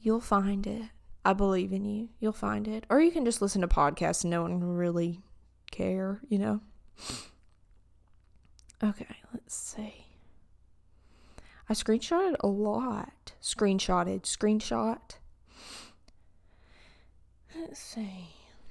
you'll 0.00 0.20
find 0.20 0.66
it. 0.66 0.82
I 1.24 1.32
believe 1.32 1.72
in 1.72 1.84
you. 1.84 2.08
You'll 2.20 2.32
find 2.32 2.66
it. 2.66 2.84
Or 2.88 3.00
you 3.00 3.10
can 3.10 3.24
just 3.24 3.42
listen 3.42 3.60
to 3.60 3.68
podcasts 3.68 4.24
and 4.24 4.30
no 4.30 4.42
one 4.42 4.62
really 4.62 5.20
care, 5.70 6.20
you 6.28 6.38
know? 6.38 6.60
Okay, 8.82 9.16
let's 9.32 9.54
see. 9.54 10.05
I 11.68 11.74
screenshotted 11.74 12.36
a 12.40 12.46
lot. 12.46 13.32
Screenshotted. 13.42 14.22
Screenshot. 14.22 15.16
Let's 17.58 17.80
see. 17.80 18.28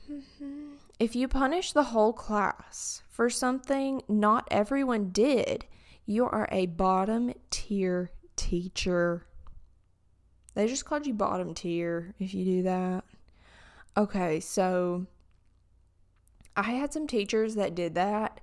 Mm-hmm. 0.10 0.76
If 1.00 1.16
you 1.16 1.28
punish 1.28 1.74
the 1.74 1.84
whole 1.84 2.14
class 2.14 3.02
for 3.10 3.30
something 3.30 4.02
not 4.08 4.48
everyone 4.50 5.10
did, 5.10 5.66
you 6.06 6.26
are 6.26 6.48
a 6.52 6.68
bottom 6.68 7.34
tier 7.50 8.12
teacher. 8.36 9.26
They 10.54 10.68
just 10.68 10.86
called 10.86 11.06
you 11.06 11.14
bottom 11.14 11.54
tier 11.54 12.14
if 12.20 12.34
you 12.34 12.46
do 12.46 12.64
that. 12.64 13.04
Okay, 13.98 14.40
so 14.40 15.06
I 16.56 16.64
had 16.64 16.94
some 16.94 17.08
teachers 17.08 17.56
that 17.56 17.76
did 17.76 17.96
that 17.96 18.35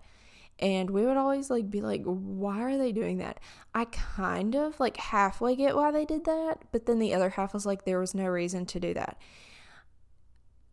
and 0.63 0.89
we 0.89 1.05
would 1.05 1.17
always 1.17 1.51
like 1.51 1.69
be 1.69 1.81
like 1.83 2.03
why 2.05 2.63
are 2.63 2.79
they 2.79 2.93
doing 2.93 3.19
that? 3.19 3.41
I 3.75 3.85
kind 3.87 4.55
of 4.55 4.79
like 4.81 4.97
halfway 4.97 5.57
get 5.57 5.77
why 5.77 5.91
they 5.91 6.07
did 6.07 6.25
that 6.25 6.63
but 6.71 6.87
then 6.87 7.01
the 7.01 7.13
other 7.13 7.31
half 7.31 7.53
was 7.53 7.67
like 7.67 7.85
there 7.85 7.99
was 7.99 8.15
no 8.15 8.27
reason 8.27 8.65
to 8.67 8.81
do 8.81 8.95
that. 8.95 9.21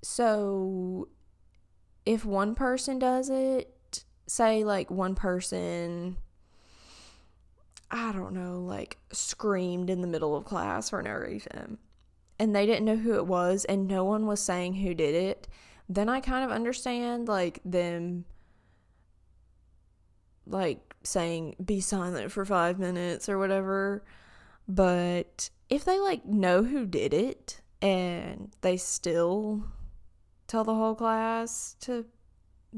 So 0.01 1.09
if 2.05 2.23
one 2.23 2.55
person 2.55 2.99
does 2.99 3.29
it, 3.29 4.05
say 4.27 4.63
like 4.63 4.89
one 4.91 5.15
person 5.15 6.17
I 7.91 8.11
don't 8.11 8.33
know, 8.33 8.59
like 8.59 8.97
screamed 9.11 9.89
in 9.89 10.01
the 10.01 10.07
middle 10.07 10.37
of 10.37 10.45
class 10.45 10.91
for 10.91 11.01
no 11.01 11.13
reason, 11.13 11.79
and 12.37 12.55
they 12.55 12.67
didn't 12.67 12.85
know 12.85 12.95
who 12.95 13.15
it 13.15 13.25
was, 13.25 13.65
and 13.65 13.87
no 13.87 14.03
one 14.03 14.27
was 14.27 14.39
saying 14.39 14.75
who 14.75 14.93
did 14.93 15.15
it, 15.15 15.47
then 15.89 16.07
I 16.07 16.19
kind 16.21 16.45
of 16.45 16.51
understand 16.51 17.27
like 17.27 17.59
them 17.65 18.25
like 20.49 20.95
saying 21.03 21.55
be 21.63 21.79
silent 21.79 22.31
for 22.31 22.45
five 22.45 22.79
minutes 22.79 23.29
or 23.29 23.37
whatever. 23.37 24.03
But 24.67 25.49
if 25.69 25.85
they 25.85 25.99
like 25.99 26.25
know 26.25 26.63
who 26.63 26.85
did 26.85 27.13
it 27.13 27.61
and 27.81 28.51
they 28.61 28.77
still 28.77 29.63
tell 30.47 30.63
the 30.63 30.75
whole 30.75 30.95
class 30.95 31.75
to 31.81 32.05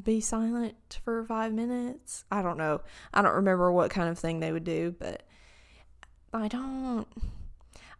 be 0.01 0.21
silent 0.21 0.99
for 1.03 1.25
five 1.25 1.53
minutes. 1.53 2.23
I 2.31 2.41
don't 2.41 2.57
know. 2.57 2.81
I 3.13 3.21
don't 3.21 3.35
remember 3.35 3.71
what 3.71 3.91
kind 3.91 4.09
of 4.09 4.17
thing 4.17 4.39
they 4.39 4.51
would 4.51 4.63
do, 4.63 4.95
but 4.97 5.23
I 6.33 6.47
don't. 6.47 7.07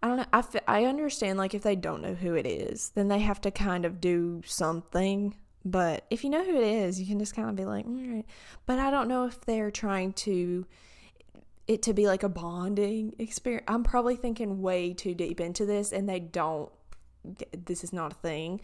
I 0.04 0.08
don't 0.08 0.18
know. 0.18 0.26
I, 0.34 0.40
f- 0.40 0.64
I 0.68 0.86
understand, 0.86 1.38
like, 1.38 1.54
if 1.54 1.62
they 1.62 1.76
don't 1.76 2.02
know 2.02 2.16
who 2.16 2.34
it 2.34 2.48
is, 2.48 2.92
then 2.96 3.08
they 3.08 3.20
have 3.20 3.40
to 3.42 3.52
kind 3.52 3.86
of 3.86 4.02
do 4.02 4.42
something. 4.46 5.36
But 5.64 6.06
if 6.10 6.24
you 6.24 6.30
know 6.30 6.44
who 6.44 6.58
it 6.58 6.64
is, 6.64 7.00
you 7.00 7.06
can 7.06 7.20
just 7.20 7.36
kind 7.36 7.50
of 7.50 7.56
be 7.56 7.66
like, 7.66 7.86
all 7.86 7.94
right. 7.94 8.26
But 8.66 8.80
I 8.80 8.90
don't 8.90 9.08
know 9.08 9.26
if 9.26 9.42
they're 9.42 9.72
trying 9.72 10.14
to 10.14 10.66
it 11.68 11.84
to 11.84 11.94
be 11.94 12.08
like 12.08 12.24
a 12.24 12.30
bonding 12.30 13.14
experience. 13.20 13.66
I'm 13.68 13.84
probably 13.84 14.16
thinking 14.16 14.62
way 14.62 14.94
too 14.94 15.14
deep 15.14 15.40
into 15.40 15.66
this, 15.66 15.92
and 15.92 16.10
they 16.10 16.20
don't. 16.20 16.72
This 17.66 17.84
is 17.84 17.94
not 17.94 18.14
a 18.14 18.16
thing 18.16 18.62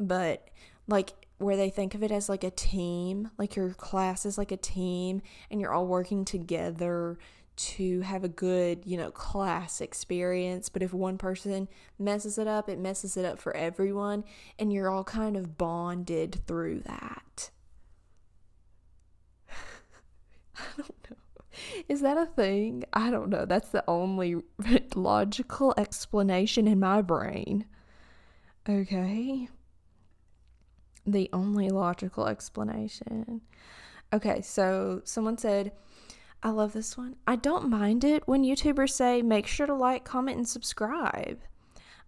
but 0.00 0.48
like 0.88 1.12
where 1.38 1.56
they 1.56 1.70
think 1.70 1.94
of 1.94 2.02
it 2.02 2.10
as 2.10 2.28
like 2.28 2.44
a 2.44 2.50
team, 2.50 3.30
like 3.38 3.56
your 3.56 3.70
class 3.70 4.26
is 4.26 4.36
like 4.36 4.52
a 4.52 4.56
team 4.56 5.22
and 5.50 5.60
you're 5.60 5.72
all 5.72 5.86
working 5.86 6.24
together 6.24 7.18
to 7.60 8.00
have 8.00 8.24
a 8.24 8.28
good, 8.28 8.82
you 8.84 8.96
know, 8.96 9.10
class 9.10 9.80
experience. 9.80 10.68
But 10.68 10.82
if 10.82 10.92
one 10.92 11.18
person 11.18 11.68
messes 11.98 12.38
it 12.38 12.46
up, 12.46 12.68
it 12.68 12.78
messes 12.78 13.16
it 13.16 13.24
up 13.24 13.38
for 13.38 13.56
everyone 13.56 14.24
and 14.58 14.72
you're 14.72 14.90
all 14.90 15.04
kind 15.04 15.36
of 15.36 15.56
bonded 15.58 16.40
through 16.46 16.80
that. 16.80 17.50
I 20.56 20.62
don't 20.76 21.10
know. 21.10 21.16
Is 21.88 22.00
that 22.00 22.16
a 22.16 22.26
thing? 22.26 22.84
I 22.92 23.10
don't 23.10 23.28
know. 23.28 23.44
That's 23.44 23.70
the 23.70 23.84
only 23.88 24.36
logical 24.94 25.74
explanation 25.76 26.66
in 26.66 26.78
my 26.80 27.02
brain. 27.02 27.66
Okay 28.68 29.48
the 31.06 31.30
only 31.32 31.68
logical 31.68 32.26
explanation. 32.26 33.40
Okay, 34.12 34.40
so 34.42 35.02
someone 35.04 35.38
said, 35.38 35.72
I 36.42 36.50
love 36.50 36.72
this 36.72 36.96
one. 36.96 37.16
I 37.26 37.36
don't 37.36 37.68
mind 37.68 38.02
it 38.02 38.26
when 38.26 38.44
YouTubers 38.44 38.90
say, 38.90 39.20
make 39.20 39.46
sure 39.46 39.66
to 39.66 39.74
like, 39.74 40.04
comment, 40.04 40.38
and 40.38 40.48
subscribe. 40.48 41.40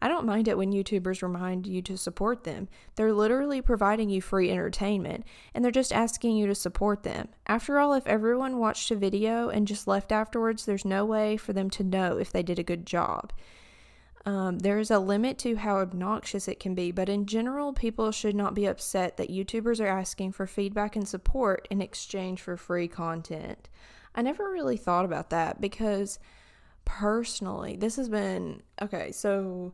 I 0.01 0.09
don't 0.09 0.27
mind 0.27 0.49
it 0.49 0.59
when 0.59 0.73
YouTubers 0.73 1.23
remind 1.23 1.67
you 1.67 1.81
to 1.83 1.97
support 1.97 2.43
them. 2.43 2.69
They're 2.97 3.13
literally 3.13 3.63
providing 3.63 4.11
you 4.11 4.21
free 4.21 4.51
entertainment, 4.51 5.25
and 5.55 5.65
they're 5.65 5.71
just 5.71 5.93
asking 5.93 6.37
you 6.37 6.49
to 6.49 6.57
support 6.57 7.05
them. 7.05 7.29
After 7.47 7.79
all, 7.79 7.95
if 7.95 8.07
everyone 8.07 8.59
watched 8.59 8.91
a 8.91 8.97
video 8.97 9.49
and 9.49 9.69
just 9.69 9.87
left 9.87 10.11
afterwards, 10.11 10.65
there's 10.65 10.85
no 10.85 11.05
way 11.05 11.37
for 11.37 11.53
them 11.53 11.71
to 11.71 11.85
know 11.85 12.17
if 12.17 12.33
they 12.33 12.43
did 12.43 12.59
a 12.59 12.65
good 12.65 12.85
job. 12.85 13.33
Um, 14.25 14.61
there 14.61 14.79
is 14.79 14.91
a 14.91 14.99
limit 14.99 15.39
to 15.39 15.57
how 15.57 15.79
obnoxious 15.79 16.49
it 16.49 16.59
can 16.59 16.75
be, 16.75 16.91
but 16.91 17.09
in 17.09 17.27
general, 17.27 17.73
people 17.73 18.11
should 18.13 18.35
not 18.35 18.55
be 18.55 18.67
upset 18.67 19.17
that 19.19 19.31
YouTubers 19.31 19.81
are 19.81 19.87
asking 19.87 20.33
for 20.33 20.47
feedback 20.47 20.97
and 20.97 21.07
support 21.07 21.69
in 21.71 21.81
exchange 21.81 22.41
for 22.41 22.57
free 22.57 22.89
content. 22.89 23.69
I 24.15 24.23
never 24.23 24.51
really 24.51 24.77
thought 24.77 25.05
about 25.05 25.31
that 25.31 25.61
because 25.61 26.19
personally, 26.85 27.77
this 27.77 27.97
has 27.97 28.09
been 28.09 28.63
okay, 28.81 29.13
so 29.13 29.73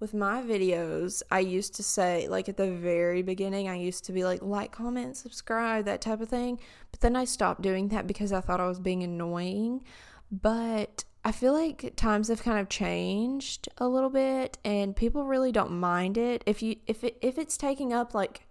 with 0.00 0.14
my 0.14 0.42
videos, 0.42 1.22
I 1.30 1.40
used 1.40 1.74
to 1.74 1.82
say, 1.82 2.26
like 2.28 2.48
at 2.48 2.56
the 2.56 2.72
very 2.72 3.20
beginning, 3.22 3.68
I 3.68 3.76
used 3.76 4.04
to 4.06 4.12
be 4.12 4.24
like, 4.24 4.40
like, 4.40 4.72
comment, 4.72 5.18
subscribe, 5.18 5.84
that 5.84 6.00
type 6.00 6.22
of 6.22 6.28
thing. 6.30 6.58
But 6.90 7.00
then 7.00 7.16
I 7.16 7.26
stopped 7.26 7.60
doing 7.60 7.88
that 7.88 8.06
because 8.06 8.32
I 8.32 8.40
thought 8.40 8.60
I 8.60 8.66
was 8.66 8.80
being 8.80 9.02
annoying. 9.02 9.84
But 10.32 11.04
I 11.22 11.32
feel 11.32 11.52
like 11.52 11.92
times 11.96 12.28
have 12.28 12.42
kind 12.42 12.58
of 12.58 12.70
changed 12.70 13.68
a 13.76 13.86
little 13.86 14.08
bit 14.08 14.56
and 14.64 14.96
people 14.96 15.24
really 15.24 15.52
don't 15.52 15.72
mind 15.72 16.16
it. 16.16 16.42
If 16.46 16.62
you 16.62 16.76
if 16.86 17.04
it 17.04 17.18
if 17.20 17.36
it's 17.36 17.58
taking 17.58 17.92
up 17.92 18.14
like 18.14 18.46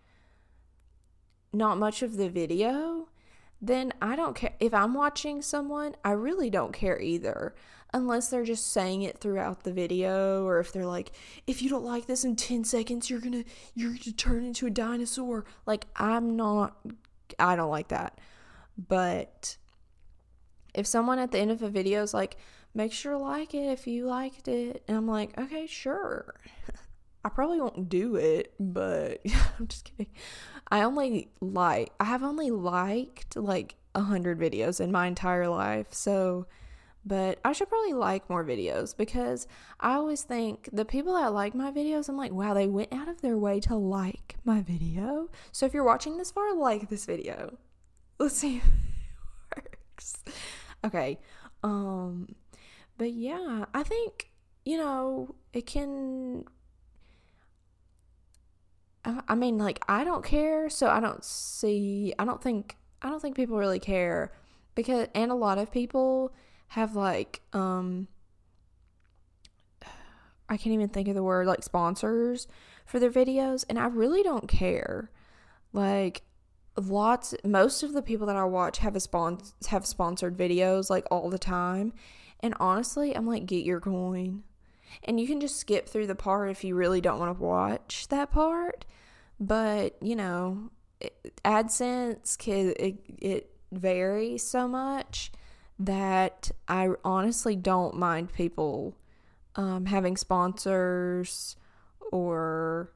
not 1.51 1.79
much 1.79 2.03
of 2.03 2.17
the 2.17 2.29
video, 2.29 3.07
then 3.61 3.93
I 4.01 4.15
don't 4.15 4.35
care. 4.35 4.53
If 4.59 4.73
I'm 4.73 4.93
watching 4.93 5.41
someone, 5.41 5.95
I 6.03 6.11
really 6.11 6.49
don't 6.49 6.71
care 6.71 6.99
either 6.99 7.53
unless 7.93 8.29
they're 8.29 8.43
just 8.43 8.71
saying 8.71 9.01
it 9.01 9.17
throughout 9.19 9.63
the 9.63 9.73
video 9.73 10.45
or 10.45 10.59
if 10.59 10.71
they're 10.71 10.85
like 10.85 11.11
if 11.47 11.61
you 11.61 11.69
don't 11.69 11.83
like 11.83 12.05
this 12.05 12.23
in 12.23 12.35
10 12.35 12.63
seconds 12.63 13.09
you're 13.09 13.19
to 13.19 13.43
you're 13.73 13.97
to 13.97 14.11
turn 14.11 14.45
into 14.45 14.67
a 14.67 14.69
dinosaur. 14.69 15.45
Like 15.65 15.87
i'm 15.95 16.35
not 16.35 16.77
i 17.37 17.55
don't 17.55 17.71
like 17.71 17.89
that. 17.89 18.19
But 18.87 19.57
if 20.73 20.85
someone 20.87 21.19
at 21.19 21.31
the 21.31 21.39
end 21.39 21.51
of 21.51 21.63
a 21.63 21.69
video 21.69 22.03
is 22.03 22.13
like 22.13 22.37
make 22.73 22.93
sure 22.93 23.13
to 23.13 23.17
like 23.17 23.53
it 23.53 23.71
if 23.71 23.87
you 23.87 24.05
liked 24.05 24.47
it 24.47 24.83
and 24.87 24.95
i'm 24.95 25.07
like 25.07 25.37
okay 25.39 25.65
sure 25.65 26.35
i 27.23 27.29
probably 27.29 27.59
won't 27.59 27.89
do 27.89 28.15
it 28.15 28.53
but 28.59 29.21
i'm 29.59 29.67
just 29.67 29.85
kidding 29.85 30.11
i 30.69 30.81
only 30.81 31.29
like 31.41 31.91
i 31.99 32.05
have 32.05 32.23
only 32.23 32.51
liked 32.51 33.35
like 33.35 33.75
a 33.95 34.01
hundred 34.01 34.39
videos 34.39 34.79
in 34.79 34.91
my 34.91 35.07
entire 35.07 35.47
life 35.47 35.87
so 35.91 36.45
but 37.05 37.39
I 37.45 37.53
should 37.53 37.69
probably 37.69 37.93
like 37.93 38.29
more 38.29 38.43
videos 38.43 38.95
because 38.95 39.47
I 39.79 39.93
always 39.93 40.23
think 40.23 40.69
the 40.71 40.85
people 40.85 41.13
that 41.13 41.33
like 41.33 41.55
my 41.55 41.71
videos, 41.71 42.09
I'm 42.09 42.17
like, 42.17 42.31
wow, 42.31 42.53
they 42.53 42.67
went 42.67 42.93
out 42.93 43.07
of 43.07 43.21
their 43.21 43.37
way 43.37 43.59
to 43.61 43.75
like 43.75 44.35
my 44.43 44.61
video. 44.61 45.29
So 45.51 45.65
if 45.65 45.73
you're 45.73 45.85
watching 45.85 46.17
this 46.17 46.31
far, 46.31 46.53
like 46.53 46.89
this 46.89 47.05
video. 47.05 47.57
Let's 48.19 48.35
see 48.35 48.57
if 48.57 48.63
it 49.57 49.77
works. 49.91 50.15
Okay. 50.83 51.19
Um, 51.63 52.35
but 52.97 53.13
yeah, 53.13 53.65
I 53.73 53.83
think, 53.83 54.29
you 54.65 54.77
know, 54.77 55.35
it 55.53 55.65
can. 55.65 56.45
I 59.05 59.35
mean, 59.35 59.57
like, 59.57 59.83
I 59.87 60.03
don't 60.03 60.25
care, 60.25 60.69
so 60.69 60.87
I 60.87 60.99
don't 60.99 61.23
see, 61.23 62.13
I 62.19 62.25
don't 62.25 62.41
think, 62.43 62.75
I 63.01 63.09
don't 63.09 63.21
think 63.21 63.35
people 63.35 63.57
really 63.57 63.79
care 63.79 64.31
because, 64.75 65.07
and 65.15 65.31
a 65.31 65.35
lot 65.35 65.57
of 65.57 65.71
people, 65.71 66.33
have 66.69 66.95
like 66.95 67.41
um 67.53 68.07
I 70.49 70.57
can't 70.57 70.73
even 70.73 70.89
think 70.89 71.07
of 71.07 71.15
the 71.15 71.23
word 71.23 71.45
like 71.45 71.63
sponsors 71.63 72.47
for 72.85 72.99
their 72.99 73.11
videos 73.11 73.65
and 73.69 73.77
I 73.77 73.85
really 73.85 74.23
don't 74.23 74.47
care. 74.47 75.11
Like 75.73 76.23
lots 76.75 77.35
most 77.43 77.83
of 77.83 77.93
the 77.93 78.01
people 78.01 78.25
that 78.27 78.35
I 78.35 78.45
watch 78.45 78.79
have 78.79 78.95
a 78.95 78.99
spons 78.99 79.53
have 79.67 79.85
sponsored 79.85 80.37
videos 80.37 80.89
like 80.89 81.05
all 81.11 81.29
the 81.29 81.37
time. 81.37 81.93
And 82.39 82.55
honestly, 82.59 83.15
I'm 83.15 83.27
like 83.27 83.45
get 83.45 83.65
your 83.65 83.79
coin. 83.79 84.43
And 85.03 85.19
you 85.19 85.27
can 85.27 85.39
just 85.39 85.57
skip 85.57 85.87
through 85.87 86.07
the 86.07 86.15
part 86.15 86.49
if 86.49 86.63
you 86.63 86.75
really 86.75 87.01
don't 87.01 87.19
want 87.19 87.37
to 87.37 87.43
watch 87.43 88.07
that 88.09 88.31
part. 88.31 88.85
But, 89.39 89.95
you 90.01 90.15
know, 90.15 90.71
AdSense 91.45 92.37
can 92.37 92.73
it, 92.79 92.97
it 93.19 93.51
varies 93.71 94.43
so 94.43 94.67
much 94.67 95.31
that 95.79 96.51
I 96.67 96.89
honestly 97.05 97.55
don't 97.55 97.95
mind 97.95 98.33
people 98.33 98.97
um, 99.55 99.85
having 99.85 100.17
sponsors 100.17 101.55
or 102.11 102.91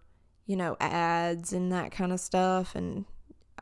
you 0.45 0.55
know 0.55 0.75
ads 0.79 1.53
and 1.53 1.71
that 1.71 1.91
kind 1.91 2.11
of 2.11 2.19
stuff 2.19 2.75
and 2.75 3.05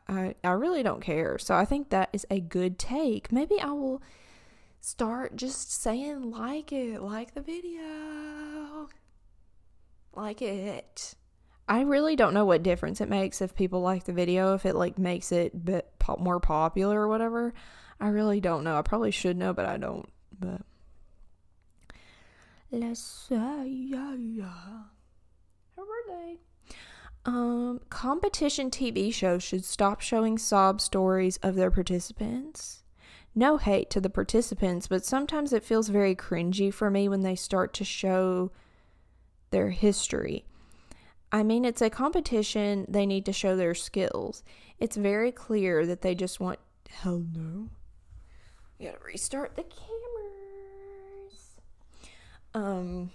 I, 0.08 0.34
I 0.42 0.50
really 0.50 0.82
don't 0.82 1.00
care 1.00 1.38
so 1.38 1.54
i 1.54 1.64
think 1.64 1.90
that 1.90 2.08
is 2.12 2.26
a 2.30 2.40
good 2.40 2.78
take 2.78 3.30
maybe 3.30 3.60
i 3.60 3.70
will 3.70 4.02
start 4.82 5.34
just 5.36 5.72
saying 5.72 6.30
like 6.30 6.72
it 6.72 7.00
like 7.00 7.32
the 7.34 7.40
video 7.40 8.88
like 10.14 10.42
it 10.42 11.14
i 11.66 11.80
really 11.80 12.16
don't 12.16 12.34
know 12.34 12.44
what 12.44 12.62
difference 12.62 13.00
it 13.00 13.08
makes 13.08 13.40
if 13.40 13.54
people 13.54 13.80
like 13.80 14.04
the 14.04 14.12
video 14.12 14.54
if 14.54 14.66
it 14.66 14.74
like 14.74 14.98
makes 14.98 15.32
it 15.32 15.64
bit 15.64 15.88
more 16.18 16.38
popular 16.40 17.00
or 17.00 17.08
whatever 17.08 17.54
I 18.02 18.08
really 18.08 18.40
don't 18.40 18.64
know. 18.64 18.76
I 18.76 18.82
probably 18.82 19.12
should 19.12 19.36
know, 19.36 19.52
but 19.52 19.64
I 19.64 19.76
don't. 19.76 20.08
But 20.36 20.62
let's 22.72 22.98
say 22.98 23.68
yeah, 23.68 24.16
yeah. 24.16 24.82
Her 25.76 25.82
birthday. 25.84 26.38
Um, 27.24 27.80
competition 27.90 28.72
TV 28.72 29.14
shows 29.14 29.44
should 29.44 29.64
stop 29.64 30.00
showing 30.00 30.36
sob 30.36 30.80
stories 30.80 31.36
of 31.44 31.54
their 31.54 31.70
participants. 31.70 32.81
No 33.34 33.56
hate 33.56 33.88
to 33.90 34.00
the 34.00 34.10
participants, 34.10 34.86
but 34.88 35.04
sometimes 35.04 35.52
it 35.52 35.64
feels 35.64 35.88
very 35.88 36.14
cringy 36.14 36.72
for 36.72 36.90
me 36.90 37.08
when 37.08 37.22
they 37.22 37.34
start 37.34 37.72
to 37.74 37.84
show 37.84 38.50
their 39.50 39.70
history. 39.70 40.44
I 41.30 41.42
mean, 41.42 41.64
it's 41.64 41.80
a 41.80 41.88
competition, 41.88 42.84
they 42.88 43.06
need 43.06 43.24
to 43.24 43.32
show 43.32 43.56
their 43.56 43.74
skills. 43.74 44.42
It's 44.78 44.96
very 44.96 45.32
clear 45.32 45.86
that 45.86 46.02
they 46.02 46.14
just 46.14 46.40
want. 46.40 46.58
Hell 46.90 47.24
no. 47.34 47.70
We 48.78 48.84
gotta 48.84 48.98
restart 49.02 49.56
the 49.56 49.62
cameras. 49.62 51.60
Um, 52.52 53.12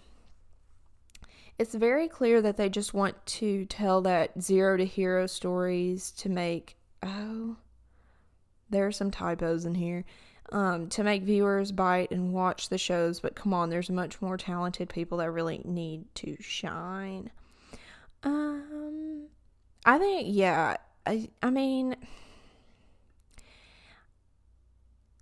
it's 1.60 1.76
very 1.76 2.08
clear 2.08 2.42
that 2.42 2.58
they 2.58 2.70
just 2.70 2.94
want 2.94 3.24
to 3.26 3.66
tell 3.66 4.02
that 4.02 4.42
zero 4.42 4.78
to 4.78 4.86
hero 4.86 5.28
stories 5.28 6.10
to 6.14 6.30
make. 6.30 6.76
Oh, 7.04 7.58
there 8.70 8.88
are 8.88 8.92
some 8.92 9.12
typos 9.12 9.66
in 9.66 9.76
here. 9.76 10.06
Um, 10.50 10.88
to 10.90 11.04
make 11.04 11.24
viewers 11.24 11.74
bite 11.74 12.12
and 12.12 12.32
watch 12.32 12.70
the 12.70 12.78
shows, 12.78 13.20
but 13.20 13.36
come 13.36 13.54
on, 13.54 13.70
there's 13.70 13.90
much 13.90 14.22
more 14.22 14.38
talented 14.38 14.88
people 14.88 15.18
that 15.18 15.30
really 15.30 15.62
need 15.66 16.06
to 16.16 16.38
shine. 16.40 17.32
Um, 18.24 19.26
I 19.86 19.98
think, 19.98 20.28
yeah, 20.32 20.78
I, 21.06 21.30
I 21.44 21.50
mean, 21.50 21.98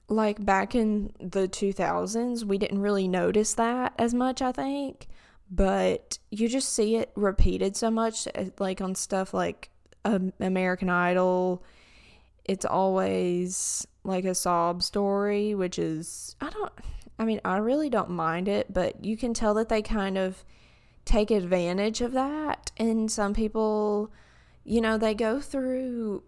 like 0.08 0.44
back 0.44 0.76
in 0.76 1.12
the 1.20 1.48
2000s, 1.48 2.44
we 2.44 2.58
didn't 2.58 2.82
really 2.82 3.08
notice 3.08 3.54
that 3.56 3.94
as 3.98 4.14
much, 4.14 4.42
I 4.42 4.52
think. 4.52 5.08
But 5.50 6.18
you 6.32 6.48
just 6.48 6.74
see 6.74 6.96
it 6.96 7.12
repeated 7.16 7.76
so 7.76 7.92
much, 7.92 8.28
like 8.60 8.82
on 8.82 8.96
stuff 8.96 9.34
like 9.34 9.70
um, 10.04 10.34
American 10.40 10.90
Idol. 10.90 11.64
It's 12.46 12.66
always 12.66 13.86
like 14.04 14.26
a 14.26 14.36
sob 14.36 14.84
story, 14.84 15.56
which 15.56 15.80
is, 15.80 16.36
I 16.40 16.50
don't, 16.50 16.72
I 17.18 17.26
mean, 17.26 17.42
I 17.44 17.58
really 17.58 17.90
don't 17.90 18.12
mind 18.12 18.48
it, 18.48 18.72
but 18.72 19.04
you 19.04 19.18
can 19.18 19.34
tell 19.34 19.54
that 19.56 19.70
they 19.70 19.82
kind 19.82 20.18
of 20.18 20.46
take 21.06 21.32
advantage 21.32 22.02
of 22.02 22.14
that. 22.14 22.72
And 22.78 23.12
some 23.12 23.34
people, 23.34 24.12
you 24.64 24.82
know, 24.82 24.98
they 24.98 25.14
go 25.14 25.40
through 25.40 26.24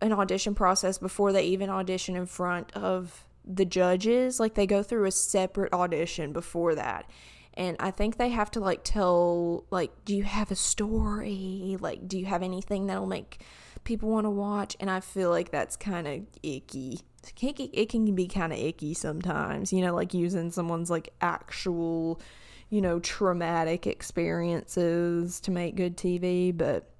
an 0.00 0.12
audition 0.12 0.54
process 0.54 0.98
before 0.98 1.32
they 1.32 1.44
even 1.44 1.70
audition 1.70 2.16
in 2.16 2.26
front 2.26 2.72
of 2.76 3.24
the 3.44 3.64
judges. 3.64 4.38
Like 4.38 4.54
they 4.54 4.66
go 4.66 4.82
through 4.82 5.06
a 5.06 5.10
separate 5.10 5.72
audition 5.72 6.32
before 6.32 6.74
that. 6.74 7.08
And 7.54 7.76
I 7.80 7.90
think 7.90 8.16
they 8.16 8.28
have 8.28 8.50
to 8.52 8.60
like 8.60 8.80
tell 8.84 9.64
like 9.70 9.90
do 10.04 10.14
you 10.14 10.24
have 10.24 10.50
a 10.50 10.56
story? 10.56 11.76
Like 11.80 12.06
do 12.06 12.18
you 12.18 12.26
have 12.26 12.42
anything 12.42 12.86
that'll 12.86 13.06
make 13.06 13.40
people 13.86 14.10
want 14.10 14.26
to 14.26 14.30
watch? 14.30 14.76
And 14.78 14.90
I 14.90 15.00
feel 15.00 15.30
like 15.30 15.50
that's 15.50 15.76
kind 15.76 16.06
of 16.06 16.20
icky. 16.42 17.00
It 17.40 17.88
can 17.88 18.14
be 18.14 18.28
kind 18.28 18.52
of 18.52 18.58
icky 18.58 18.92
sometimes, 18.92 19.72
you 19.72 19.80
know, 19.80 19.94
like 19.94 20.12
using 20.12 20.50
someone's 20.50 20.90
like 20.90 21.12
actual, 21.22 22.20
you 22.68 22.82
know, 22.82 23.00
traumatic 23.00 23.86
experiences 23.86 25.40
to 25.40 25.50
make 25.50 25.76
good 25.76 25.96
TV, 25.96 26.56
but 26.56 26.90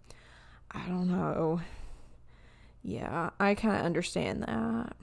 I 0.70 0.86
don't 0.88 1.08
know. 1.08 1.60
Yeah, 2.82 3.30
I 3.38 3.54
kind 3.54 3.76
of 3.76 3.84
understand 3.84 4.44
that. 4.44 4.96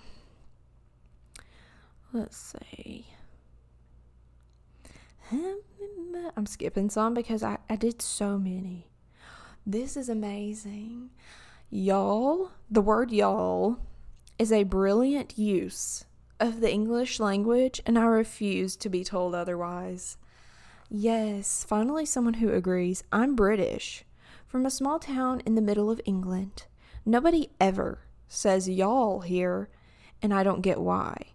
Let's 2.11 2.55
see. 2.71 3.07
I'm 6.36 6.45
skipping 6.45 6.89
some 6.89 7.13
because 7.13 7.43
I, 7.43 7.57
I 7.69 7.75
did 7.75 8.01
so 8.01 8.38
many. 8.38 8.88
This 9.65 9.95
is 9.97 10.09
amazing. 10.09 11.09
Y'all, 11.76 12.51
the 12.69 12.84
word 12.84 13.09
y'all 13.09 13.78
is 14.38 14.51
a 14.51 14.61
brilliant 14.61 15.39
use 15.39 16.05
of 16.39 16.61
the 16.61 16.71
English 16.71 17.19
language, 17.19 17.82
and 17.88 17.97
I 17.97 18.03
refuse 18.03 18.76
to 18.76 18.89
be 18.89 19.03
told 19.03 19.34
otherwise. 19.34 20.17
Yes, 20.88 21.65
finally, 21.67 22.05
someone 22.05 22.36
who 22.36 22.53
agrees. 22.53 23.03
I'm 23.11 23.36
British, 23.36 24.05
from 24.45 24.67
a 24.67 24.69
small 24.69 24.99
town 24.99 25.41
in 25.47 25.55
the 25.55 25.63
middle 25.63 25.89
of 25.89 25.99
England. 26.05 26.67
Nobody 27.07 27.49
ever 27.59 28.01
says 28.28 28.69
y'all 28.69 29.21
here, 29.21 29.67
and 30.21 30.32
I 30.32 30.43
don't 30.43 30.61
get 30.61 30.80
why. 30.80 31.30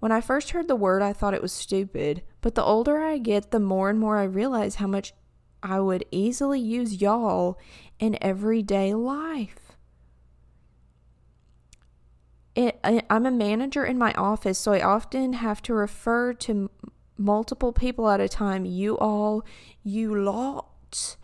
When 0.00 0.10
I 0.10 0.20
first 0.20 0.50
heard 0.50 0.66
the 0.66 0.74
word, 0.74 1.02
I 1.02 1.12
thought 1.12 1.34
it 1.34 1.42
was 1.42 1.52
stupid, 1.52 2.24
But 2.40 2.56
the 2.56 2.64
older 2.64 2.98
I 2.98 3.18
get, 3.18 3.52
the 3.52 3.60
more 3.60 3.90
and 3.90 4.00
more 4.00 4.16
I 4.16 4.24
realize 4.24 4.74
how 4.74 4.88
much 4.88 5.12
I 5.62 5.78
would 5.78 6.04
easily 6.10 6.58
use 6.58 7.00
y'all 7.00 7.60
in 8.00 8.18
everyday 8.20 8.92
life. 8.92 9.67
It, 12.58 12.80
I'm 12.82 13.24
a 13.24 13.30
manager 13.30 13.84
in 13.84 13.98
my 13.98 14.12
office, 14.14 14.58
so 14.58 14.72
I 14.72 14.80
often 14.80 15.34
have 15.34 15.62
to 15.62 15.74
refer 15.74 16.32
to 16.32 16.50
m- 16.50 16.70
multiple 17.16 17.72
people 17.72 18.10
at 18.10 18.18
a 18.18 18.28
time. 18.28 18.64
You 18.64 18.98
all, 18.98 19.44
you 19.84 20.12
lot, 20.12 21.16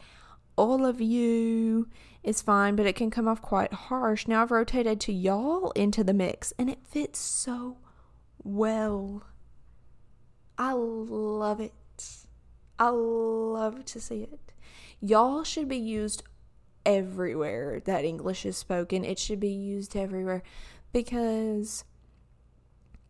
all 0.55 0.87
of 0.87 1.01
you 1.01 1.89
is 2.22 2.41
fine, 2.41 2.76
but 2.76 2.87
it 2.87 2.95
can 2.95 3.11
come 3.11 3.26
off 3.26 3.43
quite 3.43 3.72
harsh. 3.72 4.28
Now 4.28 4.43
I've 4.43 4.53
rotated 4.53 5.01
to 5.01 5.12
y'all 5.12 5.72
into 5.72 6.05
the 6.05 6.14
mix, 6.14 6.53
and 6.57 6.70
it 6.70 6.87
fits 6.87 7.18
so 7.18 7.78
well. 8.45 9.24
I 10.57 10.72
love 10.74 11.59
it. 11.59 11.72
I 12.78 12.91
love 12.91 13.85
to 13.87 14.01
see 14.01 14.22
it. 14.22 14.53
Y'all 15.01 15.43
should 15.43 15.68
be 15.68 15.78
used 15.78 16.22
everywhere 16.87 17.80
that 17.87 18.05
English 18.05 18.47
is 18.47 18.57
spoken. 18.57 19.05
It 19.05 19.18
should 19.18 19.41
be 19.41 19.49
used 19.49 19.97
everywhere 19.97 20.45
because 20.95 21.84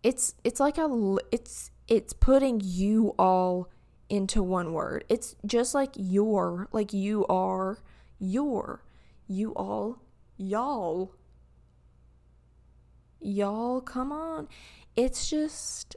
it's 0.02 0.34
it's 0.42 0.58
like 0.58 0.78
a 0.78 1.16
it's 1.30 1.70
it's 1.86 2.12
putting 2.12 2.60
you 2.64 3.14
all 3.16 3.70
into 4.08 4.42
one 4.42 4.72
word. 4.72 5.04
It's 5.08 5.36
just 5.46 5.74
like 5.74 5.90
your, 5.96 6.68
like 6.72 6.92
you 6.92 7.26
are, 7.26 7.78
your, 8.18 8.82
you 9.28 9.52
all, 9.52 10.02
y'all. 10.36 11.12
Y'all, 13.20 13.80
come 13.80 14.12
on. 14.12 14.48
It's 14.96 15.30
just 15.30 15.96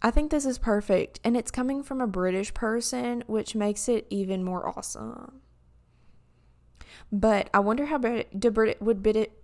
I 0.00 0.10
think 0.10 0.30
this 0.30 0.44
is 0.46 0.58
perfect 0.58 1.20
and 1.22 1.36
it's 1.36 1.50
coming 1.50 1.82
from 1.82 2.00
a 2.00 2.06
British 2.06 2.52
person, 2.54 3.22
which 3.26 3.54
makes 3.54 3.88
it 3.88 4.06
even 4.10 4.42
more 4.42 4.68
awesome. 4.76 5.40
But 7.10 7.50
I 7.52 7.60
wonder 7.60 7.86
how 7.86 7.98
Brit 7.98 8.82
would 8.82 9.02
Brit 9.02 9.41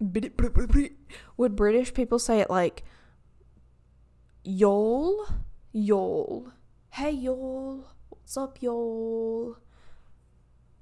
would 0.00 1.56
British 1.56 1.94
people 1.94 2.18
say 2.18 2.40
it 2.40 2.50
like 2.50 2.84
y'all, 4.42 5.26
y'all, 5.72 6.52
hey 6.90 7.10
y'all, 7.10 7.84
what's 8.08 8.36
up 8.36 8.62
y'all? 8.62 9.58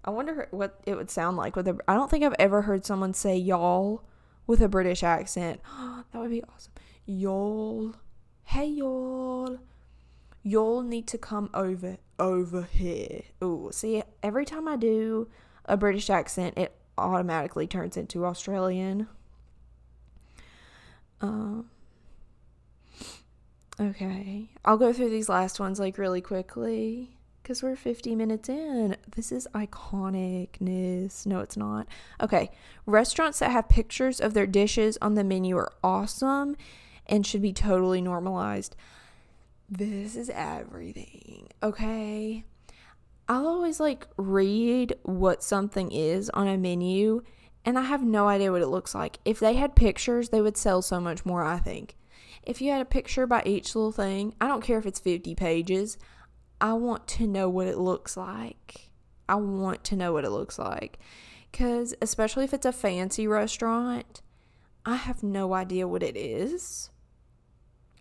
I 0.05 0.11
wonder 0.11 0.49
what 0.53 0.81
it 0.87 0.95
would 0.95 1.11
sound 1.11 1.37
like 1.37 1.57
with 1.57 1.69
a. 1.69 1.77
I 1.89 1.95
don't 1.95 2.11
think 2.11 2.25
I've 2.25 2.37
ever 2.39 2.63
heard 2.63 2.87
someone 2.87 3.13
say 3.13 3.37
y'all 3.37 4.05
with 4.47 4.61
a 4.63 4.69
British 4.69 5.03
accent. 5.03 5.61
that 6.13 6.19
would 6.19 6.31
be 6.31 6.45
awesome. 6.45 6.73
Y'all, 7.05 7.95
hey 8.45 8.67
y'all, 8.67 9.59
y'all 10.43 10.83
need 10.83 11.09
to 11.09 11.19
come 11.19 11.51
over 11.53 11.99
over 12.19 12.63
here. 12.63 13.23
Oh, 13.43 13.71
see, 13.71 14.03
every 14.23 14.45
time 14.45 14.69
I 14.69 14.77
do 14.77 15.29
a 15.65 15.77
British 15.77 16.09
accent, 16.09 16.57
it 16.57 16.78
automatically 16.99 17.67
turns 17.67 17.97
into 17.97 18.25
Australian. 18.25 19.09
Um. 21.21 21.71
Okay, 23.81 24.51
I'll 24.65 24.77
go 24.77 24.93
through 24.93 25.11
these 25.11 25.29
last 25.29 25.61
ones 25.61 25.79
like 25.79 25.99
really 25.99 26.21
quickly 26.21 27.17
because 27.43 27.63
we're 27.63 27.77
50 27.77 28.17
minutes 28.17 28.49
in. 28.49 28.97
This 29.15 29.31
is 29.31 29.47
iconicness. 29.55 31.25
No, 31.27 31.41
it's 31.41 31.57
not. 31.57 31.87
Okay, 32.21 32.51
restaurants 32.87 33.39
that 33.39 33.53
have 33.53 33.69
pictures 33.69 34.21
of 34.21 34.35
their 34.35 34.47
dishes 34.47 34.99
on 35.01 35.15
the 35.15 35.25
menu 35.25 35.57
are 35.57 35.73
awesome 35.83 36.57
and 37.07 37.27
should 37.27 37.41
be 37.41 37.53
totally 37.53 38.03
normalized. 38.03 38.77
This 39.71 40.17
is 40.17 40.31
everything. 40.31 41.49
Okay. 41.63 42.45
I'll 43.29 43.47
always 43.47 43.79
like 43.79 44.07
read 44.17 44.95
what 45.03 45.43
something 45.43 45.93
is 45.93 46.31
on 46.31 46.49
a 46.49 46.57
menu 46.57 47.23
and 47.65 47.79
I 47.79 47.83
have 47.83 48.03
no 48.03 48.29
idea 48.29 48.51
what 48.51 48.63
it 48.63 48.69
looks 48.69 48.95
like. 48.95 49.19
If 49.25 49.39
they 49.41 49.55
had 49.55 49.77
pictures, 49.77 50.31
they 50.31 50.41
would 50.41 50.57
sell 50.57 50.81
so 50.81 51.01
much 51.01 51.27
more, 51.27 51.45
I 51.45 51.59
think. 51.59 51.97
If 52.43 52.63
you 52.63 52.71
had 52.71 52.81
a 52.81 52.87
picture 52.87 53.27
by 53.27 53.43
each 53.45 53.75
little 53.75 53.93
thing, 53.93 54.35
I 54.41 54.49
don't 54.49 54.63
care 54.63 54.79
if 54.79 54.87
it's 54.87 55.01
50 55.01 55.35
pages, 55.35 55.99
I 56.61 56.73
want 56.73 57.07
to 57.09 57.27
know 57.27 57.49
what 57.51 57.67
it 57.67 57.77
looks 57.77 58.17
like. 58.17 58.91
I 59.29 59.35
want 59.35 59.85
to 59.85 59.97
know 59.97 60.15
what 60.15 60.25
it 60.25 60.31
looks 60.31 60.59
like. 60.59 60.99
Because, 61.53 61.95
especially 62.01 62.45
if 62.45 62.55
it's 62.55 62.65
a 62.65 62.73
fancy 62.73 63.27
restaurant, 63.27 64.23
I 64.87 64.97
have 64.97 65.23
no 65.23 65.53
idea 65.53 65.87
what 65.87 66.03
it 66.03 66.17
is 66.17 66.89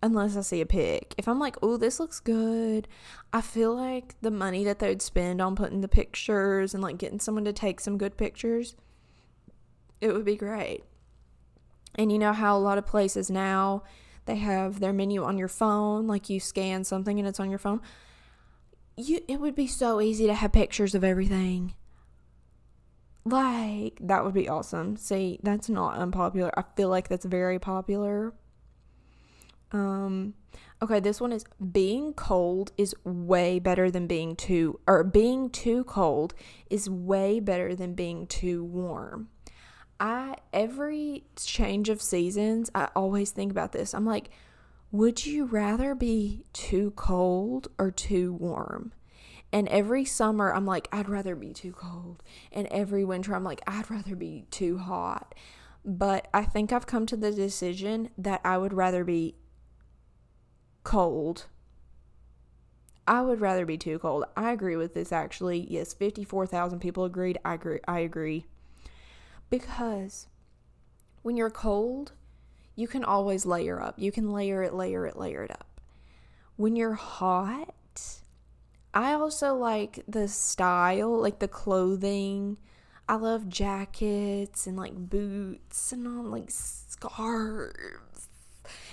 unless 0.01 0.37
I 0.37 0.41
see 0.41 0.61
a 0.61 0.65
pic. 0.65 1.13
If 1.17 1.27
I'm 1.27 1.39
like, 1.39 1.57
oh, 1.61 1.77
this 1.77 1.99
looks 1.99 2.19
good, 2.19 2.87
I 3.33 3.41
feel 3.41 3.75
like 3.75 4.15
the 4.21 4.31
money 4.31 4.63
that 4.63 4.79
they 4.79 4.89
would 4.89 5.01
spend 5.01 5.41
on 5.41 5.55
putting 5.55 5.81
the 5.81 5.87
pictures 5.87 6.73
and 6.73 6.83
like 6.83 6.97
getting 6.97 7.19
someone 7.19 7.45
to 7.45 7.53
take 7.53 7.79
some 7.79 7.97
good 7.97 8.17
pictures, 8.17 8.75
it 9.99 10.13
would 10.13 10.25
be 10.25 10.35
great. 10.35 10.83
And 11.95 12.11
you 12.11 12.19
know 12.19 12.33
how 12.33 12.55
a 12.55 12.59
lot 12.59 12.77
of 12.77 12.85
places 12.85 13.31
now 13.31 13.83
they 14.25 14.35
have 14.35 14.79
their 14.79 14.93
menu 14.93 15.23
on 15.23 15.37
your 15.37 15.47
phone, 15.47 16.05
like 16.05 16.29
you 16.29 16.39
scan 16.39 16.83
something 16.83 17.17
and 17.17 17.27
it's 17.27 17.39
on 17.39 17.49
your 17.49 17.59
phone. 17.59 17.81
You 18.95 19.21
it 19.27 19.39
would 19.39 19.55
be 19.55 19.67
so 19.67 20.01
easy 20.01 20.27
to 20.27 20.33
have 20.33 20.51
pictures 20.51 20.93
of 20.93 21.03
everything. 21.03 21.73
Like 23.25 23.99
that 24.01 24.23
would 24.23 24.33
be 24.33 24.47
awesome. 24.47 24.97
See, 24.97 25.39
that's 25.43 25.69
not 25.69 25.97
unpopular. 25.97 26.51
I 26.57 26.63
feel 26.75 26.89
like 26.89 27.07
that's 27.07 27.25
very 27.25 27.57
popular 27.57 28.33
um, 29.71 30.33
okay, 30.81 30.99
this 30.99 31.19
one 31.19 31.31
is 31.31 31.45
being 31.71 32.13
cold 32.13 32.71
is 32.77 32.95
way 33.03 33.59
better 33.59 33.91
than 33.91 34.07
being 34.07 34.35
too, 34.35 34.79
or 34.87 35.03
being 35.03 35.49
too 35.49 35.83
cold 35.83 36.33
is 36.69 36.89
way 36.89 37.39
better 37.39 37.75
than 37.75 37.93
being 37.93 38.27
too 38.27 38.63
warm. 38.63 39.29
I, 39.99 40.35
every 40.53 41.23
change 41.35 41.89
of 41.89 42.01
seasons, 42.01 42.69
I 42.75 42.89
always 42.95 43.31
think 43.31 43.51
about 43.51 43.71
this. 43.71 43.93
I'm 43.93 44.05
like, 44.05 44.29
would 44.91 45.25
you 45.25 45.45
rather 45.45 45.95
be 45.95 46.43
too 46.53 46.91
cold 46.95 47.67
or 47.77 47.91
too 47.91 48.33
warm? 48.33 48.93
And 49.51 49.67
every 49.69 50.05
summer, 50.05 50.53
I'm 50.53 50.65
like, 50.65 50.87
I'd 50.91 51.09
rather 51.09 51.35
be 51.35 51.53
too 51.53 51.71
cold. 51.71 52.21
And 52.51 52.67
every 52.67 53.03
winter, 53.03 53.33
I'm 53.33 53.43
like, 53.43 53.61
I'd 53.65 53.89
rather 53.89 54.15
be 54.15 54.45
too 54.51 54.77
hot. 54.77 55.33
But 55.83 56.27
I 56.33 56.43
think 56.43 56.71
I've 56.71 56.85
come 56.85 57.05
to 57.07 57.17
the 57.17 57.31
decision 57.31 58.09
that 58.17 58.41
I 58.43 58.57
would 58.57 58.73
rather 58.73 59.03
be 59.03 59.35
cold. 60.87 61.47
I 63.05 63.21
would 63.21 63.41
rather 63.41 63.65
be 63.65 63.77
too 63.77 63.99
cold. 63.99 64.23
I 64.37 64.53
agree 64.53 64.77
with 64.77 64.93
this 64.93 65.11
actually. 65.11 65.67
Yes, 65.69 65.93
54,000 65.93 66.79
people 66.79 67.03
agreed. 67.03 67.37
I 67.43 67.55
agree. 67.55 67.79
I 67.89 67.99
agree. 67.99 68.45
Because 69.49 70.27
when 71.23 71.35
you're 71.35 71.49
cold, 71.49 72.13
you 72.77 72.87
can 72.87 73.03
always 73.03 73.45
layer 73.45 73.81
up. 73.81 73.95
You 73.99 74.13
can 74.13 74.31
layer 74.31 74.63
it, 74.63 74.73
layer 74.73 75.05
it, 75.05 75.17
layer 75.17 75.43
it 75.43 75.51
up. 75.51 75.81
When 76.55 76.77
you're 76.77 76.93
hot, 76.93 78.21
I 78.93 79.11
also 79.11 79.55
like 79.55 80.05
the 80.07 80.29
style, 80.29 81.19
like 81.21 81.39
the 81.39 81.49
clothing. 81.49 82.57
I 83.09 83.15
love 83.15 83.49
jackets 83.49 84.67
and 84.67 84.77
like 84.77 84.95
boots 84.95 85.91
and 85.91 86.07
all 86.07 86.23
like 86.23 86.49
scarves 86.49 87.75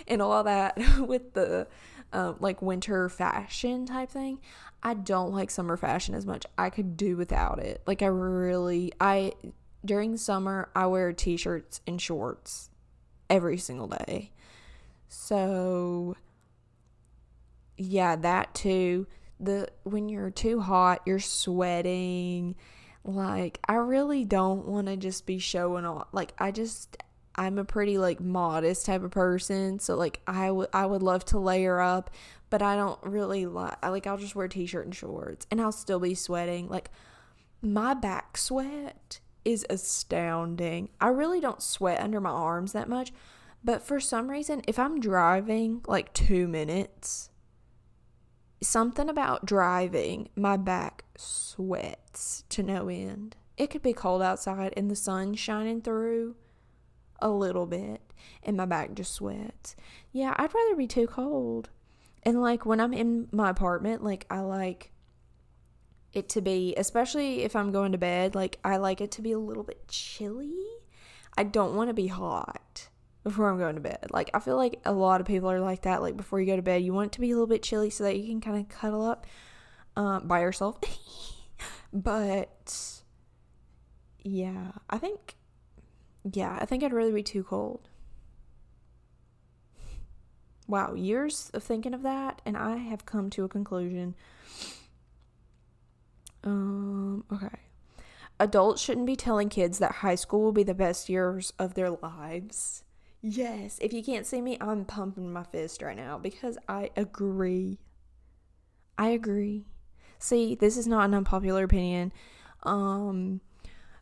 and 0.06 0.22
all 0.22 0.44
that 0.44 0.78
with 0.98 1.34
the 1.34 1.66
um, 2.14 2.36
like 2.38 2.62
winter 2.62 3.08
fashion 3.08 3.86
type 3.86 4.10
thing. 4.10 4.40
I 4.82 4.94
don't 4.94 5.32
like 5.32 5.50
summer 5.50 5.76
fashion 5.76 6.14
as 6.14 6.26
much. 6.26 6.46
I 6.56 6.70
could 6.70 6.96
do 6.96 7.16
without 7.16 7.58
it. 7.58 7.82
Like 7.86 8.02
I 8.02 8.06
really 8.06 8.92
I 9.00 9.32
during 9.84 10.16
summer 10.16 10.70
I 10.76 10.86
wear 10.86 11.12
t-shirts 11.12 11.80
and 11.86 12.00
shorts 12.00 12.70
every 13.28 13.58
single 13.58 13.88
day. 13.88 14.30
So 15.08 16.16
yeah, 17.76 18.16
that 18.16 18.54
too. 18.54 19.06
The 19.40 19.68
when 19.82 20.08
you're 20.08 20.30
too 20.30 20.60
hot, 20.60 21.02
you're 21.06 21.18
sweating. 21.18 22.54
Like 23.02 23.58
I 23.66 23.74
really 23.74 24.24
don't 24.24 24.66
want 24.66 24.86
to 24.86 24.96
just 24.96 25.26
be 25.26 25.38
showing 25.38 25.84
off. 25.84 26.08
Like 26.12 26.32
I 26.38 26.50
just 26.50 26.96
I'm 27.36 27.58
a 27.58 27.64
pretty 27.64 27.98
like 27.98 28.20
modest 28.20 28.86
type 28.86 29.02
of 29.02 29.10
person, 29.10 29.78
so 29.78 29.96
like 29.96 30.20
I 30.26 30.50
would 30.50 30.68
I 30.72 30.86
would 30.86 31.02
love 31.02 31.24
to 31.26 31.38
layer 31.38 31.80
up, 31.80 32.10
but 32.50 32.62
I 32.62 32.76
don't 32.76 32.98
really 33.02 33.46
like 33.46 33.84
like 33.84 34.06
I'll 34.06 34.16
just 34.16 34.36
wear 34.36 34.48
t-shirt 34.48 34.84
and 34.84 34.94
shorts 34.94 35.46
and 35.50 35.60
I'll 35.60 35.72
still 35.72 35.98
be 35.98 36.14
sweating. 36.14 36.68
Like 36.68 36.90
my 37.60 37.94
back 37.94 38.36
sweat 38.36 39.20
is 39.44 39.66
astounding. 39.68 40.90
I 41.00 41.08
really 41.08 41.40
don't 41.40 41.62
sweat 41.62 42.00
under 42.00 42.20
my 42.20 42.30
arms 42.30 42.72
that 42.72 42.88
much, 42.88 43.12
but 43.64 43.82
for 43.82 43.98
some 43.98 44.30
reason 44.30 44.62
if 44.68 44.78
I'm 44.78 45.00
driving 45.00 45.82
like 45.88 46.12
2 46.12 46.46
minutes, 46.46 47.30
something 48.62 49.08
about 49.08 49.44
driving, 49.44 50.28
my 50.36 50.56
back 50.56 51.04
sweats 51.16 52.44
to 52.50 52.62
no 52.62 52.88
end. 52.88 53.36
It 53.56 53.70
could 53.70 53.82
be 53.82 53.92
cold 53.92 54.22
outside 54.22 54.72
and 54.76 54.90
the 54.90 54.96
sun 54.96 55.34
shining 55.34 55.80
through 55.80 56.36
a 57.24 57.30
little 57.30 57.66
bit 57.66 58.02
and 58.44 58.56
my 58.56 58.66
back 58.66 58.94
just 58.94 59.14
sweats. 59.14 59.74
Yeah, 60.12 60.34
I'd 60.36 60.54
rather 60.54 60.76
be 60.76 60.86
too 60.86 61.06
cold. 61.06 61.70
And 62.22 62.40
like 62.40 62.64
when 62.64 62.80
I'm 62.80 62.92
in 62.92 63.28
my 63.32 63.50
apartment, 63.50 64.04
like 64.04 64.26
I 64.30 64.40
like 64.40 64.92
it 66.12 66.28
to 66.30 66.40
be, 66.40 66.74
especially 66.76 67.42
if 67.42 67.56
I'm 67.56 67.72
going 67.72 67.92
to 67.92 67.98
bed, 67.98 68.34
like 68.34 68.58
I 68.62 68.76
like 68.76 69.00
it 69.00 69.10
to 69.12 69.22
be 69.22 69.32
a 69.32 69.38
little 69.38 69.64
bit 69.64 69.88
chilly. 69.88 70.54
I 71.36 71.42
don't 71.42 71.74
want 71.74 71.88
to 71.88 71.94
be 71.94 72.06
hot 72.06 72.88
before 73.24 73.48
I'm 73.48 73.58
going 73.58 73.74
to 73.74 73.80
bed. 73.80 74.06
Like 74.10 74.30
I 74.34 74.38
feel 74.38 74.56
like 74.56 74.80
a 74.84 74.92
lot 74.92 75.20
of 75.20 75.26
people 75.26 75.50
are 75.50 75.60
like 75.60 75.82
that. 75.82 76.02
Like 76.02 76.16
before 76.16 76.40
you 76.40 76.46
go 76.46 76.56
to 76.56 76.62
bed, 76.62 76.82
you 76.82 76.92
want 76.92 77.06
it 77.06 77.12
to 77.12 77.20
be 77.20 77.30
a 77.30 77.34
little 77.34 77.46
bit 77.46 77.62
chilly 77.62 77.90
so 77.90 78.04
that 78.04 78.18
you 78.18 78.26
can 78.28 78.40
kind 78.40 78.60
of 78.60 78.68
cuddle 78.68 79.04
up 79.04 79.26
um, 79.96 80.28
by 80.28 80.40
yourself. 80.40 80.78
but 81.92 83.02
yeah, 84.22 84.72
I 84.88 84.98
think 84.98 85.36
yeah, 86.32 86.58
I 86.60 86.64
think 86.64 86.82
I'd 86.82 86.92
rather 86.92 87.12
be 87.12 87.22
too 87.22 87.44
cold. 87.44 87.88
Wow, 90.66 90.94
years 90.94 91.50
of 91.52 91.62
thinking 91.62 91.92
of 91.92 92.02
that, 92.02 92.40
and 92.46 92.56
I 92.56 92.76
have 92.76 93.04
come 93.04 93.28
to 93.30 93.44
a 93.44 93.48
conclusion. 93.48 94.14
Um, 96.42 97.24
okay. 97.32 97.60
Adults 98.40 98.82
shouldn't 98.82 99.06
be 99.06 99.16
telling 99.16 99.48
kids 99.48 99.78
that 99.78 99.92
high 99.96 100.14
school 100.14 100.42
will 100.42 100.52
be 100.52 100.62
the 100.62 100.74
best 100.74 101.08
years 101.08 101.52
of 101.58 101.74
their 101.74 101.90
lives. 101.90 102.82
Yes, 103.22 103.78
if 103.80 103.92
you 103.92 104.02
can't 104.02 104.26
see 104.26 104.42
me, 104.42 104.58
I'm 104.60 104.84
pumping 104.84 105.32
my 105.32 105.44
fist 105.44 105.80
right 105.82 105.96
now 105.96 106.18
because 106.18 106.58
I 106.68 106.90
agree. 106.96 107.78
I 108.98 109.08
agree. 109.08 109.64
See, 110.18 110.54
this 110.54 110.76
is 110.76 110.86
not 110.86 111.06
an 111.06 111.14
unpopular 111.14 111.64
opinion. 111.64 112.12
Um 112.62 113.40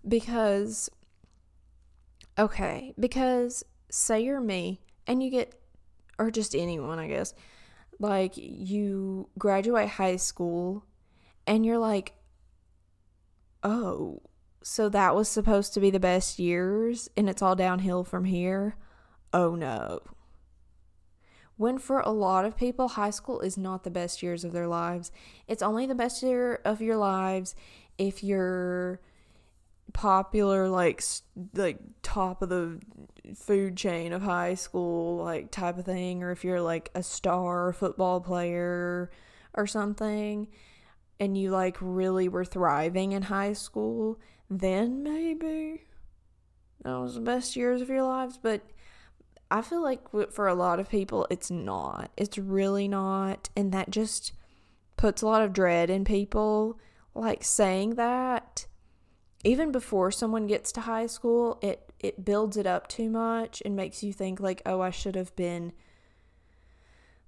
because 0.07 0.91
okay, 2.39 2.95
because 2.99 3.65
say 3.91 4.21
you're 4.21 4.41
me 4.41 4.81
and 5.07 5.23
you 5.23 5.31
get 5.31 5.55
or 6.19 6.31
just 6.31 6.55
anyone, 6.55 6.99
I 6.99 7.09
guess. 7.09 7.35
Like 7.99 8.33
you 8.37 9.29
graduate 9.39 9.89
high 9.89 10.17
school 10.17 10.85
and 11.47 11.65
you're 11.65 11.79
like, 11.79 12.15
"Oh, 13.63 14.23
so 14.63 14.89
that 14.89 15.15
was 15.15 15.29
supposed 15.29 15.75
to 15.75 15.81
be 15.81 15.91
the 15.91 16.01
best 16.01 16.39
years 16.39 17.09
and 17.17 17.29
it's 17.29 17.43
all 17.43 17.57
downhill 17.57 18.05
from 18.05 18.25
here." 18.25 18.77
Oh 19.33 19.55
no. 19.55 20.01
When 21.57 21.79
for 21.79 22.01
a 22.01 22.11
lot 22.11 22.45
of 22.45 22.57
people, 22.57 22.89
high 22.89 23.11
school 23.11 23.41
is 23.41 23.57
not 23.57 23.85
the 23.85 23.91
best 23.91 24.23
years 24.23 24.43
of 24.43 24.53
their 24.53 24.67
lives. 24.67 25.13
It's 25.47 25.63
only 25.63 25.87
the 25.87 25.95
best 25.95 26.23
year 26.23 26.61
of 26.65 26.81
your 26.81 26.97
lives 26.97 27.55
if 27.99 28.25
you're 28.25 29.01
popular 29.93 30.69
like 30.69 31.03
like 31.55 31.79
top 32.03 32.41
of 32.41 32.49
the 32.49 32.81
food 33.35 33.77
chain 33.77 34.13
of 34.13 34.23
high 34.23 34.55
school 34.55 35.23
like 35.23 35.51
type 35.51 35.77
of 35.79 35.85
thing 35.85 36.23
or 36.23 36.31
if 36.31 36.45
you're 36.45 36.61
like 36.61 36.91
a 36.95 37.03
star 37.03 37.73
football 37.73 38.21
player 38.21 39.11
or 39.55 39.67
something 39.67 40.49
and 41.21 41.37
you 41.37 41.51
like 41.51 41.77
really 41.81 42.29
were 42.29 42.45
thriving 42.45 43.13
in 43.13 43.23
high 43.23 43.53
school 43.53 44.19
then 44.49 45.03
maybe 45.03 45.83
that 46.85 46.97
was 46.97 47.15
the 47.15 47.21
best 47.21 47.55
years 47.55 47.83
of 47.83 47.89
your 47.89 48.03
lives 48.03 48.39
but 48.43 48.63
I 49.53 49.61
feel 49.61 49.83
like 49.83 50.01
for 50.33 50.49
a 50.49 50.55
lot 50.55 50.81
of 50.81 50.89
people, 50.89 51.27
it's 51.29 51.51
not. 51.51 52.11
It's 52.17 52.39
really 52.39 52.89
not. 52.89 53.51
And 53.55 53.71
that 53.73 53.91
just 53.91 54.33
puts 54.97 55.21
a 55.21 55.27
lot 55.27 55.43
of 55.43 55.53
dread 55.53 55.91
in 55.91 56.07
people. 56.07 56.81
Like 57.15 57.45
saying 57.45 57.97
that, 57.97 58.65
even 59.45 59.73
before 59.73 60.11
someone 60.11 60.47
gets 60.47 60.73
to 60.73 60.83
high 60.83 61.07
school, 61.07 61.59
it, 61.63 61.93
it 61.99 62.25
builds 62.25 62.57
it 62.57 62.67
up 62.67 62.89
too 62.89 63.11
much 63.11 63.63
and 63.65 63.75
makes 63.75 64.03
you 64.03 64.13
think, 64.13 64.41
like, 64.41 64.63
oh, 64.65 64.81
I 64.81 64.91
should 64.91 65.17
have 65.17 65.35
been 65.37 65.73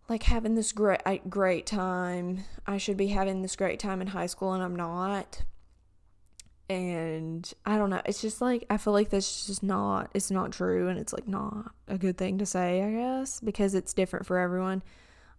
like 0.09 0.25
having 0.25 0.55
this 0.55 0.73
great 0.73 1.01
great 1.29 1.67
time. 1.67 2.45
I 2.67 2.79
should 2.79 2.97
be 2.97 3.09
having 3.09 3.43
this 3.43 3.57
great 3.57 3.79
time 3.79 4.01
in 4.01 4.09
high 4.09 4.27
school 4.27 4.53
and 4.53 4.62
I'm 4.62 4.77
not 4.77 5.43
and 6.69 7.51
I 7.67 7.77
don't 7.77 7.91
know. 7.91 8.01
It's 8.07 8.21
just 8.21 8.41
like 8.41 8.67
I 8.71 8.77
feel 8.77 8.93
like 8.93 9.11
that's 9.11 9.47
just 9.47 9.62
not 9.62 10.11
it's 10.15 10.31
not 10.31 10.53
true 10.53 10.89
and 10.89 10.99
it's 10.99 11.12
like 11.12 11.29
not 11.29 11.73
a 11.89 11.99
good 11.99 12.19
thing 12.19 12.39
to 12.39 12.47
say, 12.47 12.83
I 12.83 12.91
guess, 12.91 13.41
because 13.41 13.75
it's 13.75 13.93
different 13.93 14.27
for 14.27 14.39
everyone. 14.39 14.83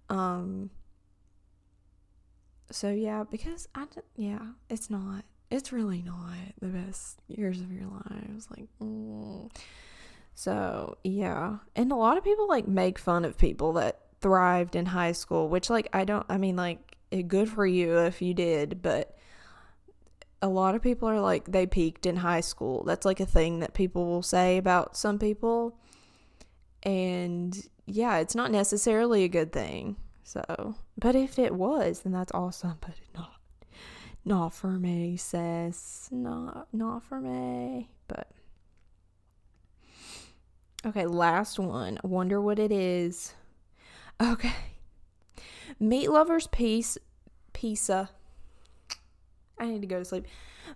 Um 0.10 0.70
so 2.72 2.90
yeah, 2.92 3.24
because 3.30 3.68
I 3.76 3.86
yeah, 4.16 4.40
it's 4.70 4.90
not. 4.90 5.26
It's 5.52 5.72
really 5.72 6.02
not 6.02 6.34
the 6.60 6.68
best 6.68 7.20
years 7.28 7.62
of 7.62 7.72
your 7.72 7.88
lives 7.88 8.48
like 8.50 8.66
mm. 8.82 9.50
So, 10.36 10.98
yeah. 11.04 11.58
And 11.78 11.92
a 11.92 11.96
lot 11.96 12.18
of 12.18 12.24
people 12.24 12.48
like 12.48 12.68
make 12.68 13.00
fun 13.00 13.24
of 13.24 13.38
people 13.38 13.74
that 13.74 14.02
thrived 14.20 14.76
in 14.76 14.86
high 14.86 15.14
school, 15.14 15.48
which 15.48 15.70
like 15.70 15.88
I 15.94 16.04
don't 16.04 16.26
I 16.30 16.38
mean 16.38 16.58
like 16.58 16.98
good 17.28 17.50
for 17.50 17.66
you 17.66 18.00
if 18.00 18.22
you 18.22 18.34
did, 18.34 18.82
but 18.82 19.18
a 20.42 20.50
lot 20.50 20.76
of 20.76 20.82
people 20.82 21.10
are 21.10 21.22
like 21.22 21.52
they 21.52 21.66
peaked 21.66 22.06
in 22.06 22.18
high 22.18 22.42
school. 22.42 22.84
That's 22.84 23.06
like 23.06 23.22
a 23.22 23.26
thing 23.26 23.60
that 23.60 23.74
people 23.74 24.06
will 24.06 24.22
say 24.22 24.58
about 24.58 24.98
some 24.98 25.18
people. 25.18 25.78
And 26.84 27.58
yeah, 27.86 28.18
it's 28.18 28.36
not 28.36 28.52
necessarily 28.52 29.24
a 29.24 29.30
good 29.30 29.54
thing. 29.54 29.96
So, 30.24 30.76
but 30.98 31.16
if 31.16 31.40
it 31.40 31.54
was, 31.54 32.02
then 32.02 32.12
that's 32.12 32.32
awesome, 32.34 32.78
but 32.82 32.96
not 33.16 33.35
not 34.26 34.54
for 34.54 34.72
me, 34.72 35.18
sis. 35.18 36.10
Not 36.12 36.68
not 36.74 37.04
for 37.04 37.22
me. 37.22 37.90
But 38.08 38.30
Okay, 40.86 41.06
last 41.06 41.58
one. 41.58 42.00
Wonder 42.04 42.42
what 42.42 42.60
it 42.60 42.72
is. 42.72 43.34
Okay. 44.22 44.54
Meat 45.80 46.10
lovers 46.10 46.48
piece 46.48 46.98
pizza 47.54 48.10
I 49.58 49.68
need 49.68 49.82
to 49.82 49.88
go 49.88 50.00
to 50.00 50.06
sleep. 50.06 50.26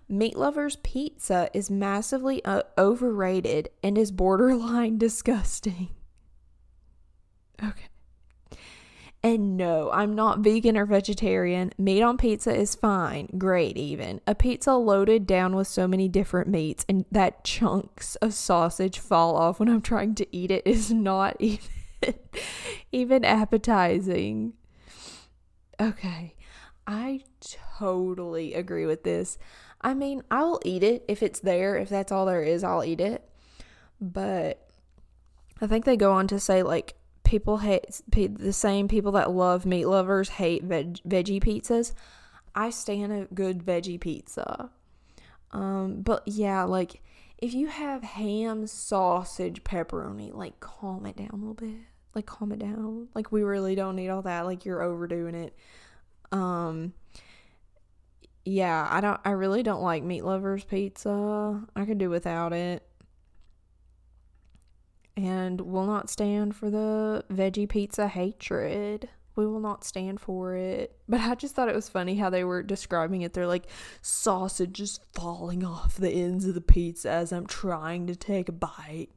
Meat 0.08 0.36
Lover's 0.36 0.76
Pizza 0.76 1.50
is 1.52 1.70
massively 1.70 2.44
uh, 2.44 2.62
overrated 2.78 3.70
and 3.82 3.98
is 3.98 4.12
borderline 4.12 4.98
disgusting. 4.98 5.88
Okay. 7.62 7.86
And 9.22 9.58
no, 9.58 9.90
I'm 9.92 10.14
not 10.14 10.38
vegan 10.38 10.78
or 10.78 10.86
vegetarian. 10.86 11.72
Meat 11.76 12.02
on 12.02 12.16
pizza 12.16 12.54
is 12.56 12.74
fine, 12.74 13.28
great 13.36 13.76
even. 13.76 14.22
A 14.26 14.34
pizza 14.34 14.74
loaded 14.74 15.26
down 15.26 15.54
with 15.54 15.68
so 15.68 15.86
many 15.86 16.08
different 16.08 16.48
meats 16.48 16.86
and 16.88 17.04
that 17.12 17.44
chunks 17.44 18.16
of 18.16 18.32
sausage 18.32 18.98
fall 18.98 19.36
off 19.36 19.60
when 19.60 19.68
I'm 19.68 19.82
trying 19.82 20.14
to 20.16 20.26
eat 20.34 20.50
it 20.50 20.66
is 20.66 20.90
not 20.90 21.36
even 21.40 21.68
even 22.92 23.24
appetizing. 23.24 24.54
Okay. 25.80 26.34
I 26.86 27.20
totally 27.78 28.54
agree 28.54 28.86
with 28.86 29.04
this. 29.04 29.38
I 29.80 29.94
mean, 29.94 30.22
I'll 30.30 30.60
eat 30.64 30.82
it 30.82 31.04
if 31.08 31.22
it's 31.22 31.40
there. 31.40 31.76
If 31.76 31.88
that's 31.88 32.12
all 32.12 32.26
there 32.26 32.42
is, 32.42 32.64
I'll 32.64 32.84
eat 32.84 33.00
it. 33.00 33.24
But 34.00 34.66
I 35.60 35.66
think 35.66 35.84
they 35.84 35.96
go 35.96 36.12
on 36.12 36.26
to 36.28 36.40
say, 36.40 36.62
like, 36.62 36.94
people 37.30 37.58
hate 37.58 37.86
the 38.10 38.52
same 38.52 38.88
people 38.88 39.12
that 39.12 39.30
love 39.30 39.64
meat 39.64 39.84
lovers 39.84 40.28
hate 40.28 40.64
veg, 40.64 40.98
veggie 41.08 41.40
pizzas. 41.40 41.92
I 42.56 42.70
stand 42.70 43.12
a 43.12 43.32
good 43.32 43.64
veggie 43.64 44.00
pizza. 44.00 44.68
Um, 45.52 46.02
but 46.02 46.24
yeah, 46.26 46.64
like 46.64 47.00
if 47.38 47.54
you 47.54 47.68
have 47.68 48.02
ham, 48.02 48.66
sausage, 48.66 49.62
pepperoni, 49.62 50.34
like 50.34 50.58
calm 50.58 51.06
it 51.06 51.16
down 51.16 51.30
a 51.32 51.36
little 51.36 51.54
bit. 51.54 51.76
Like 52.16 52.26
calm 52.26 52.50
it 52.50 52.58
down. 52.58 53.06
Like 53.14 53.30
we 53.30 53.44
really 53.44 53.76
don't 53.76 53.94
need 53.94 54.08
all 54.08 54.22
that. 54.22 54.44
Like 54.44 54.64
you're 54.64 54.82
overdoing 54.82 55.36
it. 55.36 55.56
Um 56.32 56.94
yeah, 58.44 58.88
I 58.90 59.00
don't 59.00 59.20
I 59.24 59.30
really 59.30 59.62
don't 59.62 59.82
like 59.82 60.02
meat 60.02 60.24
lovers 60.24 60.64
pizza. 60.64 61.62
I 61.76 61.84
could 61.84 61.98
do 61.98 62.10
without 62.10 62.52
it. 62.52 62.82
And 65.16 65.60
will 65.60 65.86
not 65.86 66.08
stand 66.08 66.56
for 66.56 66.70
the 66.70 67.24
veggie 67.30 67.68
pizza 67.68 68.08
hatred. 68.08 69.08
We 69.36 69.46
will 69.46 69.60
not 69.60 69.84
stand 69.84 70.20
for 70.20 70.54
it. 70.54 70.96
But 71.08 71.20
I 71.20 71.34
just 71.34 71.54
thought 71.54 71.68
it 71.68 71.74
was 71.74 71.88
funny 71.88 72.16
how 72.16 72.30
they 72.30 72.44
were 72.44 72.62
describing 72.62 73.22
it. 73.22 73.32
They're 73.32 73.46
like 73.46 73.66
sausage 74.02 74.72
just 74.72 75.02
falling 75.14 75.64
off 75.64 75.96
the 75.96 76.10
ends 76.10 76.46
of 76.46 76.54
the 76.54 76.60
pizza 76.60 77.10
as 77.10 77.32
I'm 77.32 77.46
trying 77.46 78.06
to 78.06 78.16
take 78.16 78.48
a 78.48 78.52
bite. 78.52 79.10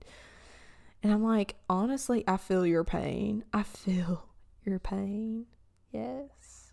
And 1.02 1.12
I'm 1.12 1.24
like, 1.24 1.56
honestly, 1.70 2.24
I 2.28 2.38
feel 2.38 2.66
your 2.66 2.84
pain. 2.84 3.44
I 3.54 3.64
feel 3.64 4.26
your 4.64 4.80
pain. 4.80 5.46
Yes. 5.92 6.72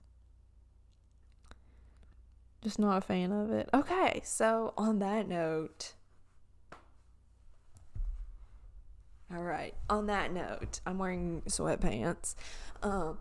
Just 2.62 2.78
not 2.78 2.98
a 2.98 3.00
fan 3.00 3.32
of 3.32 3.50
it. 3.50 3.68
Okay, 3.72 4.20
so 4.22 4.74
on 4.76 4.98
that 5.00 5.26
note, 5.26 5.94
all 9.34 9.42
right, 9.42 9.74
on 9.88 10.06
that 10.06 10.32
note, 10.32 10.80
I'm 10.84 10.98
wearing 10.98 11.42
sweatpants. 11.46 12.34
Um, 12.82 13.18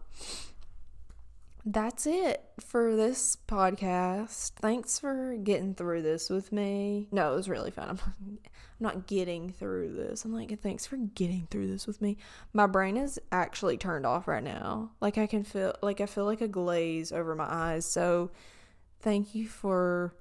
that's 1.66 2.08
it 2.08 2.44
for 2.60 2.96
this 2.96 3.38
podcast. 3.48 4.54
Thanks 4.54 4.98
for 4.98 5.36
getting 5.36 5.76
through 5.76 6.02
this 6.02 6.30
with 6.30 6.52
me. 6.52 7.08
No, 7.12 7.34
it 7.34 7.36
was 7.36 7.50
really 7.50 7.70
fun. 7.70 7.90
I'm, 7.90 8.00
I'm 8.20 8.40
not 8.80 9.08
getting 9.08 9.52
through 9.52 9.94
this. 9.94 10.26
I'm 10.26 10.34
like, 10.34 10.58
thanks 10.62 10.86
for 10.86 10.98
getting 10.98 11.48
through 11.52 11.68
this 11.68 11.86
with 11.86 12.02
me. 12.02 12.18
My 12.54 12.66
brain 12.66 12.98
is 12.98 13.20
actually 13.32 13.78
turned 13.78 14.06
off 14.06 14.28
right 14.28 14.44
now. 14.44 14.92
Like 15.02 15.18
I 15.18 15.28
can 15.28 15.44
feel 15.44 15.76
like 15.82 16.02
I 16.02 16.06
feel 16.06 16.26
like 16.26 16.42
a 16.42 16.48
glaze 16.48 17.12
over 17.12 17.36
my 17.36 17.48
eyes. 17.48 17.86
So 17.86 18.32
thank 19.02 19.36
you 19.36 19.48
for 19.48 20.16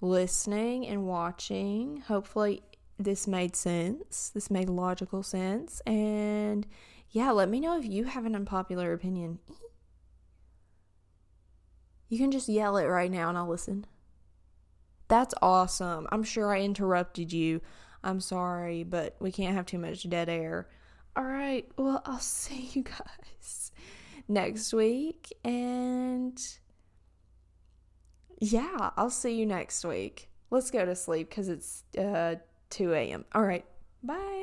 listening 0.00 0.86
and 0.86 1.06
watching. 1.06 2.02
Hopefully 2.08 2.62
this 3.04 3.26
made 3.26 3.56
sense. 3.56 4.30
This 4.34 4.50
made 4.50 4.68
logical 4.68 5.22
sense. 5.22 5.80
And 5.86 6.66
yeah, 7.10 7.30
let 7.30 7.48
me 7.48 7.58
know 7.58 7.78
if 7.78 7.86
you 7.86 8.04
have 8.04 8.26
an 8.26 8.36
unpopular 8.36 8.92
opinion. 8.92 9.38
You 12.08 12.18
can 12.18 12.30
just 12.30 12.48
yell 12.48 12.76
it 12.76 12.86
right 12.86 13.10
now 13.10 13.28
and 13.28 13.38
I'll 13.38 13.48
listen. 13.48 13.86
That's 15.08 15.34
awesome. 15.40 16.06
I'm 16.12 16.22
sure 16.22 16.54
I 16.54 16.60
interrupted 16.60 17.32
you. 17.32 17.62
I'm 18.04 18.20
sorry, 18.20 18.84
but 18.84 19.16
we 19.18 19.32
can't 19.32 19.56
have 19.56 19.66
too 19.66 19.78
much 19.78 20.08
dead 20.08 20.28
air. 20.28 20.68
All 21.16 21.24
right. 21.24 21.68
Well, 21.76 22.02
I'll 22.06 22.18
see 22.18 22.70
you 22.72 22.82
guys 22.82 23.72
next 24.28 24.72
week. 24.72 25.32
And 25.42 26.40
yeah, 28.40 28.90
I'll 28.96 29.10
see 29.10 29.34
you 29.34 29.46
next 29.46 29.84
week. 29.84 30.28
Let's 30.50 30.70
go 30.70 30.84
to 30.84 30.96
sleep 30.96 31.30
because 31.30 31.48
it's 31.48 31.84
uh, 31.96 32.36
2 32.70 32.92
a.m. 32.94 33.24
All 33.34 33.42
right. 33.42 33.64
Bye. 34.02 34.40